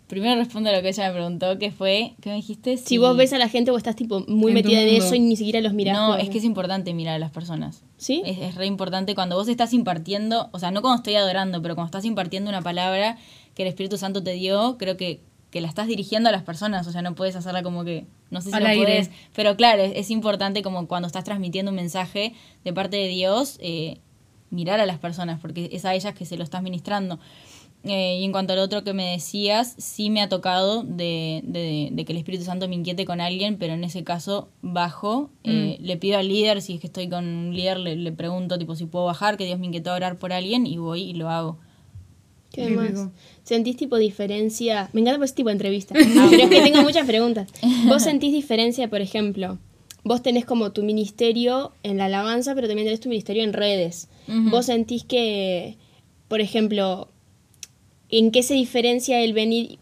Primero 0.07 0.35
respondo 0.35 0.69
a 0.69 0.73
lo 0.73 0.81
que 0.81 0.89
ella 0.89 1.07
me 1.07 1.13
preguntó, 1.13 1.57
que 1.57 1.71
fue, 1.71 2.15
¿qué 2.19 2.31
me 2.31 2.35
dijiste? 2.35 2.75
Si 2.75 2.97
vos 2.97 3.15
ves 3.15 3.31
a 3.31 3.37
la 3.37 3.47
gente 3.47 3.71
o 3.71 3.77
estás 3.77 3.95
tipo 3.95 4.25
muy 4.27 4.51
En 4.51 4.55
metida 4.55 4.81
en 4.81 4.95
eso 4.95 5.15
y 5.15 5.21
ni 5.21 5.37
siquiera 5.37 5.61
los 5.61 5.73
mirás. 5.73 5.95
No, 5.95 6.17
es 6.17 6.29
que 6.29 6.39
es 6.39 6.43
importante 6.43 6.93
mirar 6.93 7.15
a 7.15 7.19
las 7.19 7.31
personas. 7.31 7.83
¿Sí? 7.95 8.21
Es, 8.25 8.37
es 8.39 8.55
re 8.55 8.65
importante 8.65 9.15
cuando 9.15 9.37
vos 9.37 9.47
estás 9.47 9.71
impartiendo, 9.73 10.49
o 10.51 10.59
sea, 10.59 10.71
no 10.71 10.81
cuando 10.81 10.97
estoy 10.97 11.15
adorando, 11.15 11.61
pero 11.61 11.75
cuando 11.75 11.85
estás 11.87 12.03
impartiendo 12.03 12.49
una 12.49 12.61
palabra 12.61 13.17
que 13.55 13.61
el 13.61 13.69
Espíritu 13.69 13.97
Santo 13.97 14.21
te 14.21 14.33
dio, 14.33 14.75
creo 14.77 14.97
que, 14.97 15.21
que 15.51 15.61
la 15.61 15.67
estás 15.67 15.87
dirigiendo 15.87 16.29
a 16.29 16.31
las 16.31 16.43
personas, 16.43 16.87
o 16.87 16.91
sea, 16.91 17.01
no 17.01 17.13
puedes 17.13 17.35
hacerla 17.35 17.61
como 17.61 17.83
que, 17.83 18.05
no 18.29 18.41
sé 18.41 18.49
si 18.49 18.55
Al 18.55 18.63
lo 18.63 18.69
aire. 18.69 18.85
podés, 18.85 19.11
pero 19.35 19.55
claro, 19.57 19.83
es, 19.83 19.91
es 19.95 20.09
importante 20.09 20.61
como 20.63 20.87
cuando 20.87 21.07
estás 21.07 21.23
transmitiendo 21.25 21.71
un 21.71 21.75
mensaje 21.75 22.33
de 22.63 22.73
parte 22.73 22.97
de 22.97 23.07
Dios, 23.09 23.57
eh, 23.61 23.99
mirar 24.49 24.79
a 24.79 24.85
las 24.85 24.97
personas, 24.97 25.39
porque 25.41 25.69
es 25.73 25.85
a 25.85 25.93
ellas 25.93 26.13
que 26.15 26.25
se 26.25 26.37
lo 26.37 26.43
estás 26.43 26.63
ministrando. 26.63 27.19
Eh, 27.83 28.19
y 28.19 28.23
en 28.25 28.31
cuanto 28.31 28.53
al 28.53 28.59
otro 28.59 28.83
que 28.83 28.93
me 28.93 29.11
decías, 29.11 29.73
sí 29.79 30.11
me 30.11 30.21
ha 30.21 30.29
tocado 30.29 30.83
de, 30.83 31.41
de- 31.43 31.89
de 31.91 32.05
que 32.05 32.11
el 32.11 32.19
Espíritu 32.19 32.43
Santo 32.45 32.67
me 32.69 32.75
inquiete 32.75 33.05
con 33.05 33.19
alguien, 33.19 33.57
pero 33.57 33.73
en 33.73 33.83
ese 33.83 34.03
caso 34.03 34.49
bajo, 34.61 35.31
eh, 35.43 35.77
le 35.81 35.97
pido 35.97 36.19
al 36.19 36.27
líder, 36.27 36.61
si 36.61 36.75
es 36.75 36.79
que 36.79 36.87
estoy 36.87 37.09
con 37.09 37.25
un 37.25 37.55
líder, 37.55 37.79
le, 37.79 37.95
le 37.95 38.11
pregunto 38.11 38.59
tipo 38.59 38.75
si 38.75 38.85
puedo 38.85 39.05
bajar, 39.05 39.35
que 39.35 39.45
Dios 39.45 39.57
me 39.57 39.65
inquietó 39.65 39.91
a 39.91 39.95
orar 39.95 40.19
por 40.19 40.31
alguien 40.31 40.67
y 40.67 40.77
voy 40.77 41.01
y 41.01 41.13
lo 41.13 41.29
hago. 41.29 41.57
¿Qué 42.51 42.69
más? 42.69 43.07
¿Sentís 43.43 43.77
tipo 43.77 43.97
diferencia? 43.97 44.89
Me 44.93 45.01
encanta 45.01 45.17
por 45.17 45.25
ese 45.25 45.35
tipo 45.35 45.49
de 45.49 45.53
entrevista. 45.53 45.93
pero 46.29 46.43
es 46.43 46.49
que 46.49 46.61
tengo 46.61 46.81
muchas 46.81 47.07
preguntas. 47.07 47.49
¿Vos 47.87 48.03
sentís 48.03 48.33
diferencia, 48.33 48.89
por 48.89 49.01
ejemplo? 49.01 49.57
Vos 50.03 50.21
tenés 50.21 50.45
como 50.45 50.71
tu 50.71 50.83
ministerio 50.83 51.73
en 51.83 51.97
la 51.97 52.05
alabanza, 52.05 52.55
pero 52.55 52.67
también 52.67 52.87
tenés 52.87 52.99
tu 52.99 53.09
ministerio 53.09 53.43
en 53.43 53.53
redes. 53.53 54.09
¿Vos 54.27 54.65
sentís 54.65 55.03
que, 55.03 55.77
por 56.27 56.41
ejemplo, 56.41 57.09
en 58.09 58.31
qué 58.31 58.43
se 58.43 58.53
diferencia 58.53 59.21
el 59.21 59.33
venir 59.33 59.77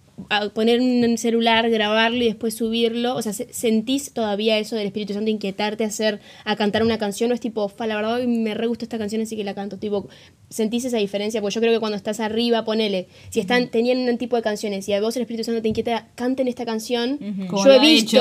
poner 0.53 0.79
un 0.81 1.17
celular, 1.17 1.69
grabarlo 1.69 2.17
y 2.23 2.25
después 2.25 2.53
subirlo? 2.53 3.15
O 3.15 3.21
sea, 3.21 3.33
¿se- 3.33 3.51
¿sentís 3.53 4.13
todavía 4.13 4.57
eso 4.57 4.75
del 4.75 4.87
Espíritu 4.87 5.13
Santo 5.13 5.29
inquietarte 5.29 5.83
a 5.83 5.87
hacer, 5.87 6.19
a 6.45 6.55
cantar 6.55 6.83
una 6.83 6.97
canción? 6.97 7.31
¿O 7.31 7.33
es 7.33 7.39
tipo, 7.39 7.67
fa, 7.69 7.87
la 7.87 7.95
verdad 7.95 8.15
hoy 8.15 8.27
me 8.27 8.53
re 8.53 8.67
gustó 8.67 8.85
esta 8.85 8.97
canción 8.97 9.21
así 9.21 9.35
que 9.35 9.43
la 9.43 9.53
canto? 9.55 9.77
Tipo, 9.77 10.07
¿sentís 10.49 10.85
esa 10.85 10.97
diferencia? 10.97 11.41
Porque 11.41 11.55
yo 11.55 11.61
creo 11.61 11.73
que 11.73 11.79
cuando 11.79 11.95
estás 11.95 12.19
arriba, 12.19 12.65
ponele, 12.65 13.07
si 13.29 13.39
están, 13.39 13.69
tenían 13.69 13.99
un 14.09 14.17
tipo 14.17 14.35
de 14.35 14.41
canciones 14.41 14.87
y 14.89 14.93
a 14.93 15.01
vos 15.01 15.15
el 15.15 15.21
Espíritu 15.23 15.43
Santo 15.43 15.61
te 15.61 15.67
inquieta, 15.69 16.07
canten 16.15 16.47
esta 16.47 16.65
canción. 16.65 17.17
Como 17.49 17.63
Yo 17.63 17.69
lo 17.69 17.73
he 17.75 17.79
visto, 17.79 18.17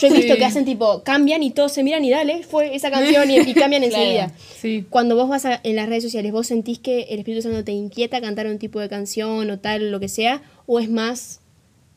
yo 0.00 0.06
he 0.08 0.10
visto 0.12 0.32
Sí. 0.34 0.38
que 0.38 0.44
hacen 0.44 0.64
tipo, 0.64 1.02
cambian 1.02 1.42
y 1.42 1.50
todos 1.50 1.72
se 1.72 1.82
miran 1.82 2.04
y 2.04 2.10
dale, 2.10 2.42
fue 2.42 2.74
esa 2.74 2.90
canción 2.90 3.30
y, 3.30 3.36
y 3.50 3.54
cambian 3.54 3.82
Claro. 3.82 3.96
enseguida. 4.02 4.32
Sí. 4.60 4.84
Cuando 4.90 5.14
vos 5.16 5.28
vas 5.28 5.44
a- 5.46 5.60
en 5.62 5.76
las 5.76 5.88
redes 5.88 6.02
sociales, 6.04 6.32
¿vos 6.32 6.46
sentís 6.48 6.78
que 6.78 7.02
el 7.10 7.20
Espíritu 7.20 7.42
Santo 7.42 7.62
te 7.64 7.72
inquieta 7.72 8.20
cantar 8.20 8.46
un 8.46 8.58
tipo 8.58 8.80
de 8.80 8.88
canción 8.88 9.48
o 9.50 9.58
tal, 9.58 9.90
lo 9.90 10.00
que 10.00 10.08
sea? 10.08 10.42
¿O 10.66 10.80
es 10.80 10.90
más, 10.90 11.37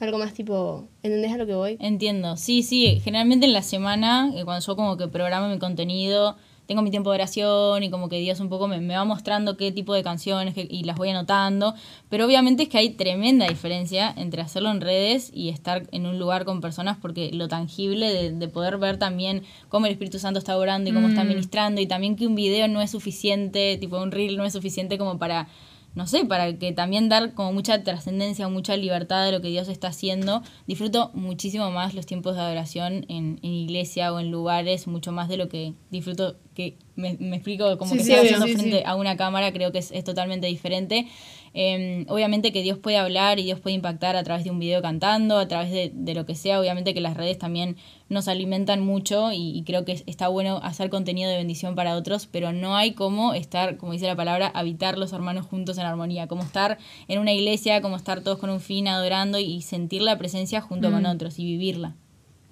algo 0.01 0.17
más 0.17 0.33
tipo, 0.33 0.87
¿entendés 1.03 1.31
a 1.31 1.37
lo 1.37 1.45
que 1.45 1.53
voy? 1.55 1.77
Entiendo, 1.79 2.37
sí, 2.37 2.63
sí, 2.63 2.99
generalmente 3.03 3.45
en 3.45 3.53
la 3.53 3.61
semana, 3.61 4.31
eh, 4.35 4.43
cuando 4.45 4.65
yo 4.65 4.75
como 4.75 4.97
que 4.97 5.07
programo 5.07 5.47
mi 5.47 5.59
contenido, 5.59 6.35
tengo 6.67 6.83
mi 6.83 6.91
tiempo 6.91 7.09
de 7.11 7.15
oración 7.15 7.83
y 7.83 7.89
como 7.89 8.07
que 8.07 8.19
Dios 8.19 8.39
un 8.39 8.47
poco 8.47 8.67
me, 8.69 8.79
me 8.79 8.95
va 8.95 9.03
mostrando 9.03 9.57
qué 9.57 9.73
tipo 9.73 9.93
de 9.93 10.03
canciones 10.03 10.53
que- 10.53 10.67
y 10.69 10.83
las 10.83 10.95
voy 10.95 11.09
anotando, 11.09 11.73
pero 12.07 12.25
obviamente 12.25 12.63
es 12.63 12.69
que 12.69 12.77
hay 12.77 12.91
tremenda 12.91 13.45
diferencia 13.47 14.13
entre 14.15 14.41
hacerlo 14.41 14.71
en 14.71 14.79
redes 14.79 15.31
y 15.33 15.49
estar 15.49 15.83
en 15.91 16.05
un 16.05 16.17
lugar 16.17 16.45
con 16.45 16.61
personas 16.61 16.97
porque 17.01 17.29
lo 17.33 17.49
tangible 17.49 18.13
de, 18.13 18.31
de 18.31 18.47
poder 18.47 18.77
ver 18.77 18.97
también 18.97 19.43
cómo 19.67 19.85
el 19.87 19.91
Espíritu 19.91 20.17
Santo 20.17 20.39
está 20.39 20.55
orando 20.57 20.89
y 20.89 20.93
cómo 20.93 21.09
está 21.09 21.25
ministrando 21.25 21.81
y 21.81 21.87
también 21.87 22.15
que 22.15 22.25
un 22.25 22.35
video 22.35 22.69
no 22.69 22.81
es 22.81 22.91
suficiente, 22.91 23.75
tipo 23.77 23.97
un 24.01 24.11
reel 24.11 24.37
no 24.37 24.45
es 24.45 24.53
suficiente 24.53 24.97
como 24.97 25.17
para 25.19 25.49
no 25.93 26.08
sé, 26.08 26.25
para 26.25 26.58
que 26.58 26.71
también 26.71 27.10
dar 27.10 27.34
como 27.34 27.51
mucha 27.51 27.84
trascendencia, 27.84 28.47
mucha 28.47 28.77
libertad 28.77 29.25
de 29.25 29.32
lo 29.32 29.41
que 29.41 29.49
Dios 29.49 29.67
está 29.67 29.89
haciendo. 29.89 30.41
Disfruto 30.65 31.12
muchísimo 31.13 31.69
más 31.71 31.93
los 31.93 32.06
tiempos 32.06 32.36
de 32.36 32.41
adoración 32.41 33.06
en, 33.10 33.39
en 33.41 33.54
iglesia 33.54 34.13
o 34.13 34.19
en 34.19 34.32
lugares, 34.32 34.88
mucho 34.88 35.12
más 35.12 35.27
de 35.27 35.38
lo 35.38 35.49
que 35.49 35.73
disfruto, 35.89 36.38
que 36.56 36.77
me, 36.95 37.17
me 37.19 37.36
explico 37.36 37.77
como 37.77 37.91
Sí, 37.91 37.97
que 37.97 38.04
sí, 38.06 38.12
obvio, 38.13 38.21
haciendo 38.23 38.47
sí, 38.47 38.54
frente 38.56 38.84
a 38.86 38.95
una 38.95 39.17
cámara, 39.17 39.51
creo 39.51 39.71
que 39.71 39.80
es, 39.80 39.91
es 39.91 40.04
totalmente 40.04 40.47
diferente. 40.47 41.08
Eh, 41.53 42.05
obviamente 42.07 42.53
que 42.53 42.63
Dios 42.63 42.77
puede 42.77 42.95
hablar 42.97 43.37
y 43.39 43.43
Dios 43.43 43.59
puede 43.59 43.75
impactar 43.75 44.15
a 44.15 44.23
través 44.23 44.45
de 44.45 44.51
un 44.51 44.59
video 44.59 44.81
cantando, 44.81 45.37
a 45.37 45.47
través 45.49 45.69
de, 45.71 45.91
de 45.93 46.13
lo 46.13 46.25
que 46.25 46.35
sea. 46.35 46.59
Obviamente 46.61 46.93
que 46.93 47.01
las 47.01 47.17
redes 47.17 47.37
también 47.37 47.75
nos 48.07 48.27
alimentan 48.29 48.79
mucho 48.85 49.31
y, 49.33 49.57
y 49.57 49.63
creo 49.63 49.83
que 49.83 49.91
es- 49.91 50.03
está 50.05 50.29
bueno 50.29 50.59
hacer 50.63 50.89
contenido 50.89 51.29
de 51.29 51.35
bendición 51.37 51.75
para 51.75 51.95
otros, 51.95 52.25
pero 52.31 52.53
no 52.53 52.75
hay 52.77 52.93
como 52.93 53.33
estar, 53.33 53.75
como 53.77 53.91
dice 53.91 54.07
la 54.07 54.15
palabra, 54.15 54.47
habitar 54.53 54.97
los 54.97 55.11
hermanos 55.13 55.45
juntos 55.45 55.77
en 55.77 55.85
armonía, 55.85 56.27
como 56.27 56.43
estar 56.43 56.77
en 57.10 57.19
una 57.19 57.33
iglesia, 57.33 57.81
como 57.81 57.97
estar 57.97 58.21
todos 58.21 58.37
con 58.37 58.49
un 58.49 58.62
fin 58.62 58.87
adorando 58.87 59.37
y 59.37 59.62
sentir 59.62 60.02
la 60.02 60.17
presencia 60.17 60.62
junto 60.62 60.89
con 60.91 61.06
otros 61.06 61.37
y 61.37 61.43
vivirla. 61.45 61.95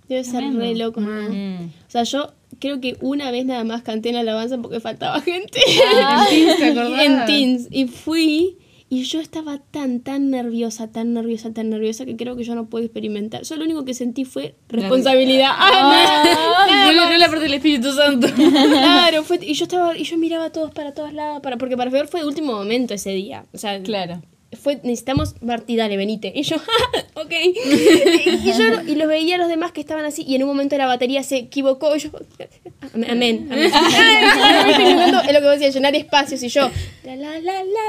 Debe 0.10 0.24
ser 0.24 0.43
re 0.56 0.76
loco, 0.76 1.00
¿no? 1.02 1.30
Mm. 1.30 1.66
O 1.68 1.89
sea, 1.91 2.04
yo 2.04 2.34
creo 2.60 2.82
que 2.82 2.97
una 3.00 3.30
vez 3.32 3.45
nada 3.45 3.64
más 3.64 3.84
canté 3.84 4.10
en 4.10 4.16
alabanza 4.16 4.58
porque 4.58 4.80
faltaba 4.80 5.22
gente. 5.22 5.60
En 5.70 6.28
Teams, 6.30 6.58
¿te 6.58 6.66
acordás? 6.72 7.02
en 7.06 7.26
Teens. 7.28 7.68
Y 7.70 7.86
fui 7.86 8.58
Y 8.92 9.04
yo 9.04 9.20
estaba 9.20 9.60
tan, 9.60 10.00
tan 10.00 10.32
nerviosa, 10.32 10.88
tan 10.88 11.14
nerviosa, 11.14 11.54
tan 11.54 11.70
nerviosa 11.70 12.06
que 12.06 12.16
creo 12.16 12.36
que 12.36 12.44
yo 12.44 12.56
no 12.56 12.66
puedo 12.66 12.84
experimentar. 12.84 13.44
Yo 13.44 13.56
lo 13.56 13.66
único 13.66 13.86
que 13.86 13.94
sentí 13.94 14.26
fue 14.26 14.56
responsabilidad. 14.68 15.52
Ah, 15.56 16.66
nada 16.68 16.92
lo 16.92 17.06
creo 17.06 17.18
la 17.20 17.28
parte 17.28 17.44
del 17.44 17.54
Espíritu 17.54 17.92
Santo. 17.94 18.28
Claro, 18.38 19.24
fue, 19.24 19.40
y 19.42 19.54
yo 19.54 19.66
estaba, 19.66 19.96
y 19.96 20.04
yo 20.04 20.18
miraba 20.18 20.46
a 20.46 20.52
todos 20.52 20.72
para 20.72 20.94
todos 20.94 21.14
lados, 21.14 21.42
para, 21.42 21.58
porque 21.58 21.78
para 21.78 21.92
Feber 21.92 22.08
fue 22.08 22.22
de 22.22 22.26
último 22.26 22.54
momento 22.54 22.94
ese 22.94 23.12
día. 23.12 23.46
O 23.54 23.58
sea, 23.58 23.82
Claro. 23.82 24.22
Fue, 24.58 24.76
necesitamos 24.78 25.36
Martí, 25.41 25.76
dale, 25.76 25.95
venite. 25.95 26.32
Y 26.34 26.43
yo, 26.43 26.58
ok. 27.16 27.32
y, 27.34 28.52
yo 28.52 28.82
y 28.88 28.95
los 28.95 29.08
veía 29.08 29.36
a 29.36 29.38
los 29.38 29.47
demás 29.47 29.72
que 29.72 29.82
estaban 29.82 30.06
así, 30.06 30.24
y 30.28 30.36
en 30.36 30.43
un 30.43 30.50
momento 30.50 30.78
la 30.78 30.88
batería 30.88 31.24
se 31.24 31.38
equivocó, 31.38 31.95
y 31.95 32.00
yo, 32.00 32.10
amén, 32.93 33.12
amén. 33.12 33.50
es 35.28 35.34
lo 35.34 35.39
que 35.39 35.45
vos 35.45 35.54
decías, 35.54 35.76
llenar 35.76 35.95
espacios, 35.95 36.41
y 36.43 36.50
yo, 36.50 36.70
la, 37.04 37.16
la, 37.16 37.39
la, 37.39 37.64
la, 37.64 37.88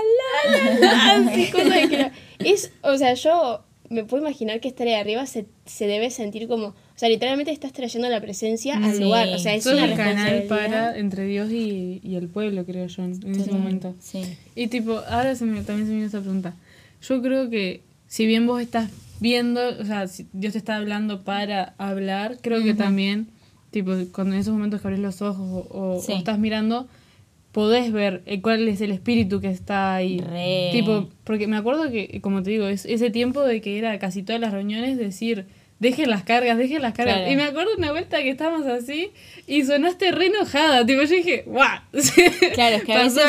la, 0.80 1.64
la, 1.64 2.12
es, 2.38 2.72
o 2.82 2.96
sea, 2.96 3.14
yo 3.14 3.64
me 3.88 4.04
puedo 4.04 4.22
imaginar 4.22 4.60
que 4.60 4.68
estar 4.68 4.86
ahí 4.86 4.94
arriba 4.94 5.26
se, 5.26 5.46
se 5.66 5.86
debe 5.86 6.10
sentir 6.10 6.46
como, 6.46 6.74
sea, 7.00 7.08
literalmente 7.08 7.50
estás 7.50 7.72
trayendo 7.72 8.08
la 8.08 8.20
presencia 8.20 8.76
al 8.76 8.94
Sí. 8.94 9.02
lugar, 9.02 9.28
o 9.28 9.38
sea, 9.38 9.54
es 9.54 9.64
una 9.66 9.84
el 9.86 9.94
canal 9.96 10.42
para 10.48 10.96
entre 10.98 11.24
Dios 11.26 11.50
y, 11.50 12.00
y 12.04 12.14
el 12.16 12.28
pueblo, 12.28 12.64
creo 12.66 12.86
yo, 12.86 13.02
en 13.02 13.14
en 13.26 13.40
ese 13.40 13.50
momento. 13.52 13.94
Sí. 14.00 14.22
Y 14.54 14.66
tipo, 14.68 15.00
ahora 15.08 15.34
se 15.34 15.44
me, 15.46 15.62
también 15.62 15.86
se 15.86 15.92
me 15.92 15.96
vino 15.96 16.06
esa 16.08 16.20
pregunta. 16.20 16.54
Yo 17.02 17.22
creo 17.22 17.48
que 17.50 17.80
si 18.06 18.26
bien 18.26 18.46
vos 18.46 18.60
estás 18.60 18.90
viendo, 19.20 19.60
o 19.80 19.84
sea, 19.84 20.06
si 20.08 20.26
Dios 20.32 20.52
te 20.52 20.58
está 20.58 20.76
hablando 20.76 21.22
para 21.22 21.74
hablar, 21.78 22.38
creo 22.42 22.62
que 22.62 22.74
también, 22.74 23.28
tipo, 23.70 23.92
cuando 24.12 24.34
en 24.34 24.40
esos 24.40 24.52
momentos 24.52 24.80
que 24.80 24.88
abrís 24.88 25.00
los 25.02 25.22
ojos 25.22 25.66
o, 25.70 25.78
o- 25.96 26.00
Sí. 26.02 26.12
o 26.12 26.16
estás 26.16 26.38
mirando, 26.38 26.88
podés 27.52 27.92
ver 27.92 28.22
eh, 28.26 28.40
cuál 28.40 28.68
es 28.68 28.80
el 28.80 28.92
espíritu 28.92 29.40
que 29.40 29.48
está 29.50 29.94
ahí. 29.94 30.18
Re. 30.20 30.68
Tipo, 30.72 31.08
porque 31.24 31.46
me 31.46 31.56
acuerdo 31.56 31.90
que, 31.90 32.20
como 32.20 32.42
te 32.42 32.50
digo, 32.50 32.66
es 32.66 32.84
ese 32.86 33.10
tiempo 33.10 33.42
de 33.42 33.60
que 33.60 33.78
era 33.78 33.98
casi 33.98 34.22
todas 34.22 34.40
las 34.40 34.52
reuniones 34.52 34.96
decir, 34.96 35.46
dejen 35.80 36.08
las 36.10 36.22
cargas, 36.22 36.56
dejen 36.56 36.80
las 36.82 36.92
cargas. 36.94 37.16
Claro. 37.16 37.32
Y 37.32 37.36
me 37.36 37.42
acuerdo 37.42 37.70
una 37.76 37.90
vuelta 37.90 38.22
que 38.22 38.30
estábamos 38.30 38.66
así 38.66 39.10
y 39.48 39.64
sonaste 39.64 40.12
re 40.12 40.26
enojada. 40.26 40.86
Tipo, 40.86 41.02
yo 41.02 41.08
dije, 41.16 41.42
¡guau! 41.46 41.80
Claro, 42.54 42.76
es 42.76 42.84
que 42.84 42.92
a 42.92 43.02
veces 43.02 43.22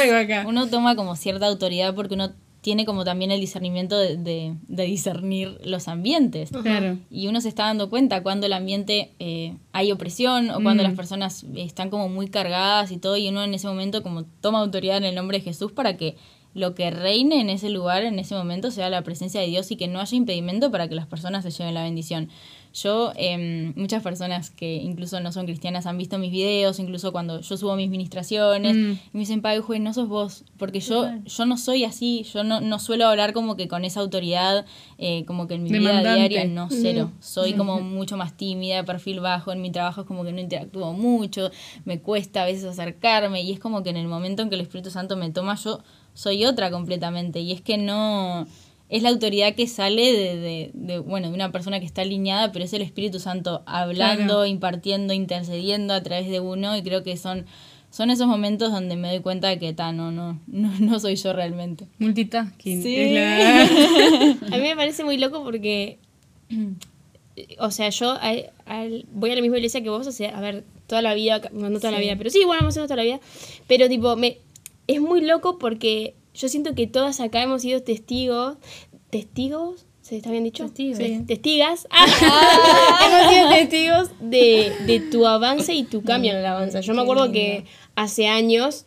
uno 0.45 0.67
toma 0.67 0.95
como 0.95 1.15
cierta 1.15 1.47
autoridad 1.47 1.95
porque 1.95 2.13
uno 2.13 2.31
tiene 2.61 2.85
como 2.85 3.03
también 3.03 3.31
el 3.31 3.39
discernimiento 3.39 3.97
de, 3.97 4.17
de- 4.17 4.53
de 4.67 4.83
discernir 4.83 5.57
los 5.63 5.87
ambientes. 5.87 6.51
Claro. 6.51 6.97
Y 7.09 7.25
uno 7.25 7.41
se 7.41 7.49
está 7.49 7.63
dando 7.63 7.89
cuenta 7.89 8.21
cuando 8.21 8.45
el 8.45 8.53
ambiente 8.53 9.13
eh, 9.17 9.55
hay 9.71 9.91
opresión 9.91 10.51
o 10.51 10.61
cuando 10.61 10.83
Mm. 10.83 10.87
las 10.87 10.95
personas 10.95 11.43
están 11.55 11.89
como 11.89 12.07
muy 12.07 12.27
cargadas 12.29 12.91
y 12.91 12.97
todo, 12.97 13.17
y 13.17 13.29
uno 13.29 13.43
en 13.43 13.55
ese 13.55 13.65
momento 13.67 14.03
como 14.03 14.25
toma 14.41 14.59
autoridad 14.59 14.97
en 14.97 15.05
el 15.05 15.15
nombre 15.15 15.39
de 15.39 15.43
Jesús 15.43 15.71
para 15.71 15.97
que 15.97 16.17
lo 16.53 16.75
que 16.75 16.91
reine 16.91 17.39
en 17.39 17.49
ese 17.49 17.69
lugar, 17.69 18.03
en 18.03 18.19
ese 18.19 18.35
momento, 18.35 18.71
sea 18.71 18.89
la 18.89 19.01
presencia 19.03 19.39
de 19.41 19.47
Dios 19.47 19.71
y 19.71 19.75
que 19.77 19.87
no 19.87 19.99
haya 19.99 20.17
impedimento 20.17 20.69
para 20.71 20.87
que 20.87 20.95
las 20.95 21.07
personas 21.07 21.43
se 21.43 21.51
lleven 21.51 21.73
la 21.73 21.83
bendición. 21.83 22.29
Yo, 22.73 23.11
em, 23.17 23.73
muchas 23.75 24.01
personas 24.01 24.49
que 24.49 24.75
incluso 24.75 25.19
no 25.19 25.33
son 25.33 25.45
cristianas 25.45 25.85
han 25.87 25.97
visto 25.97 26.17
mis 26.17 26.31
videos, 26.31 26.79
incluso 26.79 27.11
cuando 27.11 27.41
yo 27.41 27.57
subo 27.57 27.75
mis 27.75 27.89
ministraciones, 27.89 28.75
Mm. 28.77 28.91
y 28.91 29.09
me 29.11 29.19
dicen, 29.19 29.41
Pai, 29.41 29.59
juez, 29.59 29.81
no 29.81 29.93
sos 29.93 30.07
vos, 30.07 30.45
porque 30.57 30.79
yo, 30.79 31.09
yo 31.25 31.45
no 31.45 31.57
soy 31.57 31.83
así, 31.83 32.23
yo 32.33 32.45
no, 32.45 32.61
no 32.61 32.79
suelo 32.79 33.07
hablar 33.07 33.33
como 33.33 33.57
que 33.57 33.67
con 33.67 33.83
esa 33.83 33.99
autoridad, 33.99 34.65
eh, 34.97 35.25
como 35.25 35.47
que 35.47 35.55
en 35.55 35.63
mi 35.63 35.69
vida 35.69 36.01
diaria, 36.15 36.45
no, 36.45 36.69
cero. 36.69 37.11
Soy 37.19 37.53
como 37.53 37.81
mucho 37.81 38.15
más 38.15 38.37
tímida, 38.37 38.83
perfil 38.85 39.19
bajo, 39.19 39.51
en 39.51 39.61
mi 39.61 39.69
trabajo 39.71 40.01
es 40.01 40.07
como 40.07 40.23
que 40.23 40.31
no 40.31 40.39
interactúo 40.39 40.93
mucho, 40.93 41.51
me 41.83 41.99
cuesta 41.99 42.43
a 42.43 42.45
veces 42.45 42.63
acercarme, 42.63 43.41
y 43.41 43.51
es 43.51 43.59
como 43.59 43.83
que 43.83 43.89
en 43.89 43.97
el 43.97 44.07
momento 44.07 44.43
en 44.43 44.49
que 44.49 44.55
el 44.55 44.61
Espíritu 44.61 44.91
Santo 44.91 45.17
me 45.17 45.29
toma, 45.29 45.55
yo 45.55 45.81
soy 46.13 46.45
otra 46.45 46.71
completamente, 46.71 47.39
y 47.39 47.51
es 47.51 47.61
que 47.61 47.77
no... 47.77 48.47
Es 48.89 49.03
la 49.03 49.09
autoridad 49.09 49.55
que 49.55 49.67
sale 49.67 50.11
de, 50.11 50.35
de, 50.35 50.71
de, 50.73 50.99
bueno, 50.99 51.29
de 51.29 51.33
una 51.33 51.53
persona 51.53 51.79
que 51.79 51.85
está 51.85 52.01
alineada, 52.01 52.51
pero 52.51 52.65
es 52.65 52.73
el 52.73 52.81
Espíritu 52.81 53.19
Santo 53.21 53.63
hablando, 53.65 54.25
Claro. 54.25 54.45
impartiendo, 54.45 55.13
intercediendo 55.13 55.93
a 55.93 56.03
través 56.03 56.29
de 56.29 56.41
uno, 56.41 56.75
y 56.75 56.83
creo 56.83 57.01
que 57.01 57.15
son, 57.15 57.45
son 57.89 58.09
esos 58.09 58.27
momentos 58.27 58.69
donde 58.73 58.97
me 58.97 59.07
doy 59.07 59.21
cuenta 59.21 59.47
de 59.47 59.59
que 59.59 59.71
ta, 59.71 59.93
no, 59.93 60.11
no, 60.11 60.41
no, 60.47 60.71
no 60.81 60.99
soy 60.99 61.15
yo 61.15 61.31
realmente. 61.31 61.87
Multitasking. 61.99 62.83
Sí. 62.83 63.13
la- 63.13 63.61
A 64.51 64.57
mí 64.57 64.61
me 64.61 64.75
parece 64.75 65.05
muy 65.05 65.17
loco 65.17 65.41
porque, 65.41 65.97
o 67.59 67.71
sea, 67.71 67.87
yo 67.89 68.11
al- 68.19 68.51
al- 68.65 69.05
voy 69.13 69.31
a 69.31 69.35
la 69.35 69.41
misma 69.41 69.57
iglesia 69.57 69.81
que 69.81 69.89
vos, 69.89 70.05
o 70.05 70.11
sea, 70.11 70.37
a 70.37 70.41
ver, 70.41 70.65
toda 70.87 71.01
la 71.01 71.13
vida, 71.13 71.41
no 71.53 71.71
toda 71.79 71.91
la 71.91 71.99
vida, 71.99 72.15
pero 72.17 72.29
sí, 72.29 72.43
bueno, 72.45 72.61
hemos 72.63 72.73
sido 72.73 72.87
toda 72.87 72.97
la 72.97 73.03
vida, 73.03 73.19
pero 73.67 73.87
tipo, 73.87 74.17
me, 74.17 74.37
es 74.91 75.01
muy 75.01 75.21
loco 75.21 75.57
porque 75.57 76.15
yo 76.33 76.49
siento 76.49 76.75
que 76.75 76.87
todas 76.87 77.19
acá 77.19 77.41
hemos 77.41 77.61
sido 77.61 77.81
testigos, 77.81 78.57
testigos, 79.09 79.85
¿se 80.01 80.17
está 80.17 80.31
bien 80.31 80.43
dicho? 80.43 80.65
Testigos. 80.65 80.97
Sí. 80.97 81.23
Testigas. 81.25 81.87
hemos 83.05 83.33
sido 83.33 83.49
testigos 83.49 84.11
de, 84.19 84.73
de 84.85 84.99
tu 84.99 85.25
avance 85.25 85.73
y 85.73 85.83
tu 85.83 86.03
cambio 86.03 86.31
en 86.31 86.37
el 86.37 86.45
avance. 86.45 86.81
Yo 86.81 86.93
me 86.93 87.01
acuerdo 87.01 87.31
que 87.31 87.65
hace 87.95 88.27
años 88.27 88.85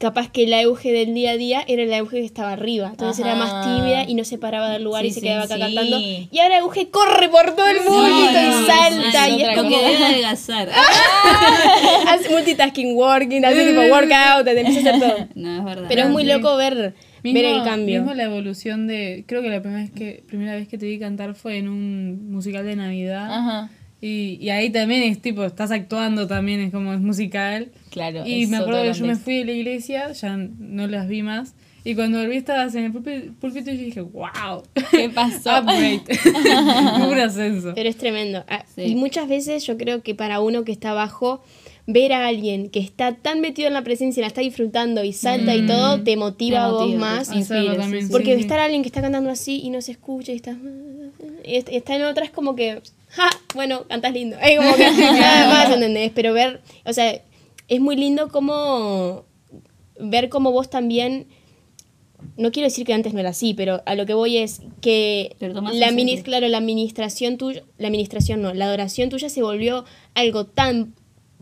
capaz 0.00 0.30
que 0.32 0.44
el 0.44 0.54
auge 0.54 0.90
del 0.92 1.12
día 1.14 1.32
a 1.32 1.36
día 1.36 1.62
era 1.68 1.82
el 1.82 1.92
auge 1.92 2.16
que 2.20 2.24
estaba 2.24 2.52
arriba. 2.54 2.88
Entonces 2.90 3.22
era 3.24 3.34
más 3.36 3.50
Ajá. 3.52 3.76
tímida 3.76 4.04
y 4.08 4.14
no 4.14 4.24
se 4.24 4.38
paraba 4.38 4.70
del 4.70 4.82
lugar 4.82 5.02
Sí, 5.02 5.08
y 5.08 5.10
se 5.12 5.20
sí, 5.20 5.26
quedaba 5.26 5.42
acá 5.44 5.54
sí. 5.56 5.60
cantando. 5.60 5.98
Y 6.00 6.38
ahora 6.40 6.56
el 6.56 6.62
auge 6.62 6.88
corre 6.90 7.28
por 7.28 7.54
todo 7.54 7.68
el 7.68 7.82
mundo 7.82 8.06
Sí, 8.06 8.36
y 8.36 8.66
salta. 8.66 9.28
y 9.28 9.42
es 9.42 9.56
como 9.56 9.68
debe 9.70 9.96
adelgazar. 10.04 10.70
hace 12.08 12.28
multitasking 12.30 12.96
working, 12.96 13.44
hace 13.44 13.66
tipo 13.68 13.80
workout, 13.82 14.44
te 14.44 14.58
empieza 14.60 14.90
a 14.90 14.96
hacer 14.96 15.08
todo. 15.08 15.28
No, 15.34 15.58
es 15.58 15.64
verdad. 15.64 15.86
Pero 15.88 16.02
es 16.04 16.08
muy 16.08 16.22
sí. 16.22 16.28
loco 16.30 16.56
ver, 16.56 16.94
ver 17.22 17.44
el 17.44 17.62
cambio. 17.62 18.00
Mismo 18.00 18.14
la 18.14 18.24
evolución 18.24 18.86
de. 18.86 19.24
Creo 19.26 19.42
que 19.42 19.48
la 19.48 19.60
primera 19.60 19.82
vez 19.82 19.90
que, 19.90 20.22
primera 20.26 20.54
vez 20.54 20.66
que 20.66 20.78
te 20.78 20.86
vi 20.86 20.98
cantar 20.98 21.34
fue 21.34 21.58
en 21.58 21.68
un 21.68 22.30
musical 22.32 22.64
de 22.64 22.76
Navidad. 22.76 23.26
Ajá. 23.30 23.70
Y, 24.02 24.38
y 24.40 24.48
ahí 24.50 24.70
también 24.70 25.02
es 25.02 25.20
tipo, 25.20 25.44
estás 25.44 25.70
actuando 25.70 26.26
también, 26.26 26.60
es 26.60 26.72
como 26.72 26.92
es 26.94 27.00
musical. 27.00 27.68
Claro. 27.90 28.26
Y 28.26 28.44
es 28.44 28.48
me 28.48 28.56
acuerdo 28.58 28.82
que 28.82 28.92
yo 28.94 29.06
me 29.06 29.16
fui 29.16 29.38
de 29.38 29.44
la 29.44 29.52
iglesia, 29.52 30.12
ya 30.12 30.36
no 30.36 30.86
las 30.86 31.06
vi 31.08 31.22
más. 31.22 31.54
Y 31.82 31.94
cuando 31.94 32.18
volví 32.18 32.36
estabas 32.36 32.74
en 32.74 32.84
el 32.84 32.92
púlpito 32.92 33.70
y 33.70 33.76
yo 33.78 33.84
dije, 33.84 34.00
wow. 34.02 34.62
¿Qué 34.90 35.08
pasó? 35.10 35.50
Upgrade. 35.60 36.02
Un 37.10 37.18
ascenso. 37.18 37.72
Pero 37.74 37.88
es 37.88 37.96
tremendo. 37.96 38.44
Ah, 38.48 38.64
Sí. 38.74 38.82
Y 38.82 38.94
muchas 38.94 39.28
veces 39.28 39.66
yo 39.66 39.76
creo 39.78 40.02
que 40.02 40.14
para 40.14 40.40
uno 40.40 40.64
que 40.64 40.72
está 40.72 40.90
abajo, 40.90 41.42
ver 41.86 42.12
a 42.12 42.26
alguien 42.26 42.68
que 42.70 42.80
está 42.80 43.14
tan 43.14 43.40
metido 43.40 43.68
en 43.68 43.74
la 43.74 43.82
presencia, 43.82 44.20
la 44.20 44.26
está 44.28 44.42
disfrutando 44.42 45.02
y 45.04 45.12
salta 45.12 45.54
y 45.56 45.66
todo, 45.66 46.02
te 46.02 46.16
motiva, 46.16 46.66
a 46.66 46.70
vos 46.70 46.94
más. 46.94 47.30
te 47.30 47.38
inspira, 47.38 47.76
también, 47.76 48.02
sí, 48.02 48.06
sí, 48.08 48.12
Porque 48.12 48.34
sí. 48.36 48.40
estar 48.42 48.58
alguien 48.60 48.82
que 48.82 48.88
está 48.88 49.00
cantando 49.00 49.30
así 49.30 49.60
y 49.62 49.70
no 49.70 49.80
se 49.82 49.92
escucha 49.92 50.32
y 50.32 50.36
está. 50.36 50.56
y 51.44 51.56
est- 51.56 51.68
está 51.70 51.96
en 51.96 52.02
otra 52.02 52.24
es 52.24 52.30
como 52.30 52.54
que. 52.54 52.80
¡Ja! 53.10 53.28
Bueno, 53.54 53.84
cantas 53.88 54.12
lindo. 54.12 54.36
Es 54.42 54.56
como 54.58 54.74
que 54.76 54.90
nada 54.90 55.48
más, 55.48 55.70
¿entendés? 55.70 56.12
Pero 56.14 56.32
ver. 56.32 56.60
O 56.84 56.92
sea, 56.92 57.20
es 57.68 57.80
muy 57.80 57.96
lindo 57.96 58.28
como. 58.28 59.24
Ver 59.98 60.28
cómo 60.28 60.50
vos 60.52 60.70
también. 60.70 61.26
No 62.36 62.52
quiero 62.52 62.68
decir 62.68 62.86
que 62.86 62.92
antes 62.94 63.12
no 63.14 63.20
era 63.20 63.30
así, 63.30 63.54
pero 63.54 63.82
a 63.86 63.94
lo 63.94 64.04
que 64.06 64.14
voy 64.14 64.36
es 64.38 64.60
que 64.82 65.36
la 65.40 65.90
mini- 65.90 66.22
claro, 66.22 66.48
la 66.48 66.58
administración 66.58 67.38
tuya, 67.38 67.62
la 67.78 67.88
administración 67.88 68.42
no, 68.42 68.52
la 68.52 68.66
adoración 68.66 69.08
tuya 69.08 69.28
se 69.30 69.42
volvió 69.42 69.84
algo 70.14 70.44
tan 70.46 70.94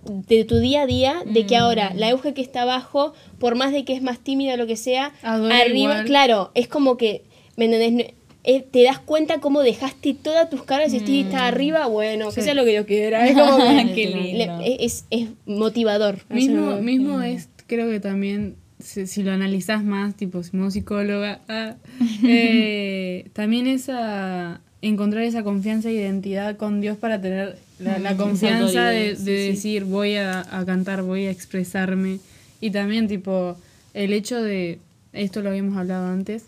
de 0.05 0.45
tu 0.45 0.59
día 0.59 0.83
a 0.83 0.87
día, 0.87 1.23
de 1.27 1.47
que 1.47 1.57
ahora 1.57 1.93
la 1.97 2.11
auge 2.11 2.33
que 2.33 2.41
está 2.43 2.63
abajo, 2.63 3.13
por 3.41 3.57
más 3.57 3.73
de 3.73 3.85
que 3.85 3.93
es 3.93 4.03
más 4.03 4.21
tímida 4.21 4.55
o 4.55 4.57
lo 4.57 4.67
que 4.69 4.77
sea, 4.77 5.13
Adora 5.23 5.59
arriba, 5.59 5.93
igual. 5.95 6.05
claro, 6.05 6.51
es 6.55 6.69
como 6.69 6.97
que, 6.97 7.25
¿me 7.57 7.65
entendés? 7.67 8.15
Eh, 8.45 8.63
te 8.71 8.83
das 8.85 8.99
cuenta 8.99 9.41
cómo 9.41 9.61
dejaste 9.63 10.15
todas 10.15 10.49
tus 10.49 10.63
caras 10.63 10.95
y 10.95 11.01
Steve 11.01 11.21
está 11.21 11.47
arriba, 11.49 11.87
bueno, 11.87 12.31
que 12.31 12.41
sea 12.41 12.55
lo 12.55 12.65
que 12.65 12.75
yo 12.75 12.87
quiera. 12.87 13.27
Es 13.29 13.35
como 13.37 13.59
le- 13.59 14.85
es, 14.85 15.05
es 15.11 15.29
motivador. 15.45 16.21
Mismo, 16.31 16.73
Eso- 16.73 16.83
mismo 16.83 17.21
es, 17.21 17.49
creo 17.67 17.91
que 17.91 18.01
también, 18.01 18.55
si, 18.79 19.07
si 19.07 19.23
lo 19.23 19.33
analizás 19.33 19.83
más, 19.85 20.15
tipo, 20.15 20.43
si 20.43 20.57
modo 20.57 20.71
psicóloga, 20.71 21.41
ah, 21.49 21.75
eh, 22.25 23.27
también 23.33 23.67
esa, 23.67 24.61
encontrar 24.83 25.25
esa 25.25 25.43
confianza 25.43 25.91
e 25.91 25.95
identidad 25.95 26.57
con 26.57 26.81
Dios 26.81 26.97
para 26.97 27.21
tener 27.21 27.59
la, 27.81 28.17
confianza 28.17 28.89
de, 28.91 29.11
autoridad, 29.11 29.15
de 29.15 29.17
sí, 29.17 29.25
sí. 29.25 29.49
decir, 29.51 29.85
voy 29.85 30.15
a, 30.17 30.41
a 30.51 30.65
cantar, 30.65 31.03
voy 31.03 31.27
a 31.27 31.31
expresarme. 31.31 32.19
Y 32.61 32.71
también, 32.71 33.09
tipo, 33.09 33.57
el 33.95 34.13
hecho 34.13 34.41
de, 34.43 34.79
esto 35.13 35.43
lo 35.43 35.51
habíamos 35.51 35.77
hablado 35.77 36.07
antes, 36.07 36.45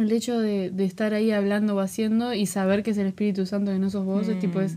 el 0.00 0.10
hecho 0.12 0.38
de, 0.38 0.70
de 0.70 0.84
estar 0.84 1.14
ahí 1.14 1.30
hablando 1.30 1.74
o 1.76 1.80
haciendo 1.80 2.32
y 2.34 2.46
saber 2.46 2.82
que 2.82 2.90
es 2.92 2.98
el 2.98 3.06
Espíritu 3.08 3.46
Santo 3.46 3.70
que 3.72 3.78
no 3.78 3.90
sos 3.90 4.04
vos, 4.04 4.28
es 4.28 4.38
tipo, 4.38 4.60
es, 4.60 4.76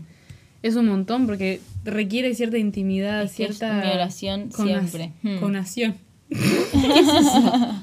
es 0.62 0.76
un 0.76 0.86
montón 0.86 1.26
porque 1.26 1.60
requiere 1.84 2.34
cierta 2.34 2.58
intimidad, 2.58 3.22
Es 3.22 3.32
que 3.34 3.44
es 3.44 3.58
cierta... 3.58 3.80
mi 3.84 3.90
oración 3.92 4.50
conas- 4.50 4.88
siempre. 4.88 5.12
Hmm. 5.22 5.38
Conación. 5.40 5.96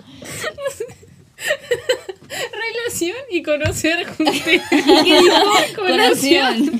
Relación 2.29 3.17
y 3.31 3.41
conocer 3.43 4.05
juntos. 4.07 4.35
Conación. 5.75 6.71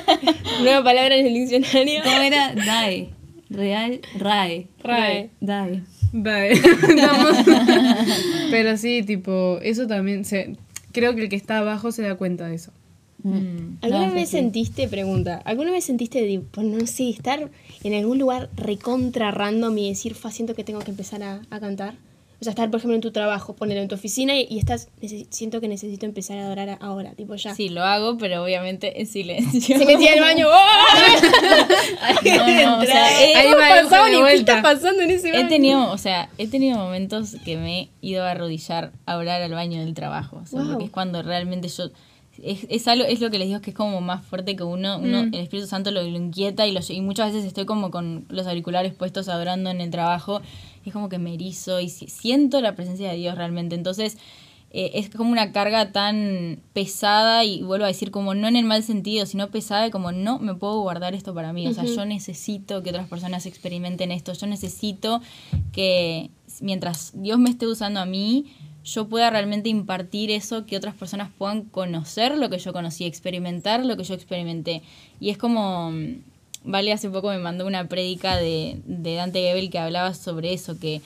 Nueva 0.62 0.82
palabra 0.84 1.16
en 1.16 1.26
el 1.26 1.34
diccionario. 1.34 2.02
¿Cómo 2.04 2.16
era? 2.18 2.54
Real, 3.50 4.00
RAE. 4.18 4.66
Rae. 4.82 5.30
DAE. 5.40 5.82
Estamos- 6.52 7.36
Pero 8.50 8.76
sí, 8.76 9.02
tipo, 9.02 9.58
eso 9.62 9.86
también 9.86 10.24
se... 10.24 10.56
Creo 10.92 11.14
que 11.14 11.22
el 11.22 11.28
que 11.28 11.36
está 11.36 11.58
abajo 11.58 11.92
se 11.92 12.02
da 12.02 12.16
cuenta 12.16 12.46
de 12.48 12.54
eso. 12.56 12.72
Mm. 13.22 13.78
¿Alguna 13.82 14.06
No, 14.08 14.14
vez 14.14 14.28
sí. 14.30 14.36
sentiste, 14.36 14.88
pregunta, 14.88 15.42
¿alguna 15.44 15.70
vez 15.72 15.84
sentiste, 15.84 16.26
tipo, 16.26 16.62
no 16.62 16.86
sé, 16.86 17.10
estar 17.10 17.50
en 17.82 17.94
algún 17.94 18.18
lugar 18.18 18.48
recontra 18.56 19.30
random 19.32 19.76
y 19.78 19.88
decir, 19.88 20.14
fa, 20.14 20.30
siento 20.30 20.54
que 20.54 20.64
tengo 20.64 20.80
que 20.80 20.90
empezar 20.92 21.22
a, 21.22 21.42
a 21.50 21.60
cantar? 21.60 21.94
O 22.40 22.44
sea, 22.44 22.52
estar, 22.52 22.70
por 22.70 22.78
ejemplo, 22.78 22.94
en 22.94 23.00
tu 23.00 23.10
trabajo, 23.10 23.56
ponerlo 23.56 23.82
en 23.82 23.88
tu 23.88 23.96
oficina 23.96 24.36
y, 24.38 24.46
y 24.48 24.58
estás, 24.58 24.88
"Necesi- 25.02 25.26
siento 25.28 25.60
que 25.60 25.66
necesito 25.66 26.06
empezar 26.06 26.38
a 26.38 26.46
adorar 26.46 26.68
a- 26.70 26.74
ahora, 26.74 27.10
tipo 27.14 27.34
ya. 27.34 27.52
Sí, 27.54 27.68
lo 27.68 27.82
hago, 27.82 28.16
pero 28.16 28.44
obviamente 28.44 29.00
en 29.00 29.06
silencio. 29.08 29.76
Se 29.76 29.84
metía 29.84 30.12
al 30.12 30.20
baño. 30.20 30.46
¡oh! 30.48 30.52
No, 32.24 32.46
no, 32.62 32.78
o 32.80 32.84
sea, 32.84 33.22
he- 33.22 33.34
Ahí 33.34 33.46
¿Cómo 33.50 33.58
va, 33.58 33.68
pasaban 33.82 34.06
de 34.10 34.12
y 34.12 34.16
qué 34.16 34.22
vuelta. 34.22 34.56
está 34.58 34.62
pasando 34.62 35.02
en 35.02 35.10
ese 35.10 35.32
baño? 35.32 35.46
He 35.46 35.48
tenido, 35.48 35.90
o 35.90 35.98
sea, 35.98 36.28
he 36.38 36.46
tenido 36.48 36.78
momentos 36.78 37.36
que 37.44 37.56
me 37.56 37.80
he 37.80 37.88
ido 38.02 38.24
a 38.24 38.30
arrodillar 38.30 38.92
a 39.06 39.16
orar 39.16 39.42
al 39.42 39.52
baño 39.52 39.80
del 39.80 39.94
trabajo. 39.94 40.40
O 40.42 40.46
sea, 40.46 40.60
Wow. 40.60 40.68
porque 40.70 40.84
es 40.86 40.90
cuando 40.90 41.22
realmente 41.22 41.68
yo. 41.68 41.84
Es, 42.40 42.66
es 42.70 42.86
algo, 42.86 43.04
es 43.04 43.20
lo 43.20 43.30
que 43.32 43.38
les 43.40 43.48
digo 43.48 43.60
que 43.60 43.70
es 43.70 43.76
como 43.76 44.00
más 44.00 44.24
fuerte 44.24 44.54
que 44.54 44.62
uno, 44.62 44.98
uno 44.98 45.22
el 45.22 45.34
Espíritu 45.34 45.66
Santo 45.66 45.90
lo, 45.90 46.02
lo 46.04 46.16
inquieta 46.16 46.68
y, 46.68 46.72
lo, 46.72 46.78
y 46.88 47.00
muchas 47.00 47.32
veces 47.32 47.44
estoy 47.44 47.64
como 47.66 47.90
con 47.90 48.26
los 48.28 48.46
auriculares 48.46 48.94
puestos 48.94 49.28
adorando 49.28 49.70
en 49.70 49.80
el 49.80 49.90
trabajo 49.90 50.40
es 50.88 50.92
como 50.94 51.08
que 51.08 51.18
me 51.18 51.34
erizo 51.34 51.80
y 51.80 51.88
si- 51.88 52.08
siento 52.08 52.60
la 52.60 52.74
presencia 52.74 53.10
de 53.10 53.16
Dios 53.16 53.36
realmente. 53.36 53.74
Entonces 53.74 54.18
eh, 54.70 54.90
es 54.94 55.08
como 55.08 55.30
una 55.32 55.50
carga 55.52 55.92
tan 55.92 56.60
pesada 56.74 57.42
y 57.44 57.62
vuelvo 57.62 57.84
a 57.86 57.88
decir 57.88 58.10
como 58.10 58.34
no 58.34 58.48
en 58.48 58.56
el 58.56 58.66
mal 58.66 58.82
sentido, 58.82 59.24
sino 59.24 59.48
pesada 59.50 59.86
y 59.86 59.90
como 59.90 60.12
no 60.12 60.38
me 60.40 60.54
puedo 60.54 60.80
guardar 60.82 61.14
esto 61.14 61.32
para 61.34 61.54
mí. 61.54 61.66
O 61.66 61.72
sea, 61.72 61.84
yo 61.96 62.04
necesito 62.04 62.82
que 62.82 62.90
otras 62.90 63.08
personas 63.08 63.46
experimenten 63.46 64.12
esto. 64.12 64.34
Yo 64.34 64.46
necesito 64.46 65.22
que 65.72 66.28
mientras 66.60 67.12
Dios 67.14 67.38
me 67.38 67.48
esté 67.50 67.66
usando 67.66 68.00
a 68.00 68.04
mí, 68.06 68.44
yo 68.84 69.08
pueda 69.08 69.30
realmente 69.30 69.68
impartir 69.70 70.30
eso, 70.30 70.66
que 70.66 70.76
otras 70.76 70.94
personas 70.94 71.30
puedan 71.36 71.62
conocer 71.64 72.36
lo 72.36 72.48
que 72.50 72.58
yo 72.58 72.72
conocí, 72.74 73.04
experimentar 73.04 73.84
lo 73.84 73.96
que 73.96 74.04
yo 74.04 74.14
experimenté. 74.14 74.82
Y 75.20 75.30
es 75.30 75.38
como, 75.38 75.92
Vale 76.64 76.92
hace 76.92 77.08
poco 77.08 77.28
me 77.30 77.38
mandó 77.38 77.66
una 77.66 77.88
prédica 77.88 78.36
de, 78.36 78.80
de 78.84 79.14
Dante 79.14 79.40
Gebel 79.40 79.70
que 79.70 79.78
hablaba 79.78 80.12
sobre 80.14 80.52
eso, 80.52 80.78
que 80.78 81.00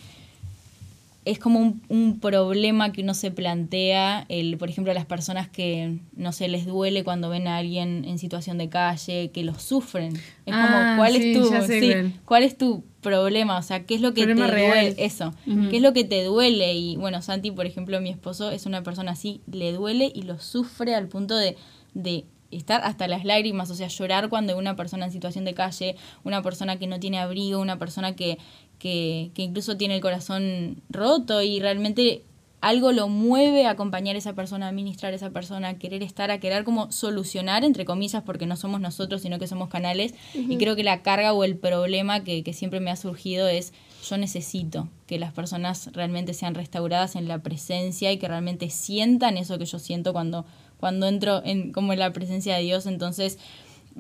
es 1.25 1.39
como 1.39 1.61
un, 1.61 1.81
un 1.89 2.19
problema 2.19 2.91
que 2.91 3.03
uno 3.03 3.15
se 3.15 3.31
plantea, 3.31 4.27
el, 4.29 4.57
por 4.59 4.69
ejemplo, 4.69 4.91
a 4.91 4.95
las 4.95 5.07
personas 5.07 5.49
que 5.49 5.99
no 6.17 6.33
se 6.33 6.49
les 6.49 6.67
duele 6.67 7.05
cuando 7.05 7.29
ven 7.29 7.47
a 7.47 7.59
alguien 7.59 8.05
en 8.05 8.19
situación 8.19 8.59
de 8.59 8.69
calle, 8.69 9.31
que 9.33 9.45
lo 9.45 9.57
sufren. 9.57 10.17
Es 10.17 10.23
Ah, 10.53 10.67
como, 10.67 10.97
¿cuál 10.97 11.13
sí, 11.13 11.33
es 11.33 11.39
tu, 11.39 11.47
sé 11.49 11.81
sí, 11.81 11.87
cuál. 11.93 12.13
cuál 12.25 12.43
es 12.43 12.59
tu 12.59 12.83
problema? 13.03 13.57
O 13.57 13.63
sea, 13.63 13.85
¿qué 13.87 13.95
es 13.95 14.01
lo 14.01 14.15
que 14.15 14.25
Problema 14.25 14.47
te 14.47 14.53
real. 14.53 14.87
duele? 14.87 15.05
Eso, 15.05 15.33
¿qué 15.71 15.77
es 15.77 15.83
lo 15.83 15.93
que 15.93 16.03
te 16.03 16.25
duele? 16.25 16.75
Y 16.75 16.97
bueno, 16.97 17.23
Santi, 17.23 17.53
por 17.53 17.67
ejemplo, 17.67 18.01
mi 18.01 18.11
esposo 18.11 18.51
es 18.51 18.67
una 18.67 18.83
persona 18.83 19.13
así, 19.13 19.43
le 19.47 19.71
duele 19.73 20.11
y 20.13 20.23
lo 20.23 20.41
sufre 20.41 20.97
al 20.97 21.07
punto 21.07 21.37
de, 21.37 21.57
de 21.95 22.25
estar 22.53 22.83
hasta 22.85 23.09
las 23.09 23.25
lágrimas, 23.25 23.71
o 23.71 23.75
sea, 23.75 23.89
llorar 23.89 24.29
cuando 24.29 24.57
una 24.57 24.77
persona 24.77 25.07
en 25.07 25.13
situación 25.13 25.45
de 25.45 25.55
calle, 25.55 25.97
una 26.25 26.43
persona 26.43 26.79
que 26.79 26.87
no 26.87 27.01
tiene 27.01 27.19
abrigo, 27.19 27.61
una 27.61 27.79
persona 27.79 28.15
que, 28.15 28.39
que, 28.79 29.31
que 29.35 29.43
incluso 29.43 29.77
tiene 29.77 29.97
el 29.97 30.01
corazón 30.01 30.83
roto 30.91 31.43
y 31.43 31.61
realmente 31.61 32.23
algo 32.63 32.93
lo 32.93 33.09
mueve 33.09 33.67
a 33.67 33.71
acompañar 33.71 34.15
a 34.15 34.21
esa 34.21 34.35
persona, 34.35 34.69
a 34.69 34.73
ministrar 34.73 35.13
a 35.13 35.17
esa 35.17 35.31
persona, 35.31 35.71
a 35.71 35.79
querer 35.79 36.03
estar, 36.05 36.31
a 36.31 36.39
querer 36.39 36.63
como 36.63 36.93
solucionar, 36.93 37.65
entre 37.65 37.85
comillas, 37.85 38.23
porque 38.23 38.47
no 38.47 38.57
somos 38.57 38.81
nosotros, 38.81 39.21
sino 39.23 39.41
que 39.41 39.49
somos 39.49 39.69
canales. 39.69 40.15
Y 40.33 40.57
creo 40.59 40.77
que 40.77 40.85
la 40.85 41.03
carga 41.03 41.33
o 41.33 41.43
el 41.43 41.57
problema 41.57 42.23
que, 42.23 42.45
que 42.45 42.53
siempre 42.53 42.79
me 42.79 42.93
ha 42.93 42.97
surgido 42.97 43.49
es 43.49 43.73
yo 44.09 44.17
necesito 44.17 44.89
que 45.07 45.19
las 45.19 45.33
personas 45.33 45.91
realmente 45.93 46.35
sean 46.35 46.55
restauradas 46.55 47.17
en 47.17 47.27
la 47.27 47.43
presencia 47.43 48.13
y 48.13 48.19
que 48.19 48.29
realmente 48.29 48.71
sientan 48.71 49.37
eso 49.39 49.59
que 49.59 49.67
yo 49.67 49.81
siento 49.81 50.13
cuando, 50.13 50.45
cuando 50.83 51.07
entro 51.07 51.41
en, 51.45 51.71
como 51.73 51.93
en 51.93 52.01
la 52.01 52.13
presencia 52.13 52.57
de 52.57 52.63
Dios. 52.65 52.87
Entonces, 52.87 53.39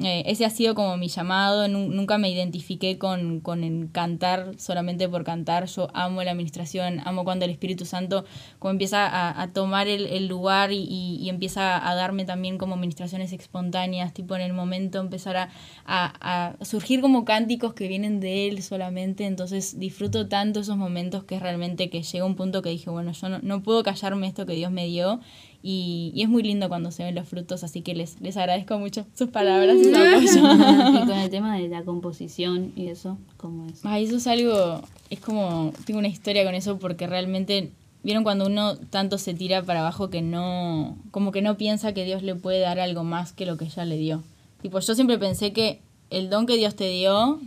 eh, 0.02 0.22
ese 0.24 0.46
ha 0.46 0.50
sido 0.50 0.74
como 0.74 0.96
mi 0.96 1.08
llamado, 1.08 1.68
Nu- 1.68 1.90
nunca 1.90 2.16
me 2.16 2.30
identifiqué 2.30 2.96
con, 2.96 3.40
con 3.40 3.62
el 3.62 3.90
cantar 3.92 4.52
solamente 4.58 5.06
por 5.06 5.22
cantar, 5.22 5.66
yo 5.66 5.88
amo 5.92 6.22
la 6.22 6.30
administración, 6.30 7.00
amo 7.04 7.24
cuando 7.24 7.44
el 7.44 7.50
Espíritu 7.50 7.84
Santo 7.84 8.24
como 8.58 8.70
empieza 8.70 9.06
a, 9.06 9.42
a 9.42 9.52
tomar 9.52 9.88
el, 9.88 10.06
el 10.06 10.28
lugar 10.28 10.72
y, 10.72 10.78
y- 10.78 11.18
y 11.20 11.28
empieza 11.28 11.86
a 11.86 11.94
darme 11.94 12.24
también 12.24 12.56
como 12.56 12.74
administraciones 12.74 13.34
espontáneas, 13.34 14.14
tipo 14.14 14.34
en 14.34 14.40
el 14.40 14.54
momento 14.54 14.98
empezar 14.98 15.36
a, 15.36 15.50
a- 15.84 16.54
a 16.60 16.64
surgir 16.64 17.02
como 17.02 17.26
cánticos 17.26 17.74
que 17.74 17.86
vienen 17.86 18.18
de 18.18 18.48
él 18.48 18.62
solamente, 18.62 19.26
entonces 19.26 19.78
disfruto 19.78 20.26
tanto 20.26 20.60
esos 20.60 20.78
momentos 20.78 21.24
que 21.24 21.34
es 21.36 21.42
realmente 21.42 21.90
que 21.90 22.02
llega 22.02 22.24
un 22.24 22.34
punto 22.36 22.62
que 22.62 22.70
dije, 22.70 22.88
bueno, 22.88 23.12
yo 23.12 23.28
no, 23.28 23.40
no 23.42 23.62
puedo 23.62 23.82
callarme 23.82 24.26
esto 24.26 24.46
que 24.46 24.54
Dios 24.54 24.70
me 24.70 24.86
dio 24.86 25.20
y, 25.62 26.10
y 26.14 26.22
es 26.22 26.28
muy 26.28 26.42
lindo 26.42 26.68
cuando 26.68 26.90
se 26.90 27.04
ven 27.04 27.14
los 27.14 27.28
frutos, 27.28 27.62
así 27.62 27.82
que 27.82 27.94
les, 27.94 28.20
les 28.20 28.36
agradezco 28.36 28.78
mucho 28.78 29.06
sus 29.14 29.28
palabras 29.28 29.76
y 29.76 29.84
su 29.84 29.96
apoyo. 29.96 31.02
y 31.02 31.06
con 31.06 31.18
el 31.18 31.30
tema 31.30 31.56
de 31.56 31.68
la 31.68 31.84
composición 31.84 32.72
y 32.74 32.88
eso, 32.88 33.16
¿cómo 33.36 33.66
es? 33.66 33.84
Ay, 33.84 34.04
eso 34.04 34.16
es 34.16 34.26
algo, 34.26 34.82
es 35.08 35.20
como, 35.20 35.72
tengo 35.86 36.00
una 36.00 36.08
historia 36.08 36.44
con 36.44 36.54
eso 36.54 36.78
porque 36.78 37.06
realmente, 37.06 37.70
vieron 38.02 38.24
cuando 38.24 38.46
uno 38.46 38.76
tanto 38.76 39.18
se 39.18 39.34
tira 39.34 39.62
para 39.62 39.80
abajo 39.80 40.10
que 40.10 40.20
no, 40.20 40.98
como 41.12 41.30
que 41.30 41.42
no 41.42 41.56
piensa 41.56 41.94
que 41.94 42.04
Dios 42.04 42.24
le 42.24 42.34
puede 42.34 42.58
dar 42.58 42.80
algo 42.80 43.04
más 43.04 43.32
que 43.32 43.46
lo 43.46 43.56
que 43.56 43.68
ya 43.68 43.84
le 43.84 43.96
dio. 43.96 44.24
Tipo, 44.62 44.80
yo 44.80 44.94
siempre 44.96 45.18
pensé 45.18 45.52
que 45.52 45.80
el 46.10 46.28
don 46.28 46.46
que 46.46 46.56
Dios 46.56 46.74
te 46.74 46.88
dio 46.88 47.40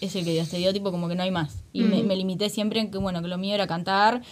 es 0.00 0.16
el 0.16 0.24
que 0.24 0.32
Dios 0.32 0.48
te 0.48 0.56
dio, 0.56 0.72
tipo, 0.72 0.90
como 0.90 1.08
que 1.08 1.14
no 1.14 1.22
hay 1.22 1.30
más. 1.30 1.62
Y 1.72 1.82
me, 1.82 2.02
me 2.02 2.16
limité 2.16 2.48
siempre 2.50 2.80
en 2.80 2.90
que, 2.90 2.98
bueno, 2.98 3.22
que 3.22 3.28
lo 3.28 3.38
mío 3.38 3.54
era 3.54 3.66
cantar 3.66 4.22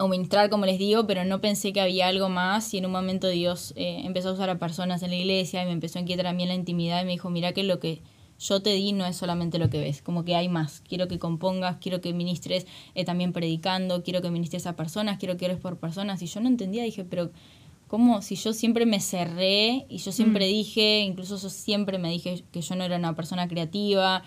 o 0.00 0.08
ministrar, 0.08 0.48
como 0.48 0.64
les 0.64 0.78
digo, 0.78 1.06
pero 1.06 1.24
no 1.26 1.42
pensé 1.42 1.74
que 1.74 1.80
había 1.80 2.08
algo 2.08 2.30
más 2.30 2.72
y 2.72 2.78
en 2.78 2.86
un 2.86 2.92
momento 2.92 3.28
Dios 3.28 3.74
eh, 3.76 4.00
empezó 4.04 4.30
a 4.30 4.32
usar 4.32 4.48
a 4.48 4.58
personas 4.58 5.02
en 5.02 5.10
la 5.10 5.16
iglesia 5.16 5.62
y 5.62 5.66
me 5.66 5.72
empezó 5.72 5.98
a 5.98 6.02
inquietar 6.02 6.26
a 6.26 6.32
mí 6.32 6.42
en 6.42 6.48
la 6.48 6.54
intimidad 6.54 7.02
y 7.02 7.04
me 7.04 7.12
dijo, 7.12 7.28
mira 7.28 7.52
que 7.52 7.62
lo 7.62 7.80
que 7.80 8.00
yo 8.38 8.62
te 8.62 8.70
di 8.70 8.92
no 8.92 9.04
es 9.04 9.18
solamente 9.18 9.58
lo 9.58 9.68
que 9.68 9.78
ves, 9.78 10.00
como 10.00 10.24
que 10.24 10.34
hay 10.34 10.48
más. 10.48 10.80
Quiero 10.88 11.06
que 11.06 11.18
compongas, 11.18 11.76
quiero 11.82 12.00
que 12.00 12.14
ministres 12.14 12.66
eh, 12.94 13.04
también 13.04 13.34
predicando, 13.34 14.02
quiero 14.02 14.22
que 14.22 14.30
ministres 14.30 14.66
a 14.66 14.74
personas, 14.74 15.18
quiero 15.18 15.36
que 15.36 15.44
ores 15.44 15.58
por 15.58 15.76
personas. 15.76 16.22
Y 16.22 16.26
yo 16.26 16.40
no 16.40 16.48
entendía, 16.48 16.82
dije, 16.82 17.04
pero 17.04 17.30
¿cómo? 17.86 18.22
Si 18.22 18.36
yo 18.36 18.54
siempre 18.54 18.86
me 18.86 19.00
cerré 19.00 19.84
y 19.90 19.98
yo 19.98 20.12
siempre 20.12 20.46
dije, 20.46 21.00
incluso 21.00 21.36
yo 21.36 21.50
siempre 21.50 21.98
me 21.98 22.08
dije 22.08 22.42
que 22.50 22.62
yo 22.62 22.74
no 22.74 22.84
era 22.84 22.96
una 22.96 23.14
persona 23.14 23.46
creativa, 23.48 24.22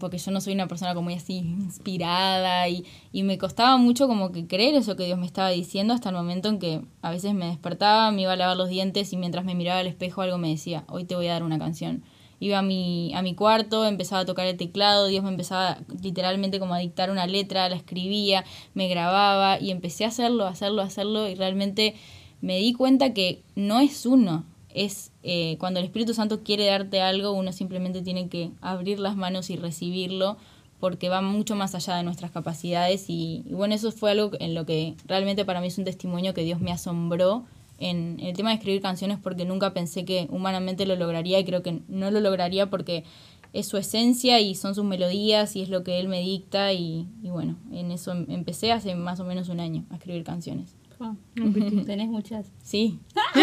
porque 0.00 0.18
yo 0.18 0.32
no 0.32 0.40
soy 0.40 0.54
una 0.54 0.66
persona 0.66 0.94
como 0.94 1.10
así 1.10 1.36
inspirada 1.36 2.68
y, 2.68 2.84
y 3.12 3.22
me 3.22 3.38
costaba 3.38 3.76
mucho 3.76 4.08
como 4.08 4.32
que 4.32 4.48
creer 4.48 4.74
eso 4.74 4.96
que 4.96 5.04
Dios 5.04 5.18
me 5.18 5.26
estaba 5.26 5.50
diciendo 5.50 5.94
hasta 5.94 6.08
el 6.08 6.16
momento 6.16 6.48
en 6.48 6.58
que 6.58 6.82
a 7.02 7.10
veces 7.10 7.34
me 7.34 7.46
despertaba, 7.46 8.10
me 8.10 8.22
iba 8.22 8.32
a 8.32 8.36
lavar 8.36 8.56
los 8.56 8.68
dientes 8.68 9.12
y 9.12 9.16
mientras 9.16 9.44
me 9.44 9.54
miraba 9.54 9.78
al 9.78 9.86
espejo 9.86 10.22
algo 10.22 10.38
me 10.38 10.48
decía, 10.48 10.84
hoy 10.88 11.04
te 11.04 11.14
voy 11.14 11.28
a 11.28 11.34
dar 11.34 11.44
una 11.44 11.58
canción. 11.58 12.02
Iba 12.40 12.58
a 12.58 12.62
mi, 12.62 13.12
a 13.14 13.22
mi 13.22 13.34
cuarto, 13.34 13.84
empezaba 13.84 14.22
a 14.22 14.26
tocar 14.26 14.46
el 14.46 14.56
teclado, 14.56 15.06
Dios 15.06 15.24
me 15.24 15.30
empezaba 15.30 15.78
literalmente 16.02 16.60
como 16.60 16.74
a 16.74 16.78
dictar 16.78 17.10
una 17.10 17.26
letra, 17.26 17.68
la 17.68 17.76
escribía, 17.76 18.44
me 18.74 18.88
grababa 18.88 19.60
y 19.60 19.70
empecé 19.70 20.04
a 20.04 20.08
hacerlo, 20.08 20.46
a 20.46 20.50
hacerlo, 20.50 20.82
a 20.82 20.86
hacerlo 20.86 21.28
y 21.28 21.34
realmente 21.34 21.94
me 22.40 22.58
di 22.58 22.72
cuenta 22.72 23.12
que 23.12 23.42
no 23.56 23.80
es 23.80 24.06
uno, 24.06 24.44
es 24.84 25.12
eh, 25.22 25.56
cuando 25.58 25.80
el 25.80 25.86
Espíritu 25.86 26.14
Santo 26.14 26.42
quiere 26.42 26.66
darte 26.66 27.00
algo, 27.00 27.32
uno 27.32 27.52
simplemente 27.52 28.02
tiene 28.02 28.28
que 28.28 28.50
abrir 28.60 28.98
las 29.00 29.16
manos 29.16 29.50
y 29.50 29.56
recibirlo 29.56 30.36
porque 30.80 31.08
va 31.08 31.20
mucho 31.20 31.56
más 31.56 31.74
allá 31.74 31.96
de 31.96 32.04
nuestras 32.04 32.30
capacidades 32.30 33.06
y, 33.08 33.44
bueno, 33.50 33.74
eso 33.74 33.90
fue 33.90 34.12
algo 34.12 34.30
en 34.38 34.54
lo 34.54 34.64
que 34.64 34.94
realmente 35.06 35.44
para 35.44 35.60
mí 35.60 35.66
es 35.66 35.78
un 35.78 35.84
testimonio 35.84 36.34
que 36.34 36.44
Dios 36.44 36.60
me 36.60 36.70
asombró 36.70 37.44
en, 37.80 38.20
en 38.20 38.26
el 38.26 38.36
tema 38.36 38.50
de 38.50 38.56
escribir 38.56 38.80
canciones 38.80 39.18
porque 39.20 39.44
nunca 39.44 39.74
pensé 39.74 40.04
que 40.04 40.28
humanamente 40.30 40.86
lo 40.86 40.94
lograría 40.94 41.40
y 41.40 41.44
creo 41.44 41.62
que 41.62 41.80
no 41.88 42.10
lo 42.10 42.20
lograría 42.20 42.70
porque 42.70 43.04
es 43.52 43.66
su 43.66 43.76
esencia 43.76 44.40
y 44.40 44.54
son 44.54 44.74
sus 44.74 44.84
melodías 44.84 45.56
y 45.56 45.62
es 45.62 45.68
lo 45.68 45.82
que 45.82 45.98
él 45.98 46.08
me 46.08 46.20
dicta 46.20 46.72
y, 46.72 47.08
y 47.22 47.30
bueno, 47.30 47.56
en 47.72 47.90
eso 47.90 48.12
em- 48.12 48.26
empecé 48.28 48.72
hace 48.72 48.94
más 48.94 49.18
o 49.20 49.24
menos 49.24 49.48
un 49.48 49.58
año 49.58 49.84
a 49.90 49.96
escribir 49.96 50.22
canciones. 50.22 50.76
¿Tenés 51.86 52.08
muchas? 52.08 52.46
Sí. 52.62 52.98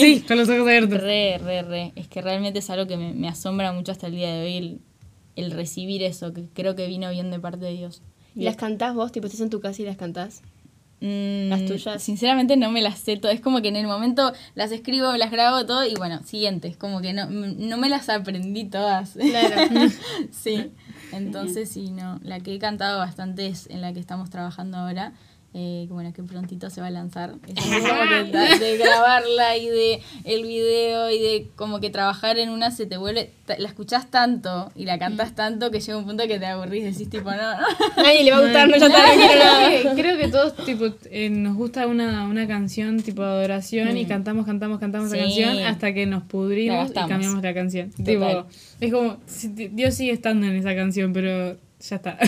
Sí, 0.00 0.24
con 0.26 0.36
los 0.36 0.48
ojos 0.48 0.62
abiertos. 0.62 1.00
Re, 1.00 1.38
re, 1.38 1.62
re. 1.62 1.92
Es 1.96 2.08
que 2.08 2.22
realmente 2.22 2.58
es 2.58 2.70
algo 2.70 2.86
que 2.86 2.96
me, 2.96 3.12
me 3.12 3.28
asombra 3.28 3.72
mucho 3.72 3.92
hasta 3.92 4.06
el 4.06 4.14
día 4.14 4.32
de 4.32 4.44
hoy 4.44 4.56
el, 4.56 4.80
el 5.36 5.50
recibir 5.50 6.02
eso, 6.02 6.32
que 6.32 6.48
creo 6.52 6.74
que 6.74 6.86
vino 6.86 7.10
bien 7.10 7.30
de 7.30 7.38
parte 7.38 7.64
de 7.64 7.72
Dios. 7.72 8.02
¿Y 8.34 8.44
las 8.44 8.56
cantás 8.56 8.94
vos? 8.94 9.12
Tipo, 9.12 9.26
estás 9.26 9.40
en 9.40 9.50
tu 9.50 9.60
casa 9.60 9.82
y 9.82 9.84
las 9.84 9.96
cantás. 9.96 10.42
Mm, 11.00 11.48
¿Las 11.48 11.64
tuyas? 11.66 12.02
Sinceramente 12.02 12.56
no 12.56 12.70
me 12.70 12.80
las 12.80 12.98
sé 13.00 13.16
todas. 13.16 13.34
Es 13.34 13.42
como 13.42 13.60
que 13.60 13.68
en 13.68 13.76
el 13.76 13.86
momento 13.86 14.32
las 14.54 14.70
escribo, 14.70 15.12
las 15.16 15.32
grabo 15.32 15.66
todo 15.66 15.84
y 15.84 15.94
bueno, 15.94 16.22
siguiente. 16.22 16.68
Es 16.68 16.76
como 16.76 17.00
que 17.00 17.12
no, 17.12 17.26
no 17.28 17.76
me 17.76 17.88
las 17.88 18.08
aprendí 18.08 18.64
todas. 18.66 19.14
Claro. 19.14 19.90
sí. 20.30 20.70
Entonces 21.12 21.68
sí, 21.68 21.90
no. 21.90 22.20
La 22.22 22.40
que 22.40 22.54
he 22.54 22.58
cantado 22.58 22.98
bastante 22.98 23.48
es 23.48 23.68
en 23.68 23.80
la 23.80 23.92
que 23.92 24.00
estamos 24.00 24.30
trabajando 24.30 24.78
ahora. 24.78 25.12
Eh, 25.54 25.84
que 25.86 25.92
bueno, 25.92 26.12
que 26.14 26.22
prontito 26.22 26.70
se 26.70 26.80
va 26.80 26.86
a 26.86 26.90
lanzar. 26.90 27.34
De, 27.42 28.58
de 28.58 28.76
grabarla 28.78 29.56
y 29.56 29.68
de 29.68 30.00
el 30.24 30.42
video 30.44 31.10
y 31.10 31.18
de 31.18 31.48
como 31.56 31.80
que 31.80 31.90
trabajar 31.90 32.38
en 32.38 32.48
una 32.50 32.70
se 32.70 32.86
te 32.86 32.96
vuelve, 32.96 33.30
la 33.58 33.68
escuchás 33.68 34.10
tanto 34.10 34.70
y 34.74 34.84
la 34.86 34.98
cantas 34.98 35.34
tanto 35.34 35.70
que 35.70 35.80
llega 35.80 35.98
un 35.98 36.04
punto 36.06 36.26
que 36.26 36.38
te 36.38 36.46
aburrís, 36.46 36.84
decís 36.84 37.10
tipo, 37.10 37.30
no, 37.30 37.36
no. 37.36 37.42
A 37.96 38.02
nadie 38.02 38.24
le 38.24 38.30
va 38.30 38.38
a 38.38 38.40
gustar, 38.42 38.68
no, 38.68 38.74
quiero 38.76 38.88
nada. 38.88 39.68
Creo 39.68 39.94
que- 39.94 40.02
Creo 40.02 40.18
que 40.18 40.28
todos 40.28 40.56
tipo 40.64 40.86
eh, 41.10 41.30
nos 41.30 41.56
gusta 41.56 41.86
una, 41.86 42.26
una 42.26 42.46
canción 42.46 43.00
tipo 43.02 43.22
de 43.22 43.28
adoración 43.28 43.96
y 43.96 44.06
cantamos, 44.06 44.46
cantamos, 44.46 44.78
cantamos 44.80 45.10
la 45.10 45.18
canción 45.18 45.58
hasta 45.60 45.92
que 45.92 46.06
nos 46.06 46.22
pudrimos 46.22 46.90
y 46.90 46.94
cambiamos 46.94 47.42
la 47.42 47.54
canción. 47.54 47.90
Total. 47.90 48.04
Tipo, 48.06 48.46
es 48.80 48.92
como 48.92 49.16
Dios 49.72 49.94
sigue 49.94 50.12
estando 50.12 50.46
en 50.46 50.56
esa 50.56 50.74
canción, 50.74 51.12
pero 51.12 51.56
ya 51.88 51.96
está. 51.96 52.18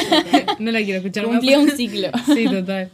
no 0.58 0.70
la 0.72 0.78
quiero 0.82 0.98
escuchar 0.98 1.24
más. 1.26 1.36
Cumplió 1.38 1.60
un 1.60 1.70
ciclo. 1.70 2.08
Sí, 2.34 2.44
total. 2.46 2.90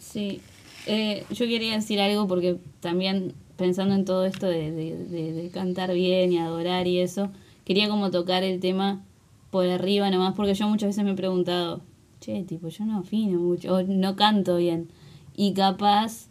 Sí, 0.00 0.40
Eh, 0.88 1.24
yo 1.30 1.46
quería 1.46 1.74
decir 1.74 2.00
algo 2.00 2.28
porque 2.28 2.58
también 2.80 3.32
pensando 3.56 3.94
en 3.96 4.04
todo 4.04 4.24
esto 4.24 4.46
de, 4.46 4.70
de- 4.70 4.96
de- 4.96 5.32
de 5.32 5.48
cantar 5.50 5.92
bien 5.92 6.32
y 6.32 6.38
adorar 6.38 6.86
y 6.86 7.00
eso, 7.00 7.30
quería 7.64 7.88
como 7.88 8.10
tocar 8.12 8.44
el 8.44 8.60
tema 8.60 9.02
por 9.50 9.66
arriba 9.66 10.10
nomás 10.10 10.34
porque 10.34 10.54
yo 10.54 10.68
muchas 10.68 10.90
veces 10.90 11.02
me 11.04 11.10
he 11.12 11.14
preguntado, 11.14 11.80
che, 12.20 12.44
tipo, 12.44 12.68
yo 12.68 12.84
no 12.84 12.98
afino 12.98 13.40
mucho, 13.40 13.74
o 13.74 13.82
no 13.82 14.14
canto 14.14 14.58
bien. 14.58 14.88
Y 15.36 15.54
capaz 15.54 16.28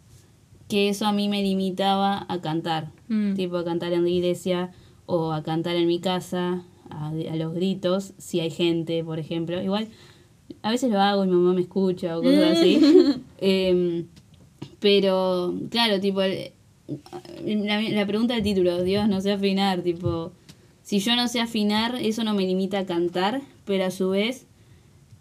que 0.68 0.88
eso 0.88 1.06
a 1.06 1.12
mí 1.12 1.28
me 1.28 1.42
limitaba 1.42 2.24
a 2.28 2.40
cantar, 2.40 2.88
Mm. 3.08 3.34
tipo 3.34 3.56
a 3.58 3.64
cantar 3.64 3.92
en 3.92 4.04
la 4.04 4.08
iglesia 4.10 4.70
o 5.04 5.32
a 5.32 5.42
cantar 5.42 5.76
en 5.76 5.86
mi 5.86 6.00
casa, 6.00 6.62
a, 6.90 7.08
a 7.08 7.36
los 7.36 7.54
gritos, 7.54 8.12
si 8.18 8.40
hay 8.40 8.50
gente, 8.50 9.02
por 9.04 9.18
ejemplo. 9.18 9.62
Igual, 9.62 9.88
a 10.62 10.70
veces 10.70 10.90
lo 10.90 11.00
hago 11.00 11.24
y 11.24 11.28
mi 11.28 11.34
mamá 11.34 11.52
me 11.54 11.60
escucha 11.62 12.18
o 12.18 12.22
cosas 12.22 12.58
así. 12.58 12.80
Em, 13.40 14.06
pero, 14.80 15.54
claro, 15.70 16.00
tipo, 16.00 16.22
el- 16.22 16.50
la, 17.44 17.80
la 17.80 18.06
pregunta 18.06 18.34
del 18.34 18.42
título, 18.42 18.82
Dios, 18.82 19.08
no 19.08 19.20
sé 19.20 19.32
afinar, 19.32 19.82
tipo, 19.82 20.32
si 20.82 21.00
yo 21.00 21.16
no 21.16 21.28
sé 21.28 21.40
afinar, 21.40 21.96
eso 21.96 22.22
no 22.24 22.34
me 22.34 22.46
limita 22.46 22.78
a 22.80 22.86
cantar, 22.86 23.42
pero 23.64 23.84
a 23.84 23.90
su 23.90 24.10
vez, 24.10 24.46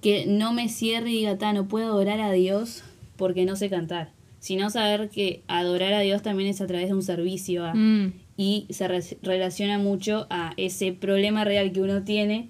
que 0.02 0.26
no 0.28 0.54
me 0.54 0.70
cierre 0.70 1.10
y 1.12 1.16
diga, 1.18 1.38
ta, 1.38 1.54
no 1.54 1.68
puedo 1.68 1.88
adorar 1.88 2.22
a 2.22 2.32
Dios 2.32 2.84
porque 3.18 3.46
no 3.46 3.56
sé 3.56 3.70
cantar. 3.70 4.12
Sino 4.40 4.70
saber 4.70 5.10
que 5.10 5.42
adorar 5.48 5.94
a 5.94 6.02
Dios 6.02 6.22
también 6.22 6.50
es 6.50 6.62
a 6.62 6.68
través 6.68 6.88
de 6.90 6.94
un 6.94 7.02
servicio 7.02 7.66
a, 7.66 7.74
Mm. 7.74 8.14
Y 8.38 8.66
se 8.70 8.88
re- 8.88 9.18
relaciona 9.22 9.78
mucho 9.80 10.28
a 10.30 10.54
ese 10.58 10.92
problema 10.92 11.44
real 11.46 11.72
que 11.72 11.82
uno 11.82 12.04
tiene, 12.04 12.50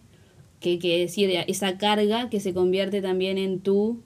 que, 0.59 0.79
que 0.79 0.97
decir, 0.99 1.29
esa 1.47 1.77
carga 1.77 2.29
que 2.29 2.39
se 2.39 2.53
convierte 2.53 3.01
también 3.01 3.37
en 3.37 3.59
tu 3.59 4.01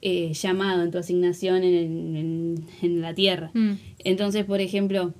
eh, 0.00 0.32
llamado, 0.34 0.82
en 0.84 0.90
tu 0.92 0.98
asignación 0.98 1.64
en, 1.64 2.16
en- 2.16 2.64
en 2.82 3.00
la 3.00 3.14
tierra. 3.14 3.50
Mm. 3.54 3.72
Entonces, 4.04 4.44
por 4.44 4.60
ejemplo, 4.60 5.12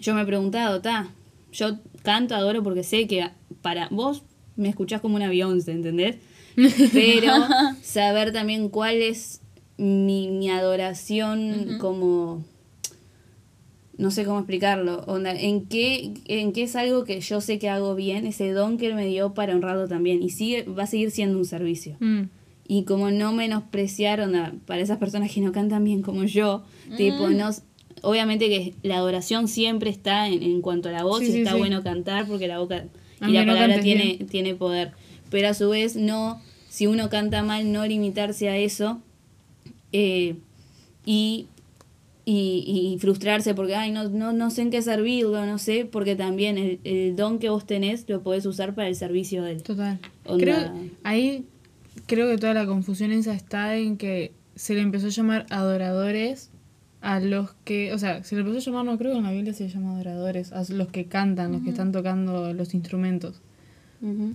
yo 0.00 0.14
me 0.14 0.22
he 0.22 0.26
preguntado, 0.26 0.80
ta, 0.80 1.10
yo 1.52 1.78
canto, 2.02 2.34
adoro 2.36 2.62
porque 2.62 2.84
sé 2.84 3.06
que 3.08 3.28
para 3.62 3.88
vos 3.90 4.22
me 4.54 4.68
escuchás 4.68 5.00
como 5.00 5.16
una 5.16 5.28
Beyoncé, 5.28 5.72
¿entendés? 5.72 6.16
Pero 6.92 7.32
saber 7.82 8.32
también 8.32 8.68
cuál 8.68 8.96
es 9.02 9.40
mi, 9.76 10.28
mi 10.30 10.50
adoración 10.50 11.78
como 11.80 12.44
no 13.98 14.10
sé 14.10 14.24
cómo 14.24 14.38
explicarlo, 14.38 15.04
onda, 15.06 15.32
en 15.32 15.66
qué, 15.66 16.12
en 16.26 16.52
qué 16.52 16.64
es 16.64 16.76
algo 16.76 17.04
que 17.04 17.20
yo 17.20 17.40
sé 17.40 17.58
que 17.58 17.68
hago 17.68 17.94
bien, 17.94 18.26
ese 18.26 18.50
don 18.52 18.76
que 18.78 18.86
él 18.86 18.94
me 18.94 19.06
dio 19.06 19.32
para 19.34 19.54
honrarlo 19.54 19.88
también, 19.88 20.22
y 20.22 20.30
sigue, 20.30 20.64
va 20.64 20.82
a 20.84 20.86
seguir 20.86 21.10
siendo 21.10 21.38
un 21.38 21.44
servicio. 21.46 21.96
Mm. 22.00 22.22
Y 22.68 22.82
como 22.84 23.10
no 23.10 23.32
menospreciar, 23.32 24.20
onda, 24.20 24.52
para 24.66 24.82
esas 24.82 24.98
personas 24.98 25.32
que 25.32 25.40
no 25.40 25.52
cantan 25.52 25.84
bien 25.84 26.02
como 26.02 26.24
yo, 26.24 26.64
tipo, 26.96 27.28
no, 27.28 27.50
obviamente 28.02 28.48
que 28.48 28.74
la 28.82 28.96
adoración 28.96 29.48
siempre 29.48 29.88
está 29.88 30.28
en, 30.28 30.42
en 30.42 30.60
cuanto 30.60 30.88
a 30.88 30.92
la 30.92 31.04
voz, 31.04 31.20
Sí, 31.20 31.38
está 31.38 31.52
sí. 31.52 31.58
bueno 31.58 31.82
cantar 31.82 32.26
porque 32.26 32.48
la 32.48 32.58
boca 32.58 32.84
y 33.26 33.32
la 33.32 33.46
palabra 33.46 33.80
tiene, 33.80 34.16
bien. 34.16 34.26
tiene 34.26 34.54
poder. 34.54 34.92
Pero 35.30 35.48
a 35.48 35.54
su 35.54 35.70
vez, 35.70 35.96
no, 35.96 36.40
si 36.68 36.86
uno 36.86 37.08
canta 37.08 37.42
mal, 37.42 37.72
no 37.72 37.86
limitarse 37.86 38.48
a 38.48 38.56
eso. 38.58 39.00
eh, 39.92 40.34
y 41.04 41.46
y, 42.28 42.92
y 42.92 42.98
frustrarse 42.98 43.54
porque, 43.54 43.76
ay, 43.76 43.92
no, 43.92 44.08
no, 44.08 44.32
no 44.32 44.50
sé 44.50 44.62
en 44.62 44.70
qué 44.70 44.82
servirlo, 44.82 45.46
no 45.46 45.58
sé, 45.58 45.84
porque 45.90 46.16
también 46.16 46.58
el, 46.58 46.80
el 46.84 47.14
don 47.16 47.38
que 47.38 47.48
vos 47.50 47.64
tenés 47.66 48.04
lo 48.08 48.20
podés 48.22 48.44
usar 48.46 48.74
para 48.74 48.88
el 48.88 48.96
servicio 48.96 49.42
de 49.44 49.52
él. 49.52 49.62
Total. 49.62 49.98
Onda- 50.26 50.42
Creo, 50.42 50.72
ahí 51.04 51.44
creo 52.06 52.28
que 52.28 52.36
toda 52.36 52.52
la 52.52 52.66
confusión 52.66 53.12
esa 53.12 53.32
está 53.32 53.76
en 53.76 53.96
que 53.96 54.32
se 54.56 54.74
le 54.74 54.80
empezó 54.80 55.06
a 55.06 55.10
llamar 55.10 55.46
adoradores 55.50 56.50
a 57.00 57.20
los 57.20 57.52
que, 57.64 57.92
o 57.92 57.98
sea, 57.98 58.24
se 58.24 58.34
le 58.34 58.40
empezó 58.40 58.58
a 58.58 58.72
llamar, 58.72 58.84
no 58.92 58.98
creo 58.98 59.12
que 59.12 59.18
en 59.18 59.24
la 59.24 59.30
Biblia 59.30 59.52
se 59.52 59.68
llama 59.68 59.92
adoradores, 59.94 60.52
a 60.52 60.64
los 60.70 60.88
que 60.88 61.04
cantan, 61.06 61.52
los 61.52 61.62
que 61.62 61.70
están 61.70 61.92
tocando 61.92 62.52
los 62.52 62.74
instrumentos. 62.74 63.40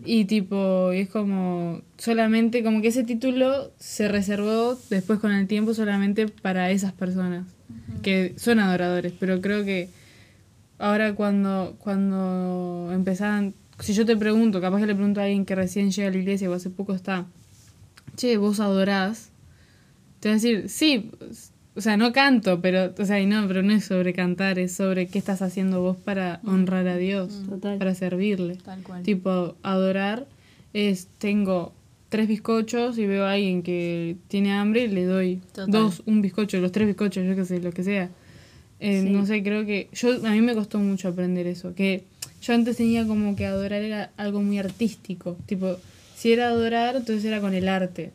Y 0.05 0.25
tipo, 0.25 0.91
es 0.91 1.09
como, 1.09 1.81
solamente, 1.97 2.63
como 2.63 2.81
que 2.81 2.87
ese 2.87 3.03
título 3.03 3.71
se 3.77 4.07
reservó 4.07 4.77
después 4.89 5.19
con 5.19 5.31
el 5.31 5.47
tiempo 5.47 5.73
solamente 5.73 6.27
para 6.27 6.71
esas 6.71 6.93
personas, 6.93 7.45
que 8.01 8.33
son 8.37 8.59
adoradores, 8.59 9.13
pero 9.19 9.39
creo 9.39 9.63
que 9.63 9.89
ahora 10.79 11.13
cuando, 11.13 11.75
cuando 11.79 12.89
empezaban, 12.91 13.53
si 13.79 13.93
yo 13.93 14.05
te 14.05 14.17
pregunto, 14.17 14.61
capaz 14.61 14.79
que 14.79 14.87
le 14.87 14.95
pregunto 14.95 15.21
a 15.21 15.23
alguien 15.23 15.45
que 15.45 15.55
recién 15.55 15.91
llega 15.91 16.09
a 16.09 16.11
la 16.11 16.17
iglesia 16.17 16.49
o 16.49 16.53
hace 16.53 16.69
poco 16.69 16.93
está, 16.93 17.27
che, 18.15 18.37
vos 18.37 18.59
adorás, 18.59 19.29
te 20.19 20.29
va 20.29 20.33
a 20.33 20.35
decir, 20.35 20.69
sí, 20.69 21.11
o 21.75 21.81
sea, 21.81 21.95
no 21.97 22.11
canto, 22.11 22.59
pero, 22.61 22.93
o 22.97 23.05
sea, 23.05 23.19
y 23.19 23.25
no, 23.25 23.47
pero 23.47 23.61
no 23.63 23.71
es 23.73 23.85
sobre 23.85 24.13
cantar, 24.13 24.59
es 24.59 24.73
sobre 24.75 25.07
qué 25.07 25.17
estás 25.19 25.41
haciendo 25.41 25.81
vos 25.81 25.97
para 25.97 26.39
honrar 26.45 26.87
a 26.87 26.97
Dios, 26.97 27.43
Total. 27.49 27.77
para 27.77 27.95
servirle. 27.95 28.55
Tal 28.57 28.83
cual. 28.83 29.03
Tipo, 29.03 29.55
adorar 29.63 30.27
es, 30.73 31.07
tengo 31.17 31.73
tres 32.09 32.27
bizcochos 32.27 32.97
y 32.97 33.05
veo 33.05 33.23
a 33.25 33.33
alguien 33.33 33.63
que 33.63 34.17
tiene 34.27 34.51
hambre 34.51 34.83
y 34.83 34.87
le 34.89 35.05
doy 35.05 35.39
Total. 35.53 35.71
dos, 35.71 36.03
un 36.05 36.21
bizcocho, 36.21 36.57
los 36.59 36.71
tres 36.73 36.87
bizcochos, 36.87 37.25
yo 37.25 37.35
qué 37.35 37.45
sé, 37.45 37.59
lo 37.61 37.71
que 37.71 37.83
sea. 37.83 38.09
Eh, 38.79 39.01
Sí. 39.03 39.09
No 39.11 39.25
sé, 39.25 39.43
creo 39.43 39.65
que 39.65 39.87
yo 39.93 40.09
a 40.25 40.31
mí 40.31 40.41
me 40.41 40.53
costó 40.55 40.79
mucho 40.79 41.07
aprender 41.07 41.45
eso, 41.47 41.73
que 41.75 42.03
yo 42.41 42.53
antes 42.53 42.77
tenía 42.77 43.05
como 43.05 43.35
que 43.35 43.45
adorar 43.45 43.81
era 43.83 44.09
algo 44.17 44.41
muy 44.41 44.57
artístico, 44.57 45.37
tipo, 45.45 45.77
si 46.15 46.33
era 46.33 46.47
adorar, 46.47 46.95
entonces 46.97 47.23
era 47.23 47.39
con 47.39 47.53
el 47.53 47.67
arte, 47.69 48.11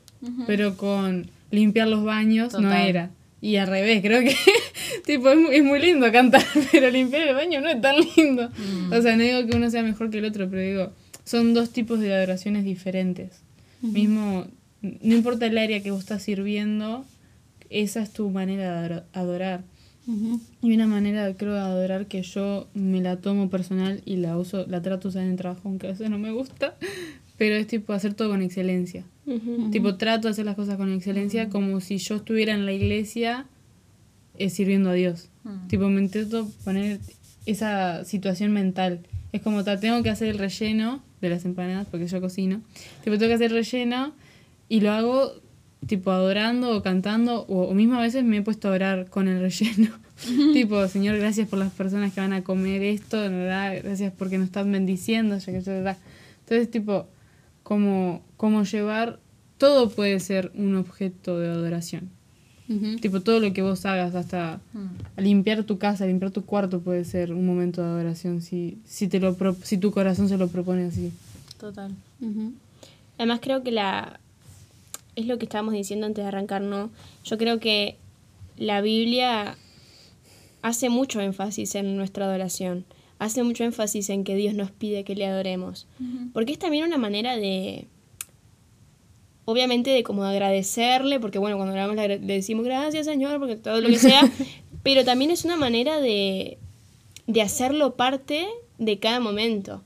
pero 0.46 0.76
con 0.76 1.28
limpiar 1.52 1.86
los 1.88 2.02
baños 2.04 2.52
no 2.54 2.62
Total. 2.62 2.86
era. 2.88 3.10
Y 3.46 3.56
al 3.56 3.68
revés, 3.68 4.02
creo 4.02 4.22
que 4.22 4.34
tipo 5.06 5.28
es 5.30 5.36
muy, 5.38 5.54
es 5.56 5.62
muy 5.62 5.78
lindo 5.80 6.10
cantar, 6.10 6.42
pero 6.72 6.90
limpiar 6.90 7.28
el 7.28 7.34
baño 7.34 7.60
no 7.60 7.68
es 7.68 7.80
tan 7.80 7.96
lindo. 8.16 8.50
O 8.90 9.00
sea, 9.02 9.16
no 9.16 9.22
digo 9.22 9.46
que 9.46 9.56
uno 9.56 9.70
sea 9.70 9.82
mejor 9.82 10.10
que 10.10 10.18
el 10.18 10.24
otro, 10.24 10.48
pero 10.50 10.62
digo, 10.62 10.92
son 11.24 11.54
dos 11.54 11.70
tipos 11.70 12.00
de 12.00 12.12
adoraciones 12.14 12.64
diferentes. 12.64 13.42
Mismo, 13.82 14.46
no 14.82 15.14
importa 15.14 15.46
el 15.46 15.58
área 15.58 15.80
que 15.82 15.90
vos 15.92 16.00
estás 16.00 16.22
sirviendo, 16.24 17.04
esa 17.70 18.02
es 18.02 18.12
tu 18.12 18.30
manera 18.30 18.62
de 18.64 18.78
adora- 18.88 19.04
adorar. 19.12 19.60
Y 20.62 20.72
una 20.72 20.86
manera, 20.86 21.32
creo, 21.36 21.54
de 21.54 21.60
adorar 21.60 22.06
que 22.06 22.22
yo 22.22 22.68
me 22.74 23.00
la 23.00 23.16
tomo 23.16 23.50
personal 23.50 24.02
y 24.04 24.16
la 24.16 24.38
uso, 24.38 24.64
la 24.68 24.80
trato 24.82 25.08
usar 25.08 25.22
en 25.24 25.30
el 25.32 25.36
trabajo, 25.36 25.62
aunque 25.68 25.88
a 25.88 25.90
veces 25.90 26.08
no 26.10 26.18
me 26.18 26.30
gusta, 26.32 26.74
pero 27.36 27.54
es 27.56 27.66
tipo 27.66 27.92
hacer 27.92 28.14
todo 28.14 28.30
con 28.30 28.42
excelencia. 28.42 29.04
Tipo, 29.72 29.96
trato 29.96 30.28
de 30.28 30.32
hacer 30.32 30.44
las 30.44 30.54
cosas 30.54 30.76
con 30.76 30.92
excelencia 30.92 31.48
como 31.48 31.80
si 31.80 31.98
yo 31.98 32.16
estuviera 32.16 32.54
en 32.54 32.64
la 32.64 32.72
iglesia 32.72 33.46
eh, 34.38 34.50
sirviendo 34.50 34.90
a 34.90 34.92
Dios. 34.92 35.28
Tipo, 35.68 35.88
me 35.88 36.00
intento 36.00 36.48
poner 36.64 37.00
esa 37.44 38.04
situación 38.04 38.52
mental. 38.52 39.00
Es 39.32 39.42
como, 39.42 39.64
tengo 39.64 40.02
que 40.02 40.10
hacer 40.10 40.28
el 40.28 40.38
relleno 40.38 41.02
de 41.20 41.30
las 41.30 41.44
empanadas, 41.44 41.86
porque 41.90 42.06
yo 42.06 42.20
cocino. 42.20 42.60
Tipo, 43.02 43.18
tengo 43.18 43.28
que 43.28 43.34
hacer 43.34 43.50
el 43.50 43.64
relleno 43.64 44.12
y 44.68 44.80
lo 44.80 44.92
hago 44.92 45.32
tipo 45.86 46.10
adorando 46.10 46.76
o 46.76 46.82
cantando, 46.82 47.42
o, 47.48 47.62
o 47.68 47.74
mismo 47.74 47.96
a 47.96 48.00
veces 48.00 48.24
me 48.24 48.38
he 48.38 48.42
puesto 48.42 48.68
a 48.68 48.72
orar 48.72 49.10
con 49.10 49.28
el 49.28 49.40
relleno. 49.40 49.90
tipo, 50.52 50.86
Señor, 50.88 51.18
gracias 51.18 51.48
por 51.48 51.58
las 51.58 51.72
personas 51.72 52.12
que 52.12 52.20
van 52.20 52.32
a 52.32 52.42
comer 52.42 52.82
esto, 52.82 53.18
¿verdad? 53.18 53.74
gracias 53.82 54.12
porque 54.16 54.38
nos 54.38 54.46
están 54.46 54.70
bendiciendo, 54.70 55.36
ya 55.38 55.52
que 55.52 55.60
ya, 55.60 55.82
ya. 55.82 55.98
Entonces, 56.40 56.70
tipo, 56.70 57.06
como, 57.66 58.22
como 58.36 58.62
llevar, 58.62 59.18
todo 59.58 59.90
puede 59.90 60.20
ser 60.20 60.52
un 60.54 60.76
objeto 60.76 61.40
de 61.40 61.48
adoración. 61.48 62.10
Tipo, 63.00 63.20
todo 63.22 63.40
lo 63.40 63.52
que 63.52 63.62
vos 63.62 63.84
hagas, 63.86 64.14
hasta 64.14 64.60
limpiar 65.16 65.64
tu 65.64 65.76
casa, 65.78 66.06
limpiar 66.06 66.30
tu 66.30 66.44
cuarto 66.44 66.80
puede 66.80 67.04
ser 67.04 67.32
un 67.32 67.44
momento 67.44 67.82
de 67.82 67.88
adoración, 67.88 68.40
si, 68.40 68.78
si, 68.84 69.08
te 69.08 69.18
lo 69.18 69.34
pro- 69.34 69.56
si 69.64 69.78
tu 69.78 69.90
corazón 69.90 70.28
se 70.28 70.36
lo 70.36 70.46
propone 70.46 70.84
así. 70.84 71.12
Total. 71.58 71.90
Además 73.18 73.40
creo 73.42 73.62
que 73.64 73.72
la 73.72 74.20
es 75.16 75.26
lo 75.26 75.38
que 75.38 75.46
estábamos 75.46 75.74
diciendo 75.74 76.06
antes 76.06 76.22
de 76.24 76.28
arrancar, 76.28 76.62
¿no? 76.62 76.90
Yo 77.24 77.36
creo 77.36 77.58
que 77.58 77.96
la 78.58 78.80
Biblia 78.80 79.56
hace 80.62 80.88
mucho 80.88 81.20
énfasis 81.20 81.74
en 81.74 81.96
nuestra 81.96 82.26
adoración. 82.26 82.84
Hace 83.18 83.42
mucho 83.42 83.64
énfasis 83.64 84.10
en 84.10 84.24
que 84.24 84.34
Dios 84.36 84.54
nos 84.54 84.70
pide 84.70 85.04
que 85.04 85.14
le 85.14 85.26
adoremos. 85.26 85.86
Porque 86.32 86.52
es 86.52 86.58
también 86.58 86.84
una 86.84 86.98
manera 86.98 87.36
de 87.36 87.86
obviamente 89.46 89.90
de 89.90 90.02
como 90.02 90.24
agradecerle, 90.24 91.18
porque 91.20 91.38
bueno, 91.38 91.56
cuando 91.56 91.72
oramos 91.72 91.96
le 91.96 92.18
decimos 92.18 92.64
gracias 92.64 93.06
Señor, 93.06 93.38
porque 93.38 93.56
todo 93.56 93.80
lo 93.80 93.88
que 93.88 93.98
sea, 93.98 94.30
pero 94.82 95.04
también 95.04 95.30
es 95.30 95.44
una 95.44 95.56
manera 95.56 96.00
de, 96.00 96.58
de 97.26 97.42
hacerlo 97.42 97.94
parte 97.96 98.46
de 98.78 98.98
cada 98.98 99.20
momento. 99.20 99.82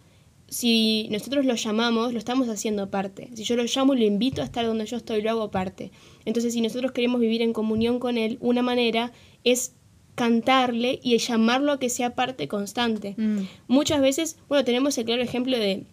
Si 0.49 1.07
nosotros 1.11 1.45
lo 1.45 1.55
llamamos, 1.55 2.12
lo 2.12 2.18
estamos 2.18 2.49
haciendo 2.49 2.91
parte. 2.91 3.28
Si 3.35 3.45
yo 3.45 3.55
lo 3.55 3.64
llamo 3.64 3.95
y 3.95 4.01
lo 4.01 4.05
invito 4.05 4.43
a 4.43 4.45
estar 4.45 4.66
donde 4.66 4.85
yo 4.85 4.97
estoy, 4.97 5.22
lo 5.22 5.31
hago 5.31 5.53
parte. 5.53 5.93
Entonces, 6.24 6.55
si 6.55 6.61
nosotros 6.61 6.91
queremos 6.91 7.20
vivir 7.20 7.41
en 7.41 7.53
comunión 7.53 8.01
con 8.01 8.18
Él, 8.18 8.37
una 8.41 8.61
manera 8.61 9.12
es 9.45 9.74
cantarle 10.21 11.01
y 11.03 11.16
llamarlo 11.16 11.73
a 11.73 11.79
que 11.79 11.89
sea 11.89 12.14
parte 12.14 12.47
constante. 12.47 13.14
Mm. 13.16 13.39
Muchas 13.68 14.03
veces, 14.03 14.37
bueno, 14.51 14.66
tenemos 14.66 14.99
el 14.99 15.07
claro 15.07 15.23
ejemplo 15.23 15.57
de 15.59 15.85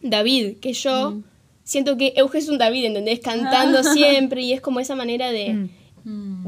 David, 0.00 0.56
que 0.62 0.72
yo 0.72 1.18
siento 1.62 1.98
que 1.98 2.14
Euge 2.16 2.38
es 2.38 2.48
un 2.48 2.56
David, 2.56 2.86
¿entendés? 2.86 3.20
Cantando 3.20 3.82
siempre 3.84 4.40
y 4.40 4.54
es 4.54 4.62
como 4.62 4.80
esa 4.80 4.96
manera 4.96 5.30
de... 5.30 5.52
Mm. 5.52 5.68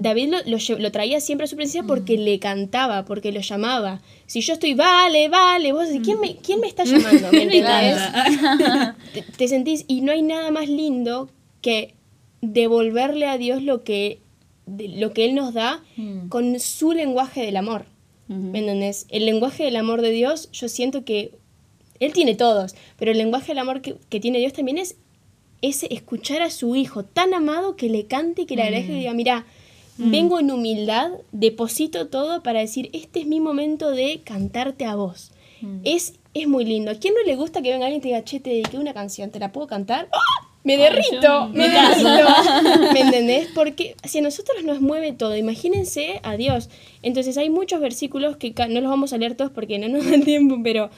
David 0.01 0.29
lo, 0.31 0.39
lo 0.47 0.57
lle- 0.59 0.79
lo 0.79 0.91
traía 0.91 1.21
siempre 1.21 1.45
a 1.45 1.49
su 1.49 1.57
presencia 1.57 1.83
porque 1.83 2.17
le 2.17 2.39
cantaba, 2.39 3.05
porque 3.05 3.33
lo 3.33 3.41
llamaba. 3.41 4.01
Si 4.27 4.41
yo 4.41 4.55
estoy, 4.55 4.73
vale, 4.75 5.29
vale, 5.29 5.73
vos 5.73 5.89
decís, 5.89 6.03
¿quién 6.05 6.21
me, 6.21 6.37
quién 6.37 6.61
me 6.61 6.69
está 6.69 6.85
llamando? 6.85 7.29
¿Me 7.33 7.45
te, 9.13 9.23
te 9.37 9.49
sentís, 9.49 9.85
y 9.89 10.01
no 10.01 10.13
hay 10.13 10.23
nada 10.23 10.51
más 10.53 10.69
lindo 10.69 11.29
que 11.61 11.95
devolverle 12.41 13.27
a 13.27 13.37
Dios 13.37 13.63
lo 13.63 13.83
que, 13.83 14.21
de- 14.69 14.89
lo 14.89 15.13
que 15.13 15.25
Él 15.25 15.35
nos 15.35 15.55
da 15.55 15.83
con 16.29 16.59
su 16.61 16.93
lenguaje 16.93 17.43
del 17.43 17.57
amor. 17.57 17.87
¿Me 18.29 18.59
entendés? 18.59 19.07
El 19.09 19.25
lenguaje 19.25 19.65
del 19.65 19.77
amor 19.77 20.03
de 20.03 20.11
Dios, 20.11 20.51
yo 20.53 20.69
siento 20.69 21.05
que 21.05 21.33
Él 21.99 22.13
tiene 22.13 22.35
todos, 22.35 22.75
pero 22.99 23.11
el 23.13 23.19
lenguaje 23.19 23.49
del 23.49 23.59
amor 23.59 23.81
que, 23.81 23.97
que 24.11 24.21
tiene 24.21 24.39
Dios 24.39 24.53
también 24.53 24.77
es 24.79 24.97
ese 25.63 25.93
escuchar 25.93 26.43
a 26.43 26.51
su 26.51 26.77
hijo 26.77 27.05
tan 27.05 27.33
amado 27.35 27.75
que 27.75 27.89
le 27.89 28.07
cante 28.07 28.43
y 28.43 28.47
que 28.47 28.55
le 28.55 28.63
agradezca 28.63 28.93
y 28.93 28.97
diga, 28.99 29.15
mira, 29.15 29.47
vengo 29.97 30.39
en 30.39 30.51
humildad, 30.53 31.11
deposito 31.33 32.07
todo 32.09 32.43
para 32.45 32.61
decir, 32.61 32.91
este 32.93 33.21
es 33.21 33.27
mi 33.27 33.41
momento 33.41 33.91
de 33.91 34.21
cantarte 34.25 34.85
a 34.85 34.95
vos. 34.95 35.33
Es, 35.83 36.15
es 36.35 36.47
muy 36.47 36.65
lindo. 36.65 36.93
¿A 36.93 36.95
quién 36.95 37.15
no 37.15 37.23
le 37.27 37.35
gusta 37.35 37.63
que 37.63 37.71
venga 37.73 37.87
alguien 37.87 37.99
y 37.99 38.03
te 38.03 38.09
diga, 38.09 38.23
che, 38.23 38.39
te 38.39 38.51
dediqué 38.51 38.79
una 38.79 38.95
canción, 38.95 39.31
¿te 39.33 39.41
la 39.41 39.51
puedo 39.51 39.67
cantar? 39.67 40.09
¡Ah! 40.13 40.48
Me 40.77 40.77
derrito, 40.77 41.49
me 41.49 41.69
derrito. 41.69 42.93
¿Me 42.93 43.01
entendés? 43.01 43.49
Porque 43.55 43.97
si 44.05 44.19
a 44.19 44.23
nosotros 44.23 44.63
nos 44.65 44.81
mueve 44.81 45.13
todo, 45.13 45.37
imagínense 45.37 46.21
a 46.23 46.37
Dios. 46.37 46.69
Entonces 47.03 47.37
hay 47.39 47.51
muchos 47.51 47.81
versículos 47.81 48.37
que 48.37 48.55
no 48.69 48.81
los 48.81 48.91
vamos 48.91 49.13
a 49.13 49.19
leer 49.19 49.35
todos 49.35 49.51
porque 49.51 49.79
no 49.79 49.89
nos 49.89 50.05
da 50.11 50.19
tiempo, 50.21 50.59
pero 50.63 50.91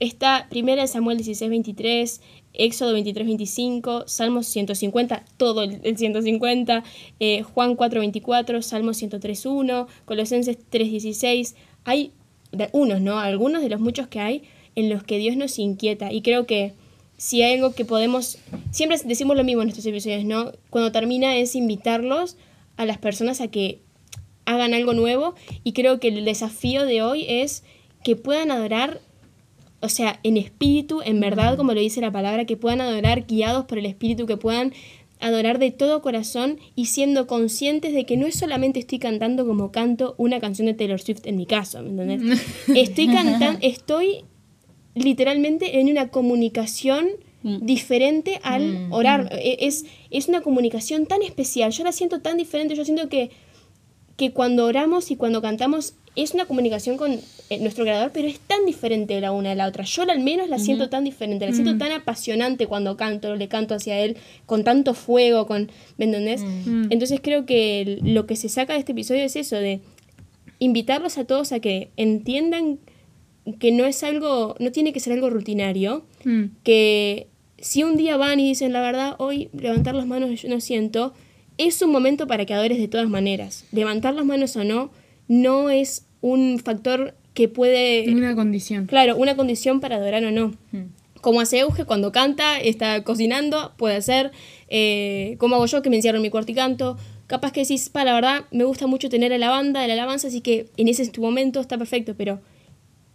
está 0.00 0.48
1 0.54 0.86
Samuel 0.86 1.18
16, 1.18 1.50
23, 1.50 2.20
Éxodo 2.54 2.92
23, 2.92 3.26
25, 3.26 4.04
Salmos 4.06 4.46
150, 4.46 5.24
todo 5.36 5.62
el, 5.64 5.80
el 5.82 5.96
150, 5.96 6.82
eh, 7.20 7.42
Juan 7.42 7.76
4, 7.76 8.00
24, 8.00 8.62
Salmos 8.62 8.96
103, 8.96 9.46
1, 9.46 9.88
Colosenses 10.04 10.56
3, 10.70 10.90
16. 10.90 11.54
Hay 11.84 12.12
de- 12.52 12.70
unos, 12.72 13.00
¿no? 13.00 13.18
Algunos 13.18 13.62
de 13.62 13.68
los 13.68 13.80
muchos 13.80 14.06
que 14.08 14.20
hay 14.20 14.42
en 14.74 14.88
los 14.88 15.02
que 15.02 15.18
Dios 15.18 15.36
nos 15.36 15.58
inquieta. 15.58 16.12
Y 16.12 16.22
creo 16.22 16.46
que 16.46 16.72
si 17.18 17.42
hay 17.42 17.54
algo 17.54 17.74
que 17.74 17.84
podemos, 17.84 18.38
siempre 18.70 18.96
decimos 19.04 19.36
lo 19.36 19.44
mismo 19.44 19.60
en 19.60 19.68
estos 19.68 19.84
episodios, 19.84 20.24
¿no? 20.24 20.52
Cuando 20.70 20.92
termina 20.92 21.36
es 21.36 21.56
invitarlos 21.56 22.36
a 22.76 22.86
las 22.86 22.96
personas 22.96 23.40
a 23.40 23.48
que 23.48 23.80
hagan 24.46 24.72
algo 24.72 24.94
nuevo 24.94 25.34
y 25.64 25.72
creo 25.72 25.98
que 25.98 26.08
el 26.08 26.24
desafío 26.24 26.86
de 26.86 27.02
hoy 27.02 27.26
es 27.28 27.64
que 28.04 28.14
puedan 28.14 28.52
adorar, 28.52 29.00
o 29.80 29.88
sea, 29.88 30.20
en 30.22 30.36
espíritu, 30.36 31.02
en 31.04 31.18
verdad, 31.18 31.56
como 31.56 31.74
lo 31.74 31.80
dice 31.80 32.00
la 32.00 32.12
palabra, 32.12 32.44
que 32.44 32.56
puedan 32.56 32.80
adorar 32.80 33.26
guiados 33.26 33.64
por 33.64 33.78
el 33.78 33.86
espíritu, 33.86 34.26
que 34.26 34.36
puedan 34.36 34.72
adorar 35.18 35.58
de 35.58 35.72
todo 35.72 36.02
corazón 36.02 36.60
y 36.76 36.86
siendo 36.86 37.26
conscientes 37.26 37.92
de 37.92 38.06
que 38.06 38.16
no 38.16 38.28
es 38.28 38.36
solamente 38.36 38.78
estoy 38.78 39.00
cantando 39.00 39.44
como 39.44 39.72
canto 39.72 40.14
una 40.18 40.38
canción 40.38 40.66
de 40.66 40.74
Taylor 40.74 41.00
Swift 41.00 41.22
en 41.26 41.36
mi 41.36 41.46
caso, 41.46 41.82
¿me 41.82 41.90
entendés? 41.90 42.46
Estoy 42.68 43.08
cantando, 43.08 43.58
estoy 43.66 44.24
literalmente 45.02 45.80
en 45.80 45.88
una 45.88 46.08
comunicación 46.08 47.08
Mm. 47.40 47.64
diferente 47.64 48.40
al 48.42 48.88
orar. 48.90 49.28
E- 49.32 49.58
Es, 49.60 49.84
es 50.10 50.26
una 50.26 50.40
comunicación 50.40 51.06
tan 51.06 51.22
especial, 51.22 51.70
yo 51.70 51.84
la 51.84 51.92
siento 51.92 52.20
tan 52.20 52.36
diferente, 52.36 52.74
yo 52.74 52.84
siento 52.84 53.08
que, 53.08 53.30
que 54.16 54.32
cuando 54.32 54.66
oramos 54.66 55.12
y 55.12 55.16
cuando 55.16 55.40
cantamos 55.40 55.94
es 56.16 56.34
una 56.34 56.46
comunicación 56.46 56.96
con 56.96 57.12
eh, 57.12 57.58
nuestro 57.60 57.84
creador, 57.84 58.10
pero 58.12 58.26
es 58.26 58.40
tan 58.40 58.66
diferente 58.66 59.20
la 59.20 59.30
una 59.30 59.50
de 59.50 59.54
la 59.54 59.68
otra. 59.68 59.84
Yo 59.84 60.02
al 60.02 60.18
menos 60.18 60.48
la 60.48 60.58
siento 60.58 60.88
tan 60.88 61.04
diferente, 61.04 61.46
la 61.46 61.52
siento 61.52 61.78
tan 61.78 61.92
apasionante 61.92 62.66
cuando 62.66 62.96
canto, 62.96 63.36
le 63.36 63.46
canto 63.46 63.76
hacia 63.76 64.00
él 64.00 64.16
con 64.44 64.64
tanto 64.64 64.94
fuego, 64.94 65.46
con, 65.46 65.70
¿me 65.96 66.06
entendés? 66.06 66.42
Entonces 66.90 67.20
creo 67.22 67.46
que 67.46 68.00
lo 68.02 68.26
que 68.26 68.34
se 68.34 68.48
saca 68.48 68.72
de 68.72 68.80
este 68.80 68.90
episodio 68.92 69.22
es 69.22 69.36
eso, 69.36 69.54
de 69.54 69.78
invitarlos 70.58 71.18
a 71.18 71.24
todos 71.24 71.52
a 71.52 71.60
que 71.60 71.90
entiendan 71.96 72.80
que 73.58 73.72
no 73.72 73.84
es 73.86 74.02
algo, 74.02 74.54
no 74.58 74.72
tiene 74.72 74.92
que 74.92 75.00
ser 75.00 75.12
algo 75.12 75.30
rutinario, 75.30 76.04
Mm. 76.24 76.44
que 76.64 77.28
si 77.58 77.82
un 77.82 77.96
día 77.96 78.16
van 78.16 78.38
y 78.40 78.48
dicen 78.48 78.72
la 78.72 78.80
verdad, 78.80 79.14
hoy 79.18 79.48
levantar 79.52 79.94
las 79.94 80.06
manos 80.06 80.40
yo 80.42 80.48
no 80.48 80.60
siento, 80.60 81.12
es 81.56 81.80
un 81.82 81.90
momento 81.90 82.26
para 82.26 82.44
que 82.46 82.54
adores 82.54 82.78
de 82.78 82.88
todas 82.88 83.08
maneras. 83.08 83.64
Levantar 83.72 84.14
las 84.14 84.24
manos 84.24 84.54
o 84.56 84.64
no, 84.64 84.90
no 85.26 85.70
es 85.70 86.06
un 86.20 86.58
factor 86.60 87.14
que 87.34 87.48
puede, 87.48 88.12
Una 88.12 88.34
condición. 88.34 88.86
claro, 88.86 89.16
una 89.16 89.36
condición 89.36 89.80
para 89.80 89.96
adorar 89.96 90.24
o 90.24 90.30
no. 90.30 90.54
Como 91.20 91.40
hace 91.40 91.58
Euge 91.60 91.84
cuando 91.84 92.12
canta, 92.12 92.60
está 92.60 93.02
cocinando, 93.02 93.72
puede 93.76 94.00
ser. 94.02 94.30
Eh, 94.68 95.34
como 95.38 95.56
hago 95.56 95.66
yo 95.66 95.82
que 95.82 95.90
me 95.90 95.96
encierro 95.96 96.18
en 96.18 96.22
mi 96.22 96.30
cuarto 96.30 96.52
y 96.52 96.54
canto. 96.54 96.96
Capaz 97.26 97.50
que 97.52 97.60
decís, 97.62 97.88
pa, 97.90 98.04
la 98.04 98.12
verdad, 98.14 98.44
me 98.52 98.62
gusta 98.64 98.86
mucho 98.86 99.08
tener 99.08 99.32
a 99.32 99.38
la 99.38 99.50
banda, 99.50 99.80
de 99.82 99.88
la 99.88 99.94
alabanza, 99.94 100.28
así 100.28 100.40
que 100.40 100.66
en 100.76 100.86
ese 100.88 101.10
momento, 101.20 101.60
está 101.60 101.76
perfecto. 101.76 102.14
Pero 102.16 102.40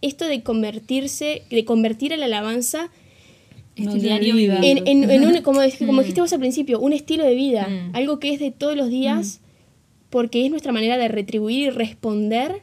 esto 0.03 0.27
de 0.27 0.43
convertirse, 0.43 1.43
de 1.49 1.65
convertir 1.65 2.13
a 2.13 2.17
la 2.17 2.25
alabanza 2.25 2.91
En 3.75 3.99
diario 3.99 4.35
vida. 4.35 4.59
en 4.61 5.23
un, 5.25 5.41
como, 5.41 5.61
como 5.85 6.01
dijiste 6.01 6.21
vos 6.21 6.33
al 6.33 6.39
principio, 6.39 6.79
un 6.79 6.93
estilo 6.93 7.25
de 7.25 7.33
vida, 7.33 7.67
algo 7.93 8.19
que 8.19 8.33
es 8.33 8.39
de 8.39 8.51
todos 8.51 8.75
los 8.75 8.89
días, 8.89 9.39
porque 10.09 10.45
es 10.45 10.51
nuestra 10.51 10.71
manera 10.71 10.97
de 10.97 11.07
retribuir 11.07 11.67
y 11.67 11.69
responder 11.71 12.61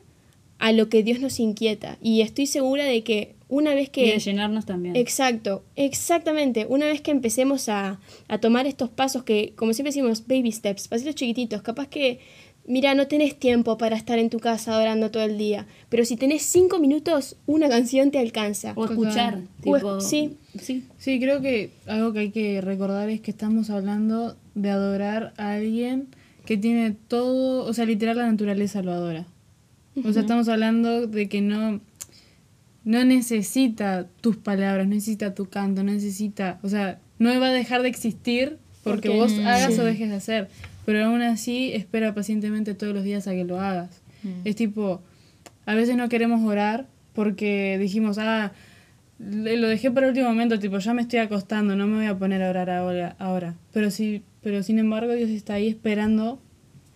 a 0.59 0.73
lo 0.73 0.89
que 0.89 1.03
Dios 1.03 1.19
nos 1.21 1.41
inquieta. 1.41 1.99
Y 2.03 2.21
estoy 2.21 2.47
segura 2.47 2.85
de 2.85 3.03
que 3.03 3.35
una 3.49 3.75
vez 3.75 3.89
Y 3.89 3.91
que... 3.91 4.13
de 4.13 4.19
llenarnos 4.19 4.67
también. 4.67 4.95
Exacto, 4.95 5.65
exactamente. 5.75 6.67
Una 6.69 6.87
vez 6.87 7.01
que 7.01 7.11
empecemos 7.11 7.69
a, 7.69 7.99
a 8.29 8.39
tomar 8.39 8.67
estos 8.67 8.91
pasos 8.91 9.25
que, 9.25 9.55
como 9.57 9.73
siempre 9.73 9.91
decimos, 9.91 10.27
baby 10.29 10.53
steps, 10.53 10.87
pasitos 10.87 11.17
chiquititos, 11.17 11.63
capaz 11.63 11.89
que, 11.89 12.21
mira, 12.71 12.95
no 12.95 13.07
tenés 13.07 13.39
tiempo 13.39 13.77
para 13.77 13.97
estar 13.97 14.19
en 14.19 14.31
tu 14.31 14.39
casa 14.39 14.79
orando 14.79 15.11
todo 15.11 15.23
el 15.25 15.37
día, 15.39 15.67
pero 15.89 16.05
si 16.05 16.17
tenés 16.17 16.43
cinco 16.43 16.79
minutos, 16.79 17.37
una 17.47 17.69
canción 17.69 18.11
te 18.11 18.19
alcanza. 18.19 18.73
o 18.77 18.85
escuchar. 18.87 19.41
O 19.65 19.77
es- 19.77 19.83
tipo, 19.83 20.01
sí. 20.01 20.37
sí. 20.61 20.85
Sí, 20.99 21.21
creo 21.21 21.41
que 21.41 21.71
algo 21.87 22.13
que 22.13 22.19
hay 22.21 22.31
que 22.31 22.61
recordar 22.61 23.09
es 23.11 23.21
que 23.21 23.31
estamos 23.31 23.71
hablando 23.71 24.37
de 24.55 24.71
adorar 24.71 25.33
a 25.37 25.53
alguien 25.53 26.09
que 26.47 26.57
tiene 26.57 26.93
todo, 27.09 27.65
o 27.67 27.73
sea, 27.75 27.85
literal 27.85 28.17
la 28.17 28.27
naturaleza 28.31 28.83
lo 28.83 28.93
adora. 28.93 29.27
O 30.05 30.13
sea, 30.13 30.23
estamos 30.23 30.49
hablando 30.49 31.07
de 31.07 31.29
que 31.29 31.41
no, 31.43 31.81
no 32.85 33.05
necesita 33.05 34.07
tus 34.21 34.37
palabras, 34.37 34.87
no 34.87 34.95
necesita 34.95 35.35
tu 35.35 35.47
canto, 35.49 35.83
no 35.83 35.93
necesita, 35.93 36.59
o 36.63 36.69
sea, 36.69 36.99
no 37.19 37.39
va 37.41 37.49
a 37.49 37.53
dejar 37.53 37.83
de 37.83 37.89
existir 37.89 38.59
porque 38.83 39.09
Porque- 39.11 39.21
vos 39.21 39.33
hagas 39.47 39.75
sí. 39.75 39.81
o 39.81 39.85
dejes 39.85 40.09
de 40.09 40.17
hacer, 40.17 40.49
pero 40.91 41.05
aún 41.05 41.23
así 41.23 41.71
espera 41.73 42.15
pacientemente 42.17 42.75
todos 42.75 42.93
los 42.93 43.05
días 43.05 43.29
a 43.29 43.31
que 43.31 43.45
lo 43.45 43.61
hagas. 43.61 44.03
Es 44.45 44.57
tipo, 44.57 45.01
a 45.65 45.77
veces 45.77 45.97
no 45.97 46.09
queremos 46.09 46.43
orar 46.43 46.89
porque 47.13 47.79
dijimos, 47.79 48.19
ah, 48.19 48.51
lo 49.21 49.69
dejé 49.69 49.93
para 49.93 50.07
el 50.07 50.11
último 50.11 50.29
momento, 50.31 50.59
tipo, 50.59 50.79
ya 50.81 50.93
me 50.93 51.03
estoy 51.03 51.21
acostando, 51.21 51.77
no 51.77 51.87
me 51.87 51.99
voy 51.99 52.07
a 52.07 52.19
poner 52.19 52.43
a 52.43 52.51
orar 52.51 52.71
ahora. 52.71 53.15
ahora. 53.21 53.55
Pero 53.73 53.93
sí, 53.93 54.25
pero 54.43 54.65
sin 54.65 54.81
embargo 54.81 55.13
Dios 55.13 55.31
está 55.31 55.55
ahí 55.55 55.69
esperando 55.69 56.43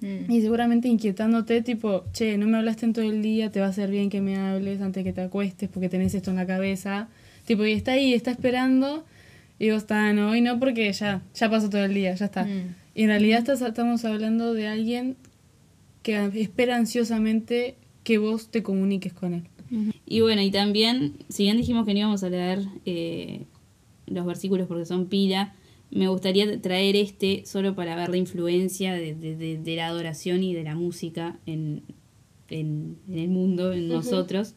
Mm. 0.01 0.28
y 0.30 0.40
seguramente 0.40 0.88
inquietándote, 0.88 1.62
tipo, 1.62 2.05
che, 2.12 2.36
no 2.36 2.49
me 2.49 2.59
hablaste 2.59 2.84
en 2.84 2.92
todo 2.92 3.05
el 3.05 3.22
día, 3.22 3.53
te 3.53 3.61
va 3.61 3.66
a 3.66 3.68
hacer 3.68 3.90
bien 3.90 4.11
que 4.11 4.20
me 4.20 4.36
hables 4.36 4.80
antes 4.80 5.05
que 5.05 5.12
te 5.12 5.20
acuestes 5.22 5.68
porque 5.70 5.88
tenés 5.88 6.14
esto 6.14 6.30
en 6.30 6.36
la 6.36 6.47
cabeza. 6.47 7.09
Tipo, 7.47 7.64
y 7.64 7.72
está 7.72 7.92
ahí, 7.92 8.12
está 8.12 8.32
esperando 8.32 9.05
y 9.59 9.70
vos 9.70 9.78
está, 9.78 10.12
no, 10.12 10.30
hoy 10.30 10.40
no 10.40 10.59
porque 10.59 10.92
ya, 10.92 11.22
ya 11.32 11.49
pasó 11.49 11.70
todo 11.70 11.84
el 11.84 11.95
día, 11.95 12.12
ya 12.16 12.24
está. 12.26 12.45
Mm. 12.45 12.74
Y 12.95 13.03
en 13.03 13.09
realidad 13.09 13.38
estás- 13.40 13.62
estamos 13.62 14.05
hablando 14.05 14.55
de 14.55 14.66
alguien 14.68 15.16
que 16.03 16.16
espera 16.40 16.76
ansiosamente 16.76 17.76
que 18.05 18.18
vos 18.18 18.49
te 18.51 18.62
comuniques 18.62 19.12
con 19.12 19.34
él. 19.34 19.42
Y 20.07 20.20
bueno, 20.20 20.42
y 20.42 20.51
también, 20.51 21.14
si 21.28 21.45
bien 21.45 21.57
dijimos 21.57 21.84
que 21.86 21.95
no 21.95 22.01
íbamos 22.01 22.22
a 22.22 22.28
leer 22.30 22.61
eh, 22.84 23.47
los 24.07 24.24
versículos 24.26 24.68
porque 24.68 24.84
son 24.84 25.07
pila, 25.07 25.55
me 25.90 26.07
gustaría 26.09 26.61
traer 26.61 26.95
este 26.97 27.45
solo 27.47 27.74
para 27.74 27.97
ver 27.97 28.11
la 28.11 28.16
influencia 28.18 28.92
de, 28.95 29.14
de- 29.14 29.36
de- 29.36 29.59
de 29.59 29.76
la 29.76 29.86
adoración 29.88 30.42
y 30.45 30.53
de 30.55 30.62
la 30.64 30.74
música 30.74 31.38
en, 31.47 31.82
en- 32.51 32.99
en 33.09 33.18
el 33.18 33.28
mundo, 33.28 33.72
en 33.72 33.88
nosotros, 33.88 34.55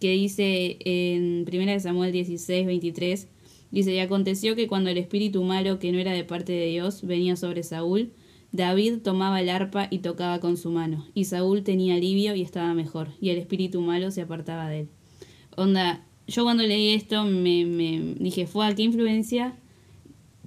que 0.00 0.10
dice 0.12 0.76
en 0.84 1.44
1 1.50 1.80
Samuel 1.80 2.12
16, 2.12 2.66
23, 2.66 3.28
Dice, 3.70 3.94
y 3.94 3.98
aconteció 3.98 4.56
que 4.56 4.66
cuando 4.66 4.90
el 4.90 4.98
espíritu 4.98 5.42
malo, 5.44 5.78
que 5.78 5.92
no 5.92 5.98
era 5.98 6.12
de 6.12 6.24
parte 6.24 6.52
de 6.52 6.66
Dios, 6.66 7.02
venía 7.06 7.36
sobre 7.36 7.62
Saúl, 7.62 8.12
David 8.50 8.98
tomaba 9.02 9.40
el 9.40 9.50
arpa 9.50 9.88
y 9.90 9.98
tocaba 9.98 10.40
con 10.40 10.56
su 10.56 10.70
mano, 10.70 11.06
y 11.14 11.24
Saúl 11.24 11.62
tenía 11.62 11.96
alivio 11.96 12.34
y 12.34 12.42
estaba 12.42 12.72
mejor, 12.72 13.08
y 13.20 13.28
el 13.30 13.38
espíritu 13.38 13.80
malo 13.82 14.10
se 14.10 14.22
apartaba 14.22 14.68
de 14.68 14.80
él. 14.80 14.88
Onda, 15.56 16.06
yo 16.26 16.44
cuando 16.44 16.62
leí 16.62 16.94
esto 16.94 17.24
me, 17.24 17.66
me 17.66 18.14
dije, 18.18 18.46
fue 18.46 18.66
a 18.66 18.74
qué 18.74 18.82
influencia 18.82 19.56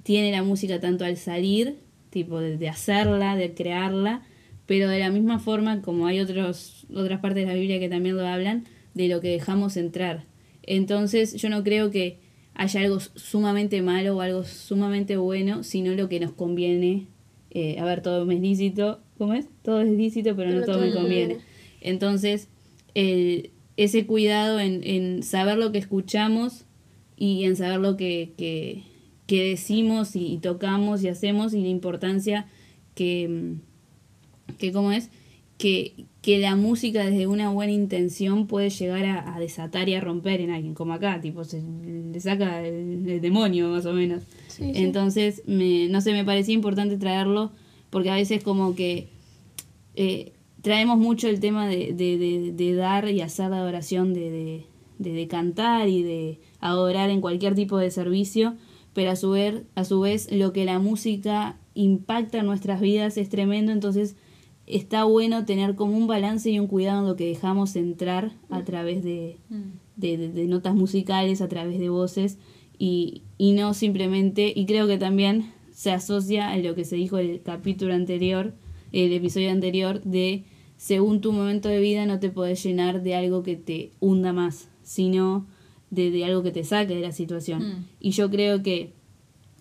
tiene 0.02 0.32
la 0.32 0.42
música 0.42 0.80
tanto 0.80 1.04
al 1.04 1.16
salir, 1.16 1.76
tipo 2.10 2.40
de, 2.40 2.56
de 2.56 2.68
hacerla, 2.68 3.36
de 3.36 3.54
crearla, 3.54 4.22
pero 4.66 4.88
de 4.88 4.98
la 4.98 5.10
misma 5.10 5.38
forma 5.38 5.82
como 5.82 6.06
hay 6.06 6.20
otros, 6.20 6.86
otras 6.94 7.20
partes 7.20 7.44
de 7.44 7.52
la 7.52 7.58
Biblia 7.58 7.78
que 7.78 7.88
también 7.88 8.16
lo 8.16 8.26
hablan, 8.26 8.64
de 8.94 9.08
lo 9.08 9.20
que 9.20 9.28
dejamos 9.28 9.76
entrar. 9.76 10.24
Entonces 10.62 11.34
yo 11.34 11.48
no 11.48 11.62
creo 11.62 11.90
que 11.90 12.18
haya 12.54 12.80
algo 12.80 13.00
sumamente 13.00 13.82
malo 13.82 14.16
o 14.16 14.20
algo 14.20 14.44
sumamente 14.44 15.16
bueno, 15.16 15.64
sino 15.64 15.94
lo 15.94 16.08
que 16.08 16.20
nos 16.20 16.32
conviene. 16.32 17.06
Eh, 17.50 17.78
a 17.78 17.84
ver, 17.84 18.02
todo 18.02 18.30
es 18.30 18.40
lícito, 18.40 19.00
¿cómo 19.18 19.34
es? 19.34 19.46
Todo 19.62 19.80
es 19.80 19.90
lícito, 19.90 20.34
pero, 20.36 20.50
no 20.50 20.62
todo, 20.64 20.80
me 20.80 20.92
conviene. 20.92 21.38
Entonces, 21.80 22.48
el, 22.94 23.50
ese 23.76 24.06
cuidado 24.06 24.60
en, 24.60 24.82
en, 24.84 25.22
saber 25.22 25.58
lo 25.58 25.72
que 25.72 25.78
escuchamos 25.78 26.64
y 27.16 27.44
en 27.44 27.56
saber 27.56 27.80
lo 27.80 27.96
que, 27.96 28.32
que, 28.36 28.82
que 29.26 29.44
decimos 29.44 30.16
y, 30.16 30.32
y, 30.32 30.38
tocamos 30.38 31.02
y 31.02 31.08
hacemos 31.08 31.54
y 31.54 31.62
la 31.62 31.68
importancia 31.68 32.46
que, 32.94 33.54
que 34.58 34.72
¿cómo 34.72 34.92
es? 34.92 35.10
Que, 35.62 36.06
que 36.22 36.40
la 36.40 36.56
música 36.56 37.04
desde 37.04 37.28
una 37.28 37.50
buena 37.50 37.70
intención 37.70 38.48
puede 38.48 38.68
llegar 38.68 39.04
a, 39.04 39.36
a, 39.36 39.38
desatar 39.38 39.88
y 39.88 39.94
a 39.94 40.00
romper 40.00 40.40
en 40.40 40.50
alguien, 40.50 40.74
como 40.74 40.92
acá, 40.92 41.20
tipo, 41.20 41.44
se 41.44 41.62
le 41.62 42.18
saca 42.20 42.66
el, 42.66 43.08
el 43.08 43.20
demonio 43.20 43.68
más 43.68 43.86
o 43.86 43.92
menos. 43.92 44.24
Sí, 44.48 44.72
Entonces, 44.74 45.36
sí. 45.36 45.42
Me, 45.46 45.88
no 45.88 46.00
sé, 46.00 46.12
me 46.12 46.24
parecía 46.24 46.54
importante 46.54 46.96
traerlo 46.96 47.52
porque 47.90 48.10
a 48.10 48.16
veces 48.16 48.42
como 48.42 48.74
que 48.74 49.08
eh, 49.94 50.32
traemos 50.62 50.98
mucho 50.98 51.28
el 51.28 51.40
tema 51.40 51.68
de, 51.68 51.92
de, 51.92 52.16
de, 52.18 52.52
de, 52.52 52.74
dar 52.74 53.08
y 53.10 53.20
hacer 53.20 53.50
la 53.50 53.58
adoración, 53.58 54.14
de, 54.14 54.64
de, 54.98 55.28
cantar 55.28 55.88
y 55.88 56.02
de 56.02 56.40
adorar 56.60 57.10
en 57.10 57.20
cualquier 57.20 57.54
tipo 57.54 57.76
de 57.76 57.90
servicio, 57.90 58.54
pero 58.94 59.10
a 59.10 59.16
su, 59.16 59.30
vez, 59.30 59.62
a 59.74 59.84
su 59.84 60.00
vez 60.00 60.30
lo 60.32 60.52
que 60.52 60.64
la 60.64 60.78
música 60.78 61.58
impacta 61.74 62.38
en 62.38 62.46
nuestras 62.46 62.80
vidas 62.80 63.16
es 63.16 63.28
tremendo, 63.28 63.72
entonces 63.72 64.16
está 64.66 65.04
bueno 65.04 65.44
tener 65.44 65.74
como 65.74 65.96
un 65.96 66.06
balance 66.06 66.50
y 66.50 66.58
un 66.58 66.66
cuidado 66.66 67.00
en 67.00 67.08
lo 67.08 67.16
que 67.16 67.26
dejamos 67.26 67.76
entrar 67.76 68.32
a 68.48 68.64
través 68.64 69.02
de, 69.02 69.38
de, 69.96 70.16
de, 70.16 70.28
de, 70.28 70.46
notas 70.46 70.74
musicales, 70.74 71.40
a 71.40 71.48
través 71.48 71.78
de 71.78 71.88
voces, 71.88 72.38
y, 72.78 73.22
y 73.38 73.52
no 73.52 73.74
simplemente, 73.74 74.52
y 74.54 74.66
creo 74.66 74.86
que 74.86 74.98
también 74.98 75.52
se 75.72 75.90
asocia 75.90 76.50
a 76.50 76.56
lo 76.58 76.74
que 76.74 76.84
se 76.84 76.96
dijo 76.96 77.18
el 77.18 77.42
capítulo 77.42 77.94
anterior, 77.94 78.54
el 78.92 79.12
episodio 79.12 79.50
anterior, 79.50 80.02
de 80.02 80.44
según 80.76 81.20
tu 81.20 81.32
momento 81.32 81.68
de 81.68 81.80
vida 81.80 82.06
no 82.06 82.18
te 82.18 82.30
podés 82.30 82.62
llenar 82.62 83.02
de 83.02 83.14
algo 83.14 83.42
que 83.42 83.56
te 83.56 83.92
hunda 84.00 84.32
más, 84.32 84.68
sino 84.82 85.46
de, 85.90 86.10
de 86.10 86.24
algo 86.24 86.42
que 86.42 86.50
te 86.50 86.64
saque 86.64 86.94
de 86.94 87.00
la 87.00 87.12
situación. 87.12 87.62
Mm. 87.62 87.86
Y 88.00 88.10
yo 88.10 88.30
creo 88.30 88.62
que 88.62 88.92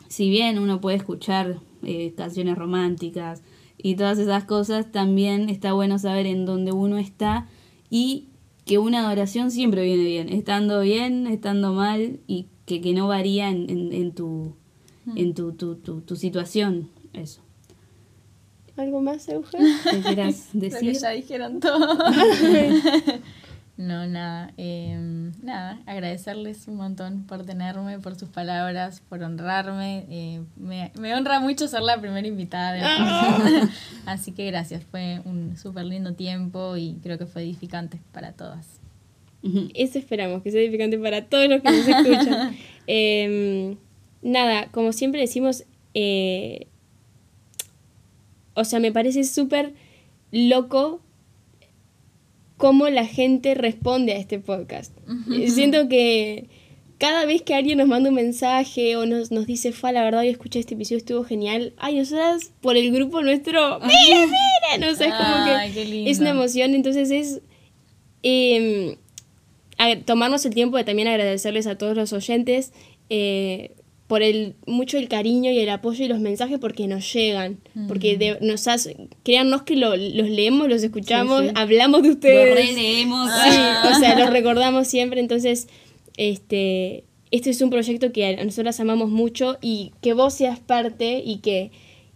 si 0.07 0.29
bien 0.29 0.59
uno 0.59 0.81
puede 0.81 0.97
escuchar 0.97 1.59
eh, 1.83 2.13
canciones 2.17 2.57
románticas, 2.57 3.43
y 3.83 3.95
todas 3.95 4.19
esas 4.19 4.43
cosas, 4.45 4.91
también 4.91 5.49
está 5.49 5.73
bueno 5.73 5.99
saber 5.99 6.25
en 6.25 6.45
dónde 6.45 6.71
uno 6.71 6.97
está 6.97 7.47
y 7.89 8.27
que 8.65 8.77
una 8.77 9.05
adoración 9.05 9.51
siempre 9.51 9.83
viene 9.83 10.03
bien, 10.03 10.29
estando 10.29 10.81
bien, 10.81 11.27
estando 11.27 11.73
mal 11.73 12.19
y 12.27 12.47
que, 12.65 12.81
que 12.81 12.93
no 12.93 13.07
varía 13.07 13.49
en, 13.49 13.69
en, 13.69 13.93
en 13.93 14.11
tu, 14.13 14.53
en 15.15 15.33
tu, 15.33 15.53
tu, 15.53 15.75
tu, 15.75 16.01
tu, 16.01 16.15
situación. 16.15 16.89
Eso. 17.13 17.41
¿Algo 18.77 19.01
más, 19.01 19.27
Euge? 19.27 19.57
¿Qué 19.89 20.01
quieras 20.01 20.49
decir? 20.53 20.93
que 20.93 20.99
ya 20.99 21.09
dijeron 21.09 21.59
todo. 21.59 21.97
No, 23.77 24.05
nada. 24.05 24.51
Eh, 24.57 25.31
nada, 25.41 25.79
agradecerles 25.85 26.67
un 26.67 26.75
montón 26.75 27.23
por 27.23 27.45
tenerme, 27.45 27.99
por 27.99 28.15
sus 28.15 28.29
palabras, 28.29 29.01
por 29.09 29.23
honrarme. 29.23 30.05
Eh, 30.09 30.41
me, 30.55 30.91
me, 30.99 31.15
honra 31.15 31.39
mucho 31.39 31.67
ser 31.67 31.81
la 31.81 31.99
primera 31.99 32.27
invitada. 32.27 32.73
De 32.73 33.69
Así 34.05 34.33
que 34.33 34.45
gracias, 34.45 34.83
fue 34.83 35.21
un 35.25 35.57
súper 35.57 35.85
lindo 35.85 36.13
tiempo 36.13 36.77
y 36.77 36.99
creo 37.01 37.17
que 37.17 37.25
fue 37.25 37.43
edificante 37.43 37.99
para 38.11 38.33
todas. 38.33 38.81
Eso 39.73 39.97
esperamos, 39.97 40.43
que 40.43 40.51
sea 40.51 40.61
edificante 40.61 40.99
para 40.99 41.25
todos 41.25 41.49
los 41.49 41.61
que 41.61 41.71
nos 41.71 41.87
escuchan. 41.87 42.55
eh, 42.87 43.75
nada, 44.21 44.67
como 44.67 44.93
siempre 44.93 45.21
decimos, 45.21 45.63
eh, 45.95 46.67
o 48.53 48.63
sea, 48.63 48.79
me 48.79 48.91
parece 48.91 49.23
súper 49.23 49.73
loco 50.31 51.01
cómo 52.61 52.87
la 52.89 53.07
gente 53.07 53.55
responde 53.55 54.13
a 54.13 54.17
este 54.17 54.37
podcast. 54.37 54.95
Siento 55.47 55.89
que 55.89 56.47
cada 56.99 57.25
vez 57.25 57.41
que 57.41 57.55
alguien 57.55 57.79
nos 57.79 57.87
manda 57.87 58.09
un 58.09 58.15
mensaje 58.15 58.95
o 58.97 59.07
nos, 59.07 59.31
nos 59.31 59.47
dice, 59.47 59.71
fue 59.71 59.91
la 59.91 60.03
verdad, 60.03 60.19
hoy 60.19 60.27
escuché 60.27 60.59
este 60.59 60.75
episodio, 60.75 60.99
estuvo 60.99 61.23
genial. 61.23 61.73
Ay, 61.77 61.97
nosotras 61.97 62.51
por 62.61 62.77
el 62.77 62.91
grupo 62.91 63.23
nuestro, 63.23 63.79
mira, 63.81 64.27
mira, 64.27 64.77
no 64.87 64.95
sé, 64.95 65.07
es 65.07 65.13
como 65.15 65.73
que 65.73 66.03
es 66.07 66.19
una 66.19 66.29
emoción. 66.29 66.75
Entonces 66.75 67.09
es 67.09 67.41
eh, 68.21 68.95
tomarnos 70.05 70.45
el 70.45 70.53
tiempo 70.53 70.77
de 70.77 70.83
también 70.83 71.07
agradecerles 71.07 71.65
a 71.65 71.79
todos 71.79 71.97
los 71.97 72.13
oyentes. 72.13 72.73
Eh, 73.09 73.71
por 74.11 74.23
el 74.23 74.55
mucho 74.65 74.97
el 74.97 75.07
cariño 75.07 75.51
y 75.51 75.59
el 75.59 75.69
apoyo 75.69 76.03
y 76.03 76.09
los 76.09 76.19
mensajes 76.19 76.59
porque 76.59 76.85
nos 76.85 77.13
llegan, 77.13 77.59
mm. 77.75 77.87
porque 77.87 78.17
de, 78.17 78.39
nos 78.41 78.67
hace, 78.67 79.07
créannos 79.23 79.61
que 79.61 79.77
lo, 79.77 79.95
los 79.95 80.27
leemos, 80.27 80.67
los 80.67 80.83
escuchamos, 80.83 81.43
sí, 81.43 81.47
sí. 81.47 81.53
hablamos 81.55 82.03
de 82.03 82.09
ustedes. 82.09 82.49
Lo 82.49 82.55
releemos. 82.55 83.31
Sí, 83.31 83.59
o 83.89 83.99
sea, 84.01 84.19
los 84.19 84.29
recordamos 84.29 84.89
siempre, 84.89 85.21
entonces 85.21 85.69
este 86.17 87.05
este 87.31 87.51
es 87.51 87.61
un 87.61 87.69
proyecto 87.69 88.11
que 88.11 88.25
a 88.25 88.43
nosotras 88.43 88.81
amamos 88.81 89.09
mucho 89.09 89.57
y 89.61 89.93
que 90.01 90.11
vos 90.11 90.33
seas 90.33 90.59
parte 90.59 91.23
y 91.25 91.37
que 91.37 91.71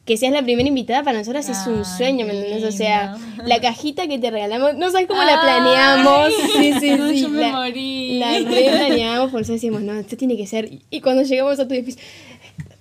que 0.06 0.18
seas 0.18 0.32
la 0.32 0.44
primera 0.44 0.70
invitada 0.70 1.04
para 1.04 1.18
nosotras 1.18 1.50
es 1.50 1.66
un 1.66 1.84
sueño, 1.84 2.28
¿me 2.28 2.38
entiendes? 2.38 2.64
O 2.64 2.78
sea, 2.78 3.18
la 3.44 3.60
cajita 3.60 4.08
que 4.08 4.20
te 4.20 4.30
regalamos, 4.30 4.76
no 4.76 4.92
sabes 4.92 5.08
cómo 5.08 5.24
la 5.24 5.42
planeamos. 5.42 6.32
Sí, 6.56 6.74
sí, 6.74 6.80
sí. 6.80 7.22
Yo 7.22 7.30
la, 7.30 7.48
me 7.48 7.52
morí. 7.52 8.20
La 8.20 8.40
re 8.40 8.70
planeamos, 8.70 9.32
por 9.32 9.42
eso 9.42 9.54
decimos, 9.54 9.82
no, 9.82 9.94
esto 9.94 10.16
tiene 10.16 10.38
que 10.38 10.46
ser. 10.46 10.70
Y 10.90 11.02
cuando 11.02 11.24
llegamos 11.24 11.60
a 11.60 11.68
tu 11.68 11.74
edificio, 11.74 12.02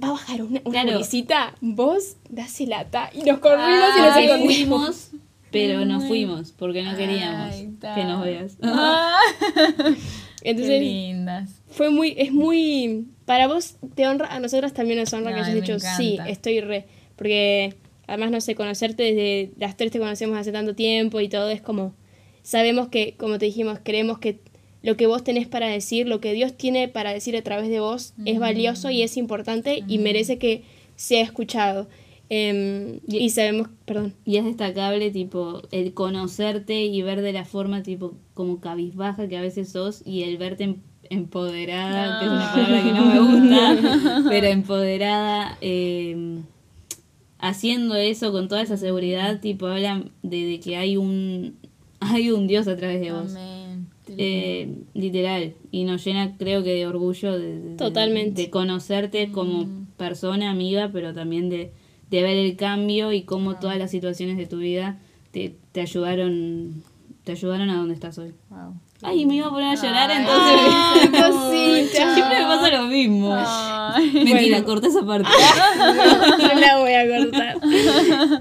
va 0.02 0.08
a 0.08 0.10
bajar 0.12 0.42
una, 0.42 0.60
una 0.64 0.82
claro. 0.82 0.98
bolsita, 0.98 1.54
vos 1.60 2.16
dase 2.28 2.66
lata. 2.66 3.10
Y 3.14 3.22
nos 3.22 3.38
corrimos 3.38 3.96
y 3.96 4.00
nos 4.00 4.16
encontramos. 4.16 5.10
Pero 5.50 5.84
nos 5.84 6.04
fuimos 6.04 6.52
porque 6.52 6.82
no 6.82 6.96
queríamos 6.96 7.54
Ay, 7.54 7.74
que 7.94 8.04
nos 8.04 8.24
veas. 8.24 8.56
Entonces, 10.42 10.78
Qué 10.78 10.80
lindas. 10.80 11.62
Fue 11.68 11.90
muy, 11.90 12.14
es 12.18 12.32
muy. 12.32 13.06
Para 13.24 13.46
vos 13.46 13.76
te 13.94 14.06
honra, 14.06 14.26
a 14.34 14.40
nosotras 14.40 14.74
también 14.74 14.98
nos 15.00 15.12
honra 15.12 15.30
Ay, 15.30 15.34
que 15.34 15.40
hayas 15.40 15.54
dicho, 15.54 15.78
sí, 15.96 16.18
estoy 16.26 16.60
re 16.60 16.86
porque 17.16 17.74
además, 18.06 18.30
no 18.30 18.40
sé, 18.40 18.54
conocerte 18.54 19.02
desde 19.02 19.52
las 19.58 19.76
tres 19.76 19.92
te 19.92 19.98
conocemos 19.98 20.38
hace 20.38 20.52
tanto 20.52 20.74
tiempo 20.74 21.20
y 21.20 21.28
todo 21.28 21.50
es 21.50 21.60
como, 21.60 21.94
sabemos 22.42 22.88
que, 22.88 23.14
como 23.16 23.38
te 23.38 23.46
dijimos, 23.46 23.78
creemos 23.82 24.18
que 24.18 24.40
lo 24.82 24.96
que 24.96 25.06
vos 25.06 25.24
tenés 25.24 25.48
para 25.48 25.68
decir, 25.68 26.06
lo 26.06 26.20
que 26.20 26.34
Dios 26.34 26.54
tiene 26.54 26.88
para 26.88 27.12
decir 27.12 27.36
a 27.36 27.42
través 27.42 27.70
de 27.70 27.80
vos 27.80 28.12
es 28.26 28.38
valioso 28.38 28.90
y 28.90 29.02
es 29.02 29.16
importante 29.16 29.82
y 29.88 29.98
merece 29.98 30.38
que 30.38 30.62
sea 30.94 31.22
escuchado. 31.22 31.88
Eh, 32.28 33.00
y, 33.06 33.16
y, 33.18 33.30
sabemos, 33.30 33.68
perdón. 33.86 34.14
Y 34.24 34.36
es 34.36 34.44
destacable, 34.44 35.10
tipo, 35.10 35.62
el 35.70 35.94
conocerte 35.94 36.84
y 36.84 37.00
ver 37.02 37.22
de 37.22 37.32
la 37.32 37.44
forma, 37.44 37.82
tipo, 37.82 38.14
como 38.34 38.60
cabizbaja 38.60 39.26
que 39.28 39.38
a 39.38 39.40
veces 39.40 39.70
sos 39.70 40.02
y 40.04 40.22
el 40.24 40.36
verte 40.36 40.76
empoderada, 41.10 42.14
no. 42.14 42.20
que 42.20 42.26
es 42.26 42.32
una 42.32 42.52
palabra 42.52 42.82
que 42.82 42.92
no 42.92 43.06
me 43.06 43.20
gusta, 43.20 44.24
pero 44.28 44.46
empoderada. 44.48 45.58
Eh, 45.60 46.40
haciendo 47.44 47.94
eso 47.94 48.32
con 48.32 48.48
toda 48.48 48.62
esa 48.62 48.78
seguridad, 48.78 49.40
tipo, 49.40 49.66
habla 49.66 50.02
de, 50.22 50.46
de 50.46 50.60
que 50.60 50.76
hay 50.76 50.96
un, 50.96 51.56
hay 52.00 52.30
un 52.30 52.46
Dios 52.46 52.66
a 52.68 52.76
través 52.76 53.00
de 53.00 53.12
vos. 53.12 53.30
Amén. 53.36 53.86
Eh, 54.08 54.74
literal. 54.94 55.54
Y 55.70 55.84
nos 55.84 56.02
llena, 56.04 56.36
creo 56.38 56.62
que, 56.62 56.70
de 56.70 56.86
orgullo 56.86 57.38
de, 57.38 57.76
Totalmente. 57.76 58.40
de, 58.40 58.42
de 58.44 58.50
conocerte 58.50 59.30
como 59.30 59.66
mm. 59.66 59.86
persona, 59.98 60.50
amiga, 60.50 60.90
pero 60.90 61.12
también 61.12 61.50
de, 61.50 61.72
de 62.10 62.22
ver 62.22 62.38
el 62.38 62.56
cambio 62.56 63.12
y 63.12 63.22
cómo 63.22 63.50
wow. 63.50 63.60
todas 63.60 63.78
las 63.78 63.90
situaciones 63.90 64.38
de 64.38 64.46
tu 64.46 64.58
vida 64.58 64.98
te, 65.30 65.54
te 65.72 65.82
ayudaron 65.82 66.82
te 67.24 67.32
ayudaron 67.32 67.70
a 67.70 67.76
donde 67.76 67.94
estás 67.94 68.18
hoy. 68.18 68.34
Wow. 68.50 68.74
Ay, 69.02 69.26
me 69.26 69.36
iba 69.36 69.48
a 69.48 69.50
poner 69.50 69.76
a 69.76 69.82
llorar, 69.82 70.10
Ay, 70.10 70.18
entonces. 70.18 71.98
Ay, 71.98 72.14
Siempre 72.14 72.38
me 72.38 72.44
pasa 72.44 72.68
lo 72.70 72.86
mismo. 72.86 73.34
Ay. 73.34 73.73
Mentira, 74.12 74.58
Bueno. 74.58 74.64
corta 74.64 74.88
esa 74.88 75.04
parte. 75.04 75.28
no 76.54 76.60
la 76.60 76.78
voy 76.78 76.92
a 76.92 77.06
cortar. 77.08 77.60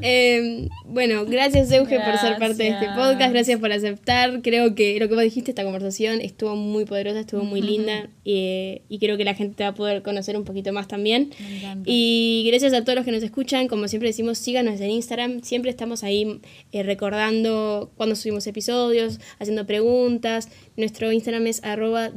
Eh, 0.02 0.68
bueno, 0.86 1.26
gracias 1.26 1.72
Euge 1.72 2.00
por 2.00 2.18
ser 2.18 2.38
parte 2.38 2.64
de 2.64 2.70
este 2.70 2.88
podcast, 2.96 3.32
gracias 3.32 3.60
por 3.60 3.72
aceptar. 3.72 4.42
Creo 4.42 4.76
que 4.76 5.00
lo 5.00 5.08
que 5.08 5.16
vos 5.16 5.24
dijiste, 5.24 5.52
esta 5.52 5.64
conversación 5.64 6.22
estuvo 6.22 6.56
muy 6.56 6.86
poderosa, 6.86 7.20
estuvo 7.20 7.44
muy 7.44 7.62
linda 7.62 8.10
eh, 8.26 8.82
y 8.90 9.00
creo 9.00 9.18
que 9.18 9.24
la 9.24 9.34
gente 9.34 9.56
te 9.56 9.64
va 9.64 9.70
a 9.70 9.76
poder 9.76 10.02
conocer 10.04 10.38
un 10.38 10.44
poquito 10.44 10.72
más 10.74 10.88
también. 10.88 11.32
Me. 11.40 11.82
Y 11.86 12.46
gracias 12.48 12.74
a 12.74 12.84
todos 12.84 12.96
los 12.96 13.06
que 13.06 13.12
nos 13.12 13.24
escuchan, 13.24 13.68
como 13.68 13.88
siempre 13.88 14.10
decimos, 14.10 14.38
síganos 14.38 14.80
en 14.82 14.92
Instagram, 14.92 15.42
siempre 15.42 15.72
estamos 15.72 16.04
ahí 16.04 16.40
eh, 16.72 16.84
recordando 16.84 17.92
cuando 17.98 18.16
subimos 18.16 18.48
episodios, 18.48 19.20
haciendo 19.40 19.66
preguntas. 19.66 20.50
Nuestro 20.78 21.12
Instagram 21.12 21.48
es 21.48 21.64
arroba 21.64 22.10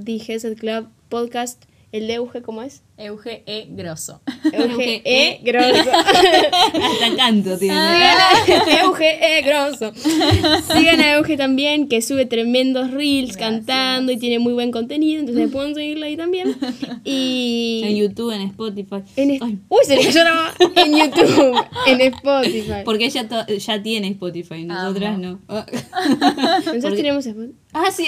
Club 0.59 0.89
Podcast. 1.09 1.65
El 1.93 2.07
de 2.07 2.15
Euge, 2.15 2.43
¿cómo 2.43 2.63
es? 2.63 2.83
Euge 2.99 3.43
E. 3.47 3.67
Grosso. 3.69 4.23
Euge 4.53 5.03
E. 5.05 5.39
Grosso. 5.43 5.91
Hasta 5.93 7.15
canto 7.17 7.59
tiene. 7.59 7.77
Euge 8.83 9.19
E. 9.21 9.43
Grosso. 9.43 9.93
Sigan 10.73 11.01
a 11.01 11.13
Euge 11.17 11.37
también, 11.37 11.89
que 11.89 12.01
sube 12.01 12.25
tremendos 12.25 12.91
reels 12.93 13.37
cantando 13.37 14.13
y 14.13 14.17
tiene 14.17 14.39
muy 14.39 14.55
buen 14.55 14.71
contenido, 14.73 15.21
entonces 15.21 15.51
pueden 15.51 15.75
seguirlo 15.75 16.07
ahí 16.07 16.17
también. 16.17 16.57
Y 17.05 17.83
En 17.85 17.97
YouTube, 17.97 18.33
en 18.33 18.43
Spotify. 18.43 19.03
en 19.17 19.31
es- 19.33 19.43
Uy, 19.43 19.85
se 19.85 19.97
le 19.97 20.03
cayó 20.03 20.25
la 20.25 20.35
mano. 20.35 20.55
En 20.77 20.97
YouTube, 20.97 21.65
en 21.87 22.01
Spotify. 22.01 22.83
porque 22.85 23.05
ella 23.07 23.47
ya 23.59 23.83
tiene 23.83 24.09
Spotify, 24.09 24.65
nosotras 24.65 25.15
Amo. 25.17 25.19
no. 25.19 25.41
Ah. 25.49 25.67
Nosotros 26.67 26.97
tenemos 26.97 27.27
Spotify. 27.27 27.55
Ah, 27.73 27.91
sí, 27.95 28.07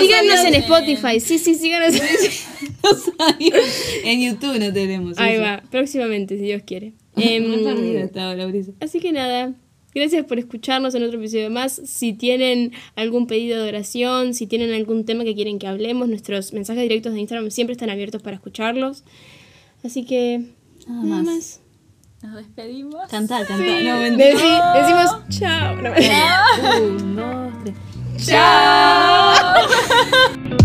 Síganos 0.00 0.44
en. 0.44 0.54
Spotify. 0.54 1.20
Sí, 1.20 1.38
sí, 1.38 1.54
síganos. 1.54 1.94
no 2.82 2.90
sabía. 2.94 3.54
En 4.04 4.21
YouTube 4.22 4.58
no 4.58 4.72
tenemos. 4.72 5.18
Ahí 5.18 5.34
eso. 5.34 5.42
va, 5.42 5.62
próximamente, 5.70 6.36
si 6.36 6.44
Dios 6.44 6.62
quiere. 6.64 6.92
Em. 7.16 7.44
Así 8.80 9.00
que 9.00 9.12
nada, 9.12 9.52
gracias 9.94 10.24
por 10.24 10.38
escucharnos 10.38 10.94
en 10.94 11.02
otro 11.02 11.18
episodio 11.18 11.50
más. 11.50 11.72
Si 11.84 12.12
tienen 12.14 12.72
algún 12.96 13.26
pedido 13.26 13.62
de 13.62 13.68
oración, 13.68 14.32
si 14.34 14.46
tienen 14.46 14.72
algún 14.72 15.04
tema 15.04 15.24
que 15.24 15.34
quieren 15.34 15.58
que 15.58 15.66
hablemos, 15.66 16.08
nuestros 16.08 16.52
mensajes 16.52 16.82
directos 16.82 17.12
de 17.12 17.20
Instagram 17.20 17.50
siempre 17.50 17.72
están 17.72 17.90
abiertos 17.90 18.22
para 18.22 18.36
escucharlos. 18.36 19.04
Así 19.84 20.04
que 20.04 20.40
Nada 20.86 21.02
nada 21.04 21.22
más. 21.22 21.34
más. 21.34 21.60
Nos 22.22 22.36
despedimos. 22.36 22.94
No, 23.84 23.98
mentira. 23.98 24.30
Deci- 24.38 24.80
decimos 24.80 25.28
chao. 25.40 25.76
No, 25.82 25.90
Un, 26.86 27.16
dos, 27.16 27.52
tres. 27.64 28.26
¡Chao! 28.28 29.66